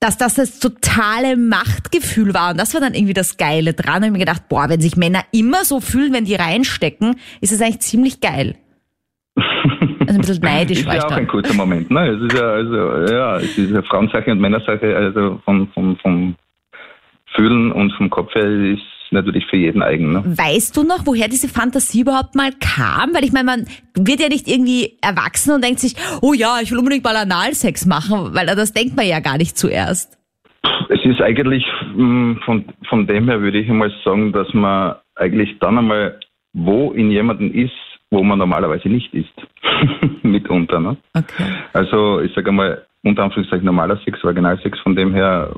dass 0.00 0.18
das 0.18 0.34
das 0.34 0.60
totale 0.60 1.36
Machtgefühl 1.36 2.34
war 2.34 2.50
und 2.50 2.58
das 2.58 2.74
war 2.74 2.80
dann 2.80 2.94
irgendwie 2.94 3.14
das 3.14 3.36
Geile 3.36 3.72
dran. 3.72 3.86
Da 3.86 3.94
habe 3.94 4.06
ich 4.06 4.12
mir 4.12 4.18
gedacht, 4.18 4.48
boah, 4.48 4.68
wenn 4.68 4.80
sich 4.80 4.96
Männer 4.96 5.22
immer 5.32 5.64
so 5.64 5.80
fühlen, 5.80 6.12
wenn 6.12 6.24
die 6.24 6.34
reinstecken, 6.34 7.16
ist 7.40 7.52
das 7.52 7.62
eigentlich 7.62 7.80
ziemlich 7.80 8.20
geil. 8.20 8.56
Also 9.36 10.14
ein 10.14 10.18
bisschen 10.18 10.38
neidisch 10.42 10.80
ist 10.80 10.86
war 10.86 10.94
ich 10.94 11.00
ja 11.00 11.06
auch 11.06 11.10
dann. 11.10 11.20
ein 11.20 11.26
kurzer 11.28 11.54
Moment, 11.54 11.90
ne? 11.90 12.08
Es 12.08 12.22
ist 12.22 12.38
ja, 12.38 12.50
also, 12.50 13.12
ja, 13.12 13.36
es 13.38 13.56
ist 13.56 13.70
ja 13.70 13.82
Frauensache 13.82 14.30
und 14.30 14.40
Männersache, 14.40 14.96
also 14.96 15.40
vom, 15.44 15.68
vom, 15.68 15.96
vom 15.96 16.34
Fühlen 17.34 17.72
und 17.72 17.92
vom 17.94 18.10
Kopf 18.10 18.34
her 18.34 18.46
ist 18.46 18.82
natürlich 19.14 19.46
für 19.46 19.56
jeden 19.56 19.82
eigen, 19.82 20.12
ne? 20.12 20.22
Weißt 20.24 20.76
du 20.76 20.82
noch, 20.82 21.06
woher 21.06 21.28
diese 21.28 21.48
Fantasie 21.48 22.02
überhaupt 22.02 22.34
mal 22.34 22.50
kam? 22.60 23.14
Weil 23.14 23.24
ich 23.24 23.32
meine, 23.32 23.46
man 23.46 23.66
wird 23.94 24.20
ja 24.20 24.28
nicht 24.28 24.46
irgendwie 24.46 24.98
erwachsen 25.00 25.54
und 25.54 25.64
denkt 25.64 25.80
sich, 25.80 25.94
oh 26.20 26.34
ja, 26.34 26.58
ich 26.62 26.70
will 26.70 26.78
unbedingt 26.78 27.04
mal 27.04 27.16
Analsex 27.16 27.86
machen, 27.86 28.34
weil 28.34 28.46
das 28.46 28.72
denkt 28.72 28.96
man 28.96 29.06
ja 29.06 29.20
gar 29.20 29.38
nicht 29.38 29.56
zuerst. 29.56 30.18
Es 30.88 31.04
ist 31.04 31.20
eigentlich 31.20 31.64
mh, 31.94 32.40
von, 32.44 32.64
von 32.88 33.06
dem 33.06 33.28
her 33.28 33.40
würde 33.40 33.58
ich 33.58 33.70
einmal 33.70 33.92
sagen, 34.04 34.32
dass 34.32 34.52
man 34.52 34.96
eigentlich 35.14 35.58
dann 35.60 35.78
einmal 35.78 36.18
wo 36.54 36.92
in 36.92 37.10
jemanden 37.10 37.52
ist, 37.52 37.74
wo 38.10 38.22
man 38.22 38.38
normalerweise 38.38 38.88
nicht 38.88 39.12
ist. 39.12 39.34
Mitunter, 40.22 40.80
ne? 40.80 40.96
Okay. 41.14 41.44
Also 41.72 42.20
ich 42.20 42.32
sage 42.34 42.50
einmal, 42.50 42.86
unter 43.02 43.24
Anführungszeichen 43.24 43.66
normaler 43.66 43.98
Sex, 44.04 44.18
Vaginalsex, 44.22 44.78
von 44.80 44.96
dem 44.96 45.12
her 45.12 45.54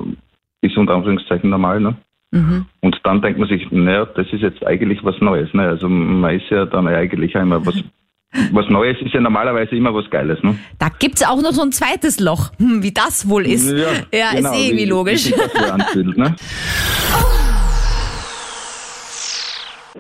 ist 0.63 0.77
unter 0.77 0.95
Anführungszeichen 0.95 1.51
normal, 1.51 1.81
ne? 1.81 1.97
Mhm. 2.37 2.67
Und 2.81 3.01
dann 3.05 3.23
denkt 3.23 3.39
man 3.39 3.49
sich, 3.49 3.67
naja, 3.71 4.05
das 4.15 4.27
ist 4.33 4.43
jetzt 4.43 4.65
eigentlich 4.67 5.03
was 5.05 5.19
Neues. 5.21 5.53
Ne? 5.55 5.63
Also 5.69 5.89
man 5.89 6.35
ist 6.35 6.49
ja 6.51 6.67
dann 6.67 6.87
eigentlich 6.87 7.35
immer 7.35 7.65
was, 7.65 7.75
was 8.53 8.69
Neues 8.69 8.97
ist 9.01 9.15
ja 9.15 9.21
normalerweise 9.21 9.75
immer 9.75 9.95
was 9.95 10.09
Geiles. 10.11 10.43
Ne? 10.43 10.59
Da 10.79 10.89
gibt's 10.99 11.23
auch 11.27 11.41
noch 11.43 11.53
so 11.53 11.63
ein 11.63 11.73
zweites 11.73 12.21
Loch. 12.21 12.51
Hm, 12.59 12.83
wie 12.83 12.93
das 12.93 13.29
wohl 13.29 13.47
ist. 13.47 13.73
Ja, 14.13 14.33
genau, 14.35 14.51
ist 14.53 14.59
eh 14.59 14.67
irgendwie 14.69 14.85
wie- 14.85 14.89
logisch. 14.91 15.27
Wie 15.27 15.33
sich 15.33 15.37
das 15.37 15.53
so 15.67 15.73
anfühlt, 15.73 16.19
ne? 16.19 16.35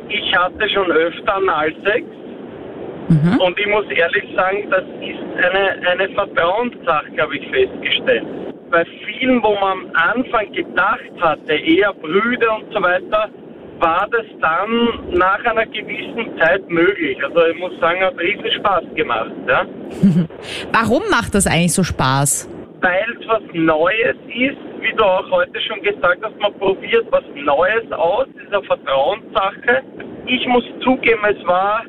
Ich 0.08 0.36
hatte 0.36 0.68
schon 0.68 0.90
öfter 0.90 1.34
Analsex 1.36 2.06
und 3.08 3.58
ich 3.58 3.66
muss 3.68 3.84
ehrlich 3.90 4.24
sagen, 4.34 4.68
das 4.70 4.82
ist 5.00 5.44
eine, 5.44 5.88
eine 5.88 6.08
Vertrauenssache, 6.14 7.06
habe 7.20 7.36
ich 7.36 7.48
festgestellt. 7.50 8.24
Bei 8.70 8.84
vielen, 8.84 9.42
wo 9.42 9.54
man 9.54 9.78
am 9.78 9.90
Anfang 9.94 10.52
gedacht 10.52 11.10
hatte, 11.20 11.52
eher 11.54 11.92
Brüder 11.94 12.56
und 12.56 12.72
so 12.72 12.82
weiter, 12.82 13.28
war 13.78 14.08
das 14.10 14.24
dann 14.40 15.16
nach 15.18 15.44
einer 15.44 15.66
gewissen 15.66 16.36
Zeit 16.38 16.68
möglich. 16.70 17.22
Also 17.22 17.46
ich 17.46 17.58
muss 17.58 17.78
sagen, 17.80 18.00
hat 18.00 18.18
riesen 18.18 18.50
Spaß 18.58 18.84
gemacht. 18.94 19.30
Ja? 19.46 19.64
Warum 20.72 21.02
macht 21.10 21.34
das 21.34 21.46
eigentlich 21.46 21.74
so 21.74 21.82
Spaß? 21.82 22.50
weil 22.82 23.04
es 23.20 23.26
was 23.26 23.42
Neues 23.54 24.16
ist, 24.28 24.58
wie 24.80 24.92
du 24.96 25.02
auch 25.02 25.28
heute 25.30 25.58
schon 25.62 25.80
gesagt 25.82 26.22
hast, 26.22 26.38
man 26.40 26.52
probiert 26.58 27.06
was 27.10 27.24
Neues 27.34 27.90
aus, 27.90 28.26
ist 28.36 28.52
eine 28.54 28.62
Vertrauenssache. 28.64 29.82
Ich 30.26 30.46
muss 30.46 30.62
zugeben, 30.84 31.22
es 31.28 31.44
war 31.46 31.82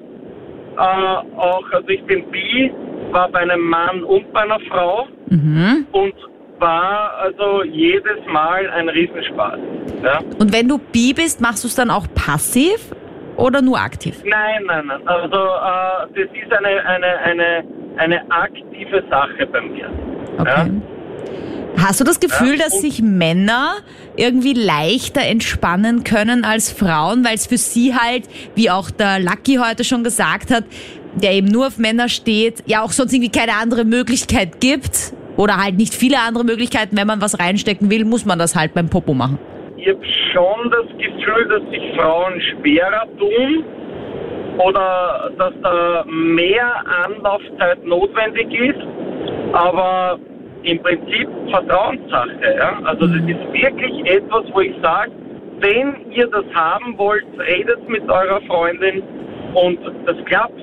äh, 0.77 1.37
auch, 1.37 1.63
also 1.71 1.87
ich 1.89 2.01
bin 2.05 2.23
bi, 2.31 2.71
war 3.11 3.29
bei 3.29 3.39
einem 3.39 3.61
Mann 3.61 4.03
und 4.05 4.31
bei 4.33 4.41
einer 4.41 4.59
Frau 4.71 5.07
Mhm. 5.29 5.85
und 5.91 6.13
war 6.59 7.13
also 7.17 7.63
jedes 7.63 8.25
Mal 8.27 8.69
ein 8.69 8.89
Riesenspaß. 8.89 9.59
Ja? 10.03 10.19
Und 10.39 10.53
wenn 10.53 10.67
du 10.67 10.77
bi 10.77 11.13
bist, 11.13 11.41
machst 11.41 11.63
du 11.63 11.67
es 11.67 11.75
dann 11.75 11.89
auch 11.89 12.07
passiv 12.13 12.91
oder 13.35 13.61
nur 13.61 13.79
aktiv? 13.79 14.21
Nein, 14.25 14.63
nein, 14.65 14.85
nein. 14.87 15.07
Also 15.07 15.35
äh, 15.35 16.25
das 16.25 16.35
ist 16.35 16.51
eine, 16.51 16.85
eine, 16.85 17.17
eine, 17.19 17.63
eine 17.97 18.31
aktive 18.31 19.03
Sache 19.09 19.45
bei 19.47 19.61
mir. 19.61 19.89
Okay. 20.39 20.49
Ja? 20.49 20.67
Hast 21.79 21.99
du 21.99 22.03
das 22.03 22.19
Gefühl, 22.19 22.57
Ja, 22.57 22.65
dass 22.65 22.81
sich 22.81 23.03
Männer 23.03 23.75
irgendwie 24.15 24.53
leichter 24.53 25.21
entspannen 25.21 26.03
können 26.03 26.43
als 26.43 26.71
Frauen, 26.71 27.23
weil 27.23 27.35
es 27.35 27.45
für 27.45 27.57
sie 27.57 27.93
halt, 27.93 28.23
wie 28.55 28.71
auch 28.71 28.89
der 28.89 29.19
Lucky 29.19 29.57
heute 29.57 29.83
schon 29.83 30.03
gesagt 30.03 30.49
hat, 30.49 30.63
der 31.13 31.33
eben 31.33 31.47
nur 31.47 31.67
auf 31.67 31.77
Männer 31.77 32.09
steht, 32.09 32.63
ja 32.65 32.81
auch 32.81 32.91
sonst 32.91 33.13
irgendwie 33.13 33.31
keine 33.31 33.53
andere 33.53 33.85
Möglichkeit 33.85 34.59
gibt 34.59 35.13
oder 35.37 35.57
halt 35.57 35.77
nicht 35.77 35.93
viele 35.93 36.17
andere 36.19 36.43
Möglichkeiten, 36.43 36.97
wenn 36.97 37.07
man 37.07 37.21
was 37.21 37.39
reinstecken 37.39 37.89
will, 37.89 38.05
muss 38.05 38.25
man 38.25 38.39
das 38.39 38.55
halt 38.55 38.73
beim 38.73 38.89
Popo 38.89 39.13
machen. 39.13 39.39
Ich 39.77 39.87
habe 39.87 40.03
schon 40.33 40.71
das 40.71 40.87
Gefühl, 40.97 41.47
dass 41.47 41.61
sich 41.69 41.95
Frauen 41.95 42.41
schwerer 42.41 43.05
tun 43.17 43.63
oder 44.57 45.31
dass 45.37 45.53
da 45.61 46.03
mehr 46.07 46.83
Anlaufzeit 47.05 47.85
notwendig 47.85 48.51
ist, 48.53 48.81
aber 49.53 50.19
im 50.63 50.81
Prinzip 50.81 51.29
Vertrauenssache. 51.51 52.55
Ja? 52.57 52.79
Also 52.83 53.07
das 53.07 53.17
ist 53.17 53.53
wirklich 53.53 54.05
etwas, 54.05 54.43
wo 54.51 54.61
ich 54.61 54.73
sage, 54.81 55.11
wenn 55.59 56.11
ihr 56.11 56.27
das 56.27 56.45
haben 56.53 56.97
wollt, 56.97 57.25
redet 57.37 57.87
mit 57.87 58.07
eurer 58.09 58.41
Freundin 58.41 59.01
und 59.53 59.79
das 60.05 60.17
klappt. 60.25 60.61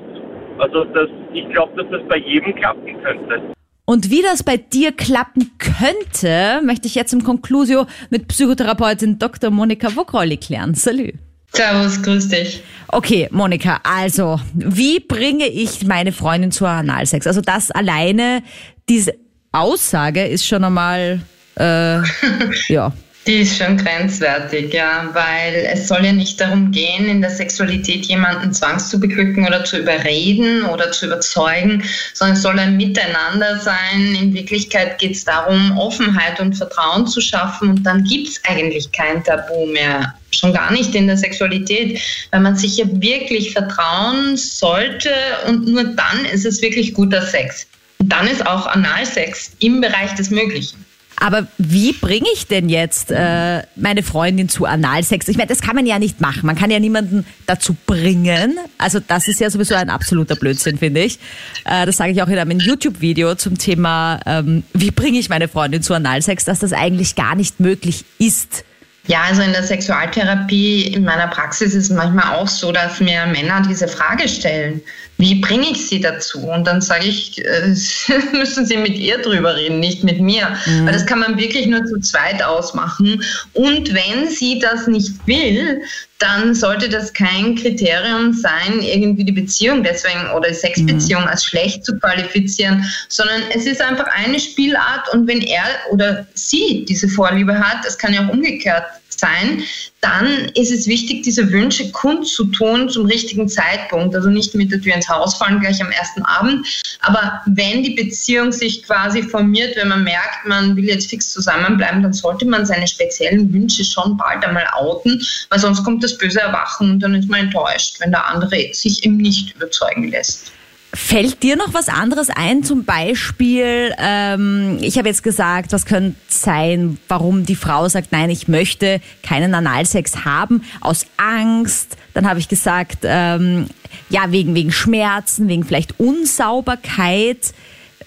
Also 0.59 0.85
das, 0.85 1.09
ich 1.33 1.49
glaube, 1.51 1.83
dass 1.83 1.91
das 1.91 2.03
bei 2.09 2.19
jedem 2.19 2.55
klappen 2.55 3.03
könnte. 3.03 3.41
Und 3.87 4.11
wie 4.11 4.23
das 4.23 4.43
bei 4.43 4.57
dir 4.57 4.93
klappen 4.93 5.51
könnte, 5.59 6.63
möchte 6.65 6.87
ich 6.87 6.95
jetzt 6.95 7.13
im 7.13 7.23
Conclusio 7.23 7.87
mit 8.09 8.29
Psychotherapeutin 8.29 9.19
Dr. 9.19 9.51
Monika 9.51 9.95
Wogrolli 9.95 10.39
klären. 10.39 10.75
Salü. 10.75 11.13
Servus, 11.53 12.03
grüß 12.03 12.29
dich. 12.29 12.63
Okay, 12.89 13.29
Monika, 13.31 13.81
also, 13.85 14.41
wie 14.55 15.01
bringe 15.01 15.47
ich 15.47 15.87
meine 15.87 16.13
Freundin 16.13 16.51
zu 16.51 16.67
Analsex? 16.67 17.27
Also 17.27 17.43
das 17.43 17.71
alleine, 17.71 18.43
diese 18.89 19.15
Aussage 19.53 20.27
ist 20.27 20.47
schon 20.47 20.65
einmal, 20.65 21.21
äh, 21.57 21.99
ja. 22.69 22.93
Die 23.27 23.37
ist 23.37 23.57
schon 23.57 23.79
grenzwertig, 23.79 24.75
ja, 24.75 25.09
weil 25.15 25.55
es 25.73 25.89
soll 25.89 26.05
ja 26.05 26.13
nicht 26.13 26.39
darum 26.39 26.71
gehen, 26.73 27.09
in 27.09 27.23
der 27.23 27.31
Sexualität 27.31 28.05
jemanden 28.05 28.53
zwangszubeglücken 28.53 29.47
oder 29.47 29.65
zu 29.65 29.79
überreden 29.79 30.65
oder 30.65 30.93
zu 30.93 31.07
überzeugen, 31.07 31.83
sondern 32.13 32.37
es 32.37 32.43
soll 32.43 32.59
ein 32.59 32.77
Miteinander 32.77 33.59
sein. 33.61 34.15
In 34.21 34.35
Wirklichkeit 34.35 34.99
geht 34.99 35.13
es 35.13 35.25
darum, 35.25 35.77
Offenheit 35.79 36.39
und 36.39 36.55
Vertrauen 36.55 37.07
zu 37.07 37.23
schaffen 37.23 37.71
und 37.71 37.83
dann 37.85 38.05
gibt 38.05 38.29
es 38.29 38.41
eigentlich 38.45 38.93
kein 38.93 39.25
Tabu 39.25 39.65
mehr. 39.67 40.15
Schon 40.31 40.53
gar 40.53 40.71
nicht 40.71 40.95
in 40.95 41.07
der 41.07 41.17
Sexualität, 41.17 41.99
weil 42.31 42.41
man 42.41 42.57
sich 42.57 42.77
ja 42.77 42.85
wirklich 42.91 43.53
vertrauen 43.53 44.37
sollte 44.37 45.11
und 45.49 45.67
nur 45.67 45.85
dann 45.85 46.27
ist 46.31 46.45
es 46.45 46.61
wirklich 46.61 46.93
guter 46.93 47.23
Sex. 47.23 47.67
Und 48.01 48.13
dann 48.13 48.27
ist 48.27 48.47
auch 48.47 48.67
Analsex 48.67 49.53
im 49.61 49.81
Bereich 49.81 50.15
des 50.15 50.29
Möglichen. 50.29 50.85
Aber 51.21 51.47
wie 51.59 51.93
bringe 51.93 52.27
ich 52.35 52.47
denn 52.47 52.69
jetzt 52.69 53.11
äh, 53.11 53.63
meine 53.77 54.03
Freundin 54.03 54.49
zu 54.49 54.67
Analsex? 54.67 55.29
Ich 55.29 55.37
meine, 55.37 55.49
das 55.49 55.61
kann 55.61 55.77
man 55.77 55.87
ja 55.87 55.99
nicht 55.99 56.21
machen. 56.21 56.47
Man 56.47 56.57
kann 56.57 56.71
ja 56.71 56.79
niemanden 56.79 57.25
dazu 57.47 57.77
bringen. 57.87 58.59
Also 58.79 59.01
das 59.01 59.29
ist 59.29 59.41
ja 59.41 59.49
sowieso 59.51 59.75
ein 59.75 59.91
absoluter 59.91 60.37
Blödsinn, 60.37 60.79
finde 60.79 61.03
ich. 61.03 61.19
Äh, 61.65 61.87
das 61.87 61.97
sage 61.97 62.13
ich 62.13 62.23
auch 62.23 62.29
in 62.29 62.39
einem 62.39 62.61
YouTube-Video 62.61 63.35
zum 63.37 63.59
Thema, 63.59 64.21
ähm, 64.27 64.65
wie 64.73 64.91
bringe 64.91 65.19
ich 65.19 65.29
meine 65.29 65.49
Freundin 65.49 65.83
zu 65.83 65.95
Analsex, 65.95 66.45
dass 66.45 66.59
das 66.59 66.73
eigentlich 66.73 67.15
gar 67.15 67.35
nicht 67.35 67.61
möglich 67.61 68.05
ist. 68.19 68.65
Ja, 69.07 69.25
also 69.29 69.43
in 69.43 69.53
der 69.53 69.63
Sexualtherapie 69.63 70.87
in 70.95 71.05
meiner 71.05 71.29
Praxis 71.29 71.75
ist 71.75 71.91
es 71.91 71.97
manchmal 71.97 72.37
auch 72.37 72.49
so, 72.49 72.73
dass 72.73 73.01
mir 73.01 73.27
Männer 73.27 73.63
diese 73.69 73.87
Frage 73.87 74.29
stellen. 74.29 74.81
Wie 75.19 75.37
bringe 75.37 75.71
ich 75.71 75.89
sie 75.89 76.01
dazu? 76.01 76.41
Und 76.41 76.67
dann 76.67 76.81
sage 76.81 77.07
ich, 77.07 77.45
äh, 77.45 77.75
müssen 78.33 78.67
sie 78.67 78.77
mit 78.77 78.99
ihr 78.99 79.19
drüber 79.19 79.57
reden, 79.57 79.81
nicht 79.81 80.03
mit 80.03 80.21
mir. 80.21 80.57
Weil 80.85 80.93
das 80.93 81.07
kann 81.07 81.21
man 81.21 81.39
wirklich 81.39 81.67
nur 81.67 81.85
zu 81.85 82.01
zweit 82.01 82.43
ausmachen. 82.43 83.23
Und 83.53 83.95
wenn 83.95 84.29
sie 84.29 84.59
das 84.59 84.87
nicht 84.87 85.13
will, 85.27 85.83
dann 86.19 86.55
sollte 86.55 86.89
das 86.89 87.13
kein 87.13 87.55
Kriterium 87.57 88.33
sein, 88.33 88.81
irgendwie 88.81 89.25
die 89.25 89.33
Beziehung 89.33 89.83
deswegen 89.83 90.31
oder 90.35 90.49
die 90.49 90.55
Sexbeziehung 90.55 91.25
als 91.25 91.45
schlecht 91.45 91.85
zu 91.85 91.99
qualifizieren, 91.99 92.85
sondern 93.09 93.43
es 93.55 93.67
ist 93.67 93.83
einfach 93.83 94.07
eine 94.07 94.39
Spielart 94.41 95.13
und 95.13 95.27
wenn 95.27 95.43
er 95.43 95.65
oder 95.91 96.27
sie 96.35 96.85
diese 96.89 97.09
Vorliebe 97.09 97.59
hat, 97.59 97.85
das 97.85 97.99
kann 97.99 98.15
ja 98.15 98.25
auch 98.27 98.33
umgekehrt 98.33 98.85
sein, 99.21 99.63
dann 100.01 100.51
ist 100.55 100.71
es 100.71 100.87
wichtig, 100.87 101.23
diese 101.23 101.51
Wünsche 101.51 101.91
kundzutun 101.91 102.89
zum 102.89 103.07
richtigen 103.07 103.49
Zeitpunkt. 103.49 104.15
Also 104.15 104.29
nicht 104.29 104.55
mit 104.55 104.71
der 104.71 104.81
Tür 104.81 104.95
ins 104.95 105.09
Haus 105.09 105.37
fallen 105.37 105.61
gleich 105.61 105.83
am 105.83 105.91
ersten 105.91 106.23
Abend, 106.23 106.67
aber 107.01 107.41
wenn 107.47 107.83
die 107.83 107.95
Beziehung 107.95 108.53
sich 108.53 108.83
quasi 108.83 109.23
formiert, 109.23 109.77
wenn 109.77 109.89
man 109.89 110.05
merkt, 110.05 110.47
man 110.47 110.77
will 110.77 110.85
jetzt 110.85 111.11
fix 111.11 111.33
zusammenbleiben, 111.33 112.03
dann 112.03 112.13
sollte 112.13 112.47
man 112.47 112.67
seine 112.67 112.87
speziellen 112.87 113.53
Wünsche 113.53 113.85
schon 113.85 114.17
bald 114.17 114.45
einmal 114.45 114.67
outen, 114.75 115.21
weil 115.51 115.59
sonst 115.59 115.85
kommt 115.85 116.03
das 116.05 116.19
böse 116.19 116.41
Erwachen 116.41 116.91
und 116.91 117.01
dann 117.01 117.15
ist 117.15 117.29
man 117.29 117.41
enttäuscht, 117.41 118.01
wenn 118.01 118.11
der 118.11 118.27
andere 118.27 118.73
sich 118.73 119.05
eben 119.05 119.17
nicht 119.17 119.55
überzeugen 119.55 120.11
lässt. 120.11 120.53
Fällt 120.95 121.43
dir 121.43 121.57
noch 121.57 121.75
was 121.75 121.89
anderes 121.89 122.31
ein? 122.31 122.63
Zum 122.63 122.85
Beispiel, 122.85 123.93
ähm, 123.99 124.79
ich 124.81 124.97
habe 124.97 125.09
jetzt 125.09 125.25
gesagt, 125.25 125.73
was 125.73 125.87
könnte 125.87 126.17
sein, 126.29 126.99
warum 127.09 127.45
die 127.45 127.57
Frau 127.57 127.89
sagt, 127.89 128.13
nein, 128.13 128.31
ich 128.31 128.47
möchte 128.47 129.01
keinen 129.23 129.55
Analsex 129.55 130.25
haben, 130.25 130.63
aus 130.81 131.07
Angst. 131.17 131.97
Dann 132.13 132.29
habe 132.29 132.39
ich 132.39 132.49
gesagt, 132.49 132.99
ähm, 133.03 133.67
ja, 134.09 134.31
wegen, 134.31 134.55
wegen 134.55 134.71
Schmerzen, 134.71 135.49
wegen 135.49 135.65
vielleicht 135.65 135.99
Unsauberkeit. 135.99 137.53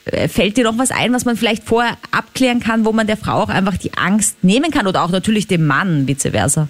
Äh, 0.06 0.30
Fällt 0.30 0.56
dir 0.56 0.63
noch 0.63 0.78
was 0.78 0.91
ein, 0.91 1.13
was 1.13 1.26
man 1.26 1.36
vielleicht 1.36 1.63
vorher 1.63 1.97
abklären 2.12 2.62
kann, 2.62 2.86
wo 2.86 2.93
man 2.93 3.08
der 3.08 3.17
Frau 3.17 3.43
auch 3.43 3.50
einfach 3.50 3.78
die 3.78 3.93
Angst 3.97 4.43
nehmen 4.43 4.71
kann 4.71 4.88
oder 4.88 5.04
auch 5.04 5.12
natürlich 5.12 5.47
dem 5.47 5.65
Mann, 5.65 6.08
vice 6.08 6.30
versa? 6.32 6.69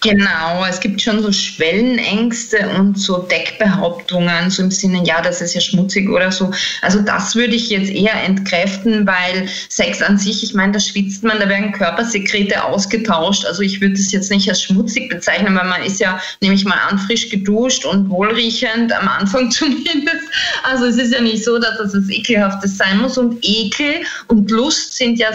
Genau, 0.00 0.64
es 0.64 0.78
gibt 0.78 1.02
schon 1.02 1.20
so 1.22 1.32
Schwellenängste 1.32 2.68
und 2.78 2.96
so 3.00 3.18
Deckbehauptungen, 3.18 4.48
so 4.48 4.62
im 4.62 4.70
Sinne, 4.70 5.02
ja, 5.04 5.20
das 5.20 5.40
ist 5.40 5.54
ja 5.54 5.60
schmutzig 5.60 6.08
oder 6.08 6.30
so. 6.30 6.52
Also 6.82 7.00
das 7.00 7.34
würde 7.34 7.56
ich 7.56 7.68
jetzt 7.70 7.90
eher 7.90 8.14
entkräften, 8.22 9.04
weil 9.08 9.48
Sex 9.68 10.00
an 10.00 10.16
sich, 10.16 10.44
ich 10.44 10.54
meine, 10.54 10.72
da 10.72 10.78
schwitzt 10.78 11.24
man, 11.24 11.40
da 11.40 11.48
werden 11.48 11.72
Körpersekrete 11.72 12.62
ausgetauscht. 12.62 13.44
Also 13.44 13.62
ich 13.62 13.80
würde 13.80 13.94
es 13.94 14.12
jetzt 14.12 14.30
nicht 14.30 14.48
als 14.48 14.62
schmutzig 14.62 15.08
bezeichnen, 15.08 15.56
weil 15.56 15.66
man 15.66 15.82
ist 15.82 15.98
ja, 15.98 16.20
nehme 16.40 16.54
ich 16.54 16.64
mal 16.64 16.78
an, 16.88 17.00
frisch 17.00 17.28
geduscht 17.28 17.84
und 17.84 18.08
wohlriechend, 18.08 18.92
am 18.92 19.08
Anfang 19.08 19.50
zumindest. 19.50 20.28
Also 20.62 20.84
es 20.84 20.96
ist 20.96 21.12
ja 21.12 21.20
nicht 21.20 21.44
so, 21.44 21.58
dass 21.58 21.76
das 21.78 21.94
was 21.94 22.08
Ekelhaftes 22.08 22.78
sein 22.78 22.98
muss. 23.00 23.18
Und 23.18 23.38
Ekel 23.42 24.02
und 24.28 24.48
Lust 24.48 24.96
sind 24.96 25.18
ja 25.18 25.30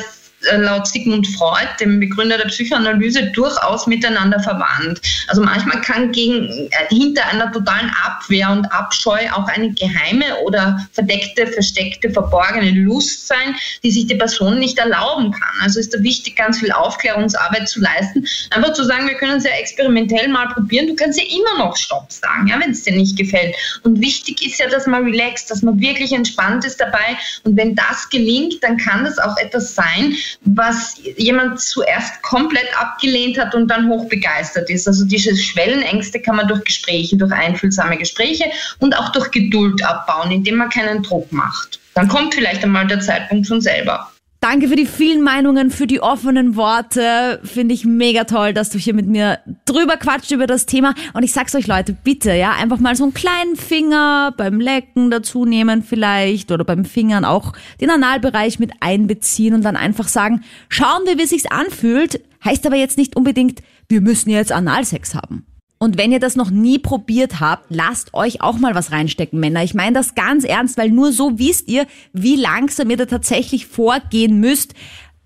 laut 0.57 0.87
Sigmund 0.87 1.27
Freud, 1.27 1.67
dem 1.79 1.99
Begründer 1.99 2.37
der 2.37 2.45
Psychoanalyse, 2.45 3.31
durchaus 3.31 3.87
miteinander 3.87 4.39
verwandt. 4.39 5.01
Also 5.27 5.41
manchmal 5.41 5.81
kann 5.81 6.11
gegen, 6.11 6.69
äh, 6.69 6.69
hinter 6.89 7.25
einer 7.27 7.51
totalen 7.51 7.91
Abwehr 8.03 8.49
und 8.51 8.65
Abscheu 8.71 9.19
auch 9.33 9.47
eine 9.47 9.71
geheime 9.73 10.25
oder 10.45 10.85
verdeckte, 10.93 11.47
versteckte, 11.47 12.09
verborgene 12.09 12.71
Lust 12.71 13.27
sein, 13.27 13.55
die 13.83 13.91
sich 13.91 14.07
die 14.07 14.15
Person 14.15 14.59
nicht 14.59 14.77
erlauben 14.77 15.31
kann. 15.31 15.53
Also 15.61 15.79
ist 15.79 15.93
da 15.93 16.01
wichtig, 16.01 16.35
ganz 16.35 16.59
viel 16.59 16.71
Aufklärungsarbeit 16.71 17.67
zu 17.69 17.79
leisten. 17.81 18.25
Einfach 18.51 18.73
zu 18.73 18.83
sagen, 18.83 19.07
wir 19.07 19.15
können 19.15 19.37
es 19.37 19.43
ja 19.43 19.51
experimentell 19.51 20.27
mal 20.27 20.47
probieren. 20.47 20.87
Du 20.87 20.95
kannst 20.95 21.19
ja 21.19 21.25
immer 21.25 21.65
noch 21.65 21.75
Stopp 21.77 22.11
sagen, 22.11 22.47
ja, 22.47 22.59
wenn 22.59 22.71
es 22.71 22.83
dir 22.83 22.95
nicht 22.95 23.17
gefällt. 23.17 23.55
Und 23.83 24.01
wichtig 24.01 24.45
ist 24.45 24.59
ja, 24.59 24.67
dass 24.67 24.87
man 24.87 25.03
relaxt, 25.05 25.49
dass 25.51 25.61
man 25.61 25.79
wirklich 25.79 26.11
entspannt 26.11 26.65
ist 26.65 26.79
dabei. 26.79 27.17
Und 27.43 27.57
wenn 27.57 27.75
das 27.75 28.09
gelingt, 28.09 28.63
dann 28.63 28.77
kann 28.77 29.03
das 29.03 29.17
auch 29.19 29.37
etwas 29.37 29.75
sein, 29.75 30.15
was 30.41 30.95
jemand 31.17 31.59
zuerst 31.59 32.21
komplett 32.21 32.67
abgelehnt 32.79 33.37
hat 33.39 33.55
und 33.55 33.67
dann 33.67 33.89
hochbegeistert 33.89 34.69
ist. 34.69 34.87
Also 34.87 35.05
diese 35.05 35.35
Schwellenängste 35.35 36.19
kann 36.19 36.35
man 36.35 36.47
durch 36.47 36.63
Gespräche, 36.63 37.17
durch 37.17 37.31
einfühlsame 37.31 37.97
Gespräche 37.97 38.45
und 38.79 38.97
auch 38.97 39.11
durch 39.11 39.31
Geduld 39.31 39.83
abbauen, 39.83 40.31
indem 40.31 40.55
man 40.57 40.69
keinen 40.69 41.03
Druck 41.03 41.31
macht. 41.31 41.79
Dann 41.93 42.07
kommt 42.07 42.33
vielleicht 42.33 42.63
einmal 42.63 42.87
der 42.87 42.99
Zeitpunkt 42.99 43.47
von 43.47 43.61
selber. 43.61 44.12
Danke 44.43 44.67
für 44.67 44.75
die 44.75 44.85
vielen 44.85 45.21
Meinungen, 45.21 45.71
für 45.71 45.87
die 45.87 46.01
offenen 46.01 46.57
Worte. 46.57 47.39
Finde 47.45 47.73
ich 47.73 47.85
mega 47.85 48.25
toll, 48.25 48.53
dass 48.53 48.69
du 48.69 48.77
hier 48.77 48.93
mit 48.93 49.07
mir 49.07 49.39
drüber 49.63 49.95
quatscht 49.95 50.31
über 50.31 50.47
das 50.47 50.65
Thema. 50.65 50.95
Und 51.13 51.23
ich 51.23 51.31
sag's 51.31 51.55
euch, 51.55 51.65
Leute, 51.65 51.93
bitte, 51.93 52.33
ja, 52.33 52.51
einfach 52.51 52.79
mal 52.79 52.93
so 52.97 53.05
einen 53.05 53.13
kleinen 53.13 53.55
Finger 53.55 54.33
beim 54.35 54.59
Lecken 54.59 55.09
dazu 55.09 55.45
nehmen 55.45 55.81
vielleicht 55.81 56.51
oder 56.51 56.65
beim 56.65 56.83
Fingern 56.83 57.23
auch 57.23 57.53
den 57.79 57.89
Analbereich 57.89 58.59
mit 58.59 58.71
einbeziehen 58.81 59.53
und 59.53 59.61
dann 59.61 59.77
einfach 59.77 60.09
sagen, 60.09 60.43
schauen 60.67 61.05
wir, 61.05 61.17
wie 61.17 61.23
es 61.23 61.29
sich 61.29 61.49
anfühlt. 61.49 62.19
Heißt 62.43 62.65
aber 62.67 62.75
jetzt 62.75 62.97
nicht 62.97 63.15
unbedingt, 63.15 63.61
wir 63.87 64.01
müssen 64.01 64.29
jetzt 64.29 64.51
Analsex 64.51 65.15
haben. 65.15 65.45
Und 65.83 65.97
wenn 65.97 66.13
ihr 66.13 66.21
das 66.21 66.37
noch 66.37 66.49
nie 66.49 66.79
probiert 66.79 67.41
habt, 67.41 67.65
lasst 67.67 68.13
euch 68.13 68.41
auch 68.41 68.57
mal 68.57 68.73
was 68.73 68.93
reinstecken, 68.93 69.37
Männer. 69.37 69.65
Ich 69.65 69.73
meine 69.73 69.91
das 69.91 70.15
ganz 70.15 70.45
ernst, 70.45 70.77
weil 70.77 70.89
nur 70.89 71.11
so 71.11 71.39
wisst 71.39 71.67
ihr, 71.67 71.87
wie 72.13 72.37
langsam 72.37 72.89
ihr 72.89 72.95
da 72.95 73.05
tatsächlich 73.05 73.65
vorgehen 73.65 74.39
müsst, 74.39 74.75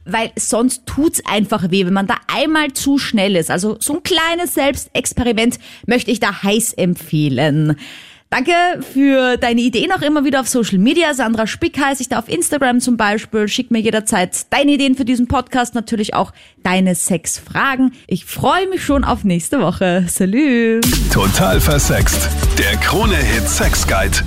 weil 0.04 0.32
sonst 0.36 0.88
tut's 0.88 1.24
einfach 1.28 1.70
weh, 1.70 1.86
wenn 1.86 1.94
man 1.94 2.08
da 2.08 2.16
einmal 2.26 2.74
zu 2.74 2.98
schnell 2.98 3.36
ist. 3.36 3.52
Also 3.52 3.78
so 3.80 3.98
ein 3.98 4.02
kleines 4.02 4.56
Selbstexperiment 4.56 5.60
möchte 5.86 6.10
ich 6.10 6.20
da 6.20 6.42
heiß 6.42 6.74
empfehlen. 6.74 7.78
Danke 8.30 8.52
für 8.94 9.38
deine 9.38 9.62
Ideen 9.62 9.92
auch 9.92 10.02
immer 10.02 10.26
wieder 10.26 10.42
auf 10.42 10.48
Social 10.50 10.78
Media. 10.78 11.14
Sandra 11.14 11.48
Spick 11.48 11.80
heiße 11.80 12.02
ich 12.02 12.10
da 12.10 12.20
auf 12.20 12.28
Instagram 12.28 12.82
zum 12.82 12.98
Beispiel. 12.98 13.48
Schick 13.48 13.72
mir 13.72 13.80
jederzeit 13.80 14.52
deine 14.52 14.72
Ideen 14.72 14.96
für 14.96 15.06
diesen 15.06 15.28
Podcast, 15.28 15.76
natürlich 15.76 16.14
auch 16.14 16.34
deine 16.62 16.96
Sexfragen. 16.96 17.94
Ich 18.06 18.26
freue 18.26 18.68
mich 18.68 18.84
schon 18.84 19.06
auf 19.06 19.24
nächste 19.24 19.62
Woche. 19.62 20.06
Salü. 20.10 20.82
Total 21.14 21.62
versext. 21.62 22.30
Der 22.58 22.78
Krone-Hit 22.78 23.48
Sex 23.48 23.88
Guide. 23.88 24.18